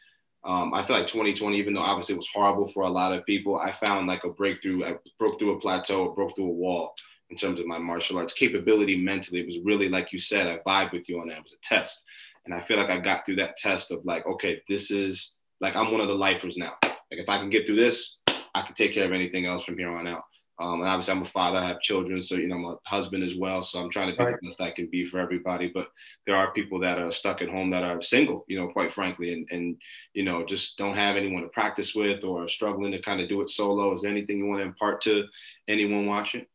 [0.45, 3.25] um, I feel like 2020, even though obviously it was horrible for a lot of
[3.25, 4.85] people, I found like a breakthrough.
[4.85, 6.93] I broke through a plateau, broke through a wall
[7.29, 9.39] in terms of my martial arts capability mentally.
[9.39, 11.37] It was really, like you said, I vibe with you on that.
[11.37, 12.03] It was a test.
[12.45, 15.75] And I feel like I got through that test of like, okay, this is like,
[15.75, 16.73] I'm one of the lifers now.
[16.83, 18.17] Like, if I can get through this,
[18.55, 20.23] I can take care of anything else from here on out.
[20.59, 21.57] Um, and obviously, I'm a father.
[21.57, 23.63] I have children, so you know, I'm a husband as well.
[23.63, 24.35] So I'm trying to be right.
[24.41, 25.71] the best I can be for everybody.
[25.73, 25.87] But
[26.27, 29.31] there are people that are stuck at home that are single, you know, quite frankly,
[29.31, 29.77] and and
[30.13, 33.39] you know, just don't have anyone to practice with or struggling to kind of do
[33.39, 33.93] it solo.
[33.93, 35.25] Is there anything you want to impart to
[35.69, 36.45] anyone watching?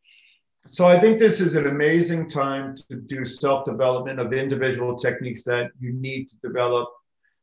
[0.67, 5.71] So I think this is an amazing time to do self-development of individual techniques that
[5.79, 6.89] you need to develop.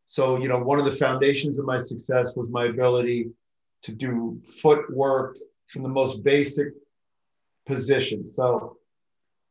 [0.07, 3.31] So you know, one of the foundations of my success was my ability
[3.83, 5.37] to do footwork
[5.67, 6.67] from the most basic
[7.65, 8.29] position.
[8.29, 8.77] So,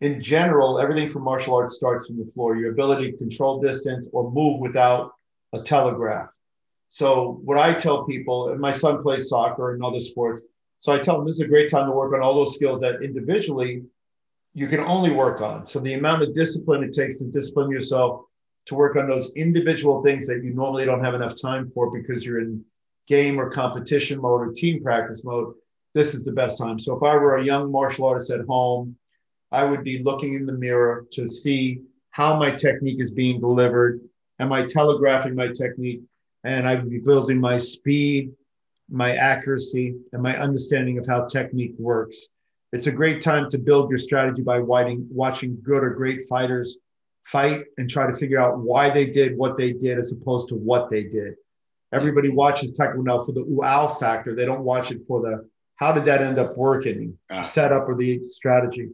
[0.00, 2.56] in general, everything from martial arts starts from the floor.
[2.56, 5.12] Your ability to control distance or move without
[5.52, 6.28] a telegraph.
[6.88, 10.42] So, what I tell people, and my son plays soccer and other sports,
[10.80, 12.80] so I tell them this is a great time to work on all those skills
[12.80, 13.82] that individually
[14.52, 15.64] you can only work on.
[15.64, 18.22] So, the amount of discipline it takes to discipline yourself
[18.66, 22.26] to work on those individual things that you normally don't have enough time for because
[22.26, 22.64] you're in
[23.06, 25.54] game or competition mode or team practice mode
[25.94, 26.78] this is the best time.
[26.78, 28.96] So if I were a young martial artist at home,
[29.50, 31.80] I would be looking in the mirror to see
[32.10, 34.00] how my technique is being delivered.
[34.38, 36.02] Am I telegraphing my technique?
[36.44, 38.32] And I would be building my speed,
[38.90, 42.28] my accuracy, and my understanding of how technique works.
[42.72, 46.78] It's a great time to build your strategy by watching good or great fighters
[47.24, 50.54] fight and try to figure out why they did what they did as opposed to
[50.54, 51.34] what they did.
[51.92, 54.34] Everybody watches Taekwondo for the wow factor.
[54.34, 57.42] They don't watch it for the how did that end up working, ah.
[57.42, 58.90] setup or the strategy.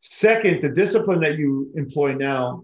[0.00, 2.62] Second, the discipline that you employ now,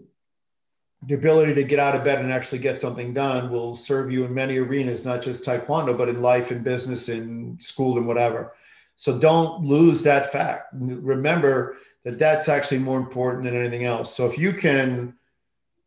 [1.06, 4.24] the ability to get out of bed and actually get something done will serve you
[4.24, 8.54] in many arenas, not just Taekwondo, but in life and business and school and whatever.
[8.96, 10.70] So don't lose that fact.
[10.72, 14.14] Remember that that's actually more important than anything else.
[14.14, 15.14] So if you can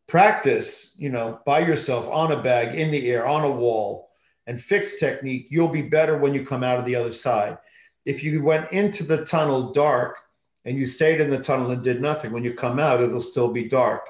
[0.08, 4.12] practice, you know, by yourself on a bag, in the air, on a wall,
[4.48, 7.58] and fix technique, you'll be better when you come out of the other side.
[8.06, 10.18] If you went into the tunnel dark
[10.66, 13.52] and you stayed in the tunnel and did nothing, when you come out, it'll still
[13.52, 14.08] be dark.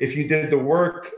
[0.00, 1.10] If you did the work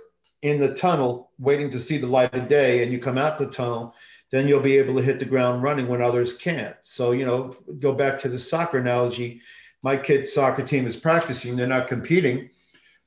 [0.43, 3.51] in the tunnel, waiting to see the light of day, and you come out the
[3.51, 3.94] tunnel,
[4.31, 6.77] then you'll be able to hit the ground running when others can't.
[6.82, 9.40] So, you know, go back to the soccer analogy.
[9.82, 12.51] My kid's soccer team is practicing, they're not competing,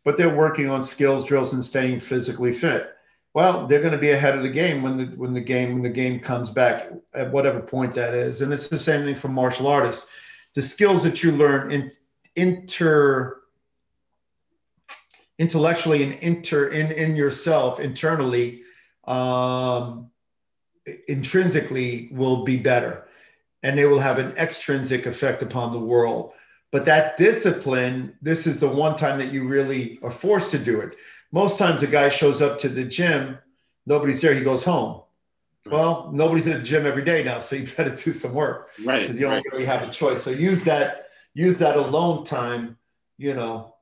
[0.06, 2.90] but they're working on skills drills and staying physically fit
[3.34, 5.84] well, they're going to be ahead of the game when the when the game when
[5.84, 8.42] the game comes back at whatever point that is.
[8.42, 10.08] And it's the same thing for martial artists.
[10.56, 11.92] The skills that you learn in
[12.36, 13.39] inter
[15.40, 18.62] intellectually and inter in in yourself internally
[19.06, 20.12] um,
[21.08, 23.08] intrinsically will be better
[23.64, 26.34] and they will have an extrinsic effect upon the world
[26.72, 30.80] but that discipline this is the one time that you really are forced to do
[30.80, 30.96] it
[31.32, 33.38] most times a guy shows up to the gym,
[33.86, 35.02] nobody's there, he goes home.
[35.66, 39.02] Well, nobody's at the gym every day now, so you better do some work, right?
[39.02, 39.44] Because you don't right.
[39.52, 40.24] really have a choice.
[40.24, 42.78] So use that use that alone time,
[43.18, 43.76] you know,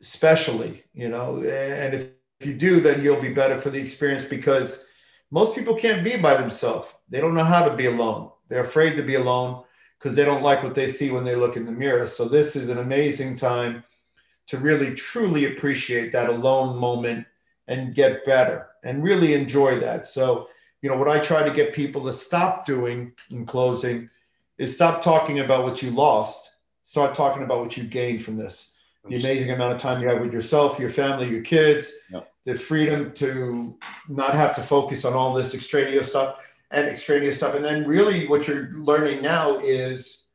[0.00, 2.08] specially, you know, and if,
[2.40, 4.84] if you do, then you'll be better for the experience because
[5.30, 6.94] most people can't be by themselves.
[7.08, 8.30] They don't know how to be alone.
[8.48, 9.64] They're afraid to be alone
[9.98, 12.06] because they don't like what they see when they look in the mirror.
[12.06, 13.84] So this is an amazing time
[14.48, 17.26] to really truly appreciate that alone moment
[17.68, 20.06] and get better and really enjoy that.
[20.06, 20.48] So,
[20.82, 24.10] you know, what I try to get people to stop doing in closing
[24.58, 26.50] is stop talking about what you lost,
[26.82, 28.74] start talking about what you gained from this.
[29.08, 32.30] The amazing amount of time you have with yourself, your family, your kids, yep.
[32.44, 33.78] the freedom to
[34.08, 37.54] not have to focus on all this extraneous stuff and extraneous stuff.
[37.54, 40.26] And then really what you're learning now is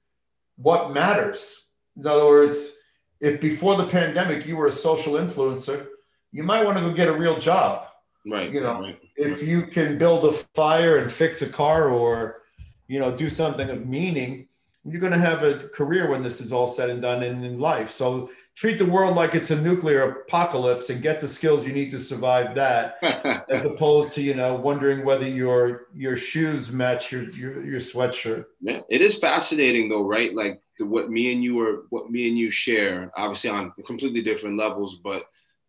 [0.58, 1.68] what matters.
[1.96, 2.78] In other words,
[3.22, 5.88] if before the pandemic you were a social influencer,
[6.32, 7.88] you might want to go get a real job.
[8.28, 8.52] Right.
[8.52, 9.00] You know, right.
[9.16, 12.42] if you can build a fire and fix a car or,
[12.88, 14.48] you know, do something of meaning,
[14.84, 17.60] you're going to have a career when this is all said and done in, in
[17.60, 17.92] life.
[17.92, 21.92] So treat the world like it's a nuclear apocalypse and get the skills you need
[21.92, 22.98] to survive that,
[23.50, 28.46] as opposed to you know wondering whether your your shoes match your your, your sweatshirt.
[28.62, 30.34] Yeah, it is fascinating though, right?
[30.34, 34.22] Like the, what me and you are, what me and you share, obviously on completely
[34.22, 35.26] different levels, but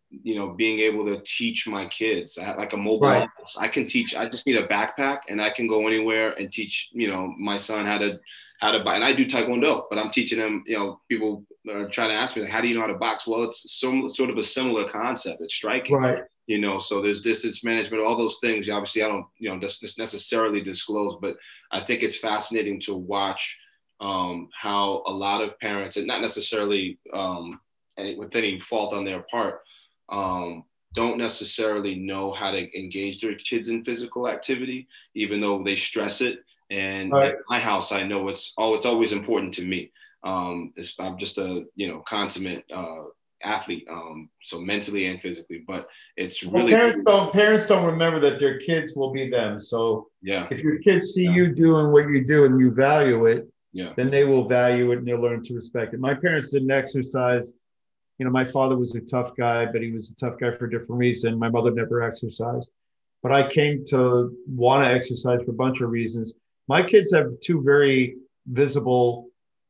[0.09, 3.29] you know, being able to teach my kids I, like a mobile, right.
[3.57, 4.15] I can teach.
[4.15, 6.89] I just need a backpack and I can go anywhere and teach.
[6.93, 8.19] You know, my son how to
[8.61, 10.63] how to buy, and I do taekwondo, but I'm teaching them.
[10.65, 13.27] You know, people are trying to ask me, how do you know how to box?
[13.27, 15.41] Well, it's some sort of a similar concept.
[15.41, 15.97] It's striking.
[15.97, 16.23] Right.
[16.47, 18.69] You know, so there's distance management, all those things.
[18.69, 21.35] Obviously, I don't, you know, just necessarily disclose, but
[21.71, 23.57] I think it's fascinating to watch
[23.99, 27.59] um, how a lot of parents, and not necessarily um,
[27.97, 29.59] with any fault on their part,
[30.07, 30.63] um,
[30.95, 36.21] don't necessarily know how to engage their kids in physical activity, even though they stress
[36.21, 36.45] it.
[36.69, 37.31] And right.
[37.31, 39.91] in my house, I know it's oh, it's always important to me.
[40.23, 43.03] Um, I'm just a you know consummate uh,
[43.43, 45.63] athlete, um, so mentally and physically.
[45.65, 49.59] But it's really well, parents don't parents don't remember that their kids will be them.
[49.59, 51.33] So yeah, if your kids see yeah.
[51.33, 53.93] you doing what you do and you value it, yeah.
[53.95, 55.99] then they will value it and they'll learn to respect it.
[55.99, 57.53] My parents didn't exercise.
[58.17, 60.65] You know, my father was a tough guy, but he was a tough guy for
[60.65, 61.37] a different reason.
[61.37, 62.69] My mother never exercised.
[63.21, 66.33] But I came to want to exercise for a bunch of reasons.
[66.67, 68.15] My kids have two very
[68.47, 69.26] visible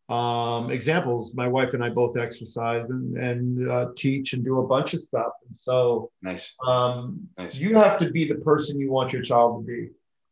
[0.10, 1.34] um, examples.
[1.36, 5.02] My wife and I both exercise and, and uh, teach and do a bunch of
[5.02, 5.34] stuff.
[5.46, 6.54] And so nice.
[6.66, 7.56] Um, nice.
[7.56, 9.90] you have to be the person you want your child to be.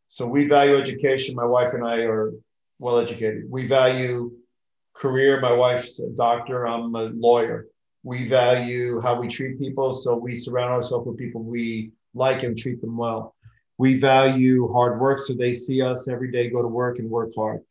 [0.07, 1.35] So we value education.
[1.35, 2.31] My wife and I are
[2.80, 3.43] well educated.
[3.49, 4.31] We value
[4.93, 5.41] career.
[5.41, 7.68] My wife's a doctor, I'm a lawyer.
[8.03, 9.93] We value how we treat people.
[9.93, 13.35] So we surround ourselves with people we like and treat them well.
[13.77, 17.31] we value hard work, so they see us every day go to work and work
[17.35, 17.61] hard.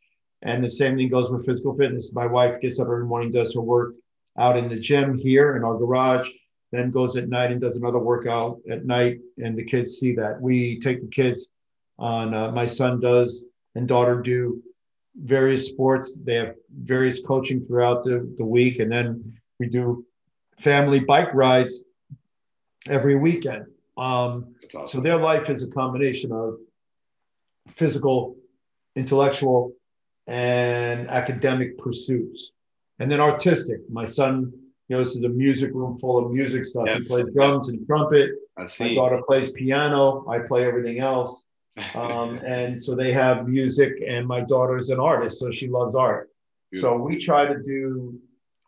[0.45, 2.13] And the same thing goes with physical fitness.
[2.13, 3.95] My wife gets up every morning, does her work
[4.39, 6.29] out in the gym here in our garage,
[6.71, 10.41] then goes at night and does another workout at night, and the kids see that.
[10.41, 11.49] We take the kids
[11.99, 12.35] on.
[12.35, 13.45] Uh, my son does
[13.75, 14.63] and daughter do
[15.17, 16.19] various sports.
[16.23, 20.05] They have various coaching throughout the, the week, and then we do
[20.59, 21.85] family bike rides
[22.89, 23.67] every weekend.
[23.97, 24.87] Um, awesome.
[24.89, 26.59] So their life is a combination of
[27.69, 28.37] physical,
[28.97, 29.73] intellectual,
[30.27, 32.53] and academic pursuits,
[32.99, 33.79] and then artistic.
[33.91, 34.53] My son,
[34.89, 36.87] you know, this is a music room full of music stuff.
[36.89, 38.31] He plays drums and trumpet.
[38.57, 38.91] I see.
[38.91, 40.27] My daughter plays piano.
[40.29, 41.43] I play everything else.
[41.97, 46.31] Um, and so they have music, and my daughter's an artist, so she loves art.
[46.71, 46.99] Beautiful.
[46.99, 48.17] So we try to do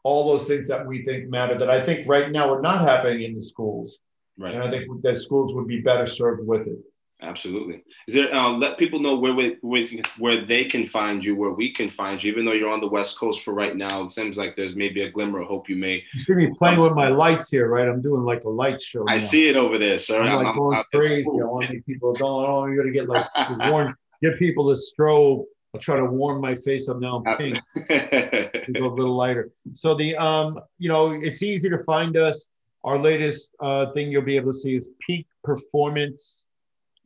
[0.02, 3.22] all those things that we think matter that I think right now are not happening
[3.22, 4.00] in the schools.
[4.38, 4.54] Right.
[4.54, 6.78] And I think that schools would be better served with it.
[7.22, 7.82] Absolutely.
[8.06, 9.86] Is there uh, let people know where, where
[10.18, 12.88] where they can find you, where we can find you, even though you're on the
[12.88, 14.02] West Coast for right now.
[14.02, 16.04] It seems like there's maybe a glimmer of hope you may.
[16.28, 17.88] You're be playing um, with my lights here, right?
[17.88, 19.06] I'm doing like a light show.
[19.08, 19.20] I now.
[19.20, 20.22] see it over there, sir.
[20.22, 21.24] I'm, like I'm, going I'm, crazy.
[21.24, 21.42] Cool.
[21.42, 22.46] I want to people going.
[22.46, 25.44] Oh, you got to get like to warn, get people to strobe.
[25.74, 27.22] I'll try to warm my face up now.
[27.26, 27.58] I'm pink.
[27.88, 29.52] go a little lighter.
[29.72, 32.44] So the um, you know, it's easy to find us.
[32.84, 36.42] Our latest uh, thing you'll be able to see is Peak Performance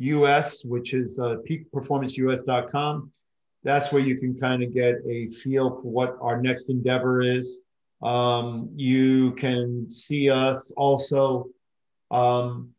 [0.01, 3.10] US, which is uh, peakperformanceus.com.
[3.62, 7.59] That's where you can kind of get a feel for what our next endeavor is.
[8.02, 11.48] Um, you can see us also.
[12.10, 12.70] Um,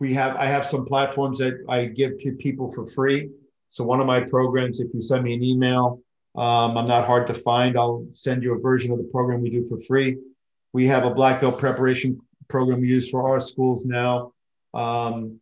[0.00, 3.30] we have I have some platforms that I give to people for free.
[3.68, 6.00] So one of my programs, if you send me an email,
[6.34, 7.78] um, I'm not hard to find.
[7.78, 10.18] I'll send you a version of the program we do for free.
[10.72, 14.32] We have a black belt preparation program used for our schools now.
[14.74, 15.40] Um,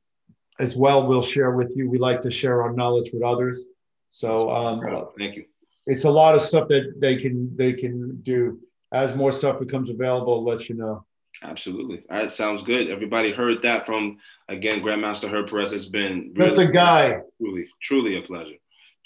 [0.60, 1.88] as well we'll share with you.
[1.88, 3.66] We like to share our knowledge with others.
[4.10, 4.80] So um,
[5.18, 5.44] thank you.
[5.86, 8.60] It's a lot of stuff that they can they can do.
[8.92, 11.04] As more stuff becomes available, I'll let you know.
[11.42, 12.02] Absolutely.
[12.10, 12.90] All right, sounds good.
[12.90, 14.18] Everybody heard that from
[14.48, 15.72] again Grandmaster Herb Perez.
[15.72, 17.20] It's been really, a guy.
[17.40, 18.56] Truly, truly a pleasure.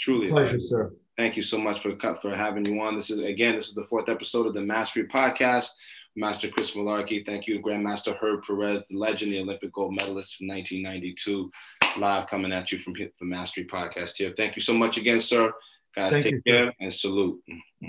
[0.00, 0.92] Truly, pleasure, pleasure, sir.
[1.16, 2.96] Thank you so much for for having you on.
[2.96, 5.68] This is again, this is the fourth episode of the Mastery Podcast.
[6.16, 7.24] Master Chris Malarkey.
[7.26, 11.50] Thank you, Grandmaster Herb Perez, the legend, the Olympic gold medalist from 1992,
[11.98, 14.32] live coming at you from Hit the Mastery podcast here.
[14.36, 15.52] Thank you so much again, sir.
[15.94, 16.72] Guys, Thank take you, care sir.
[16.80, 17.40] and salute.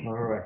[0.06, 0.46] All right.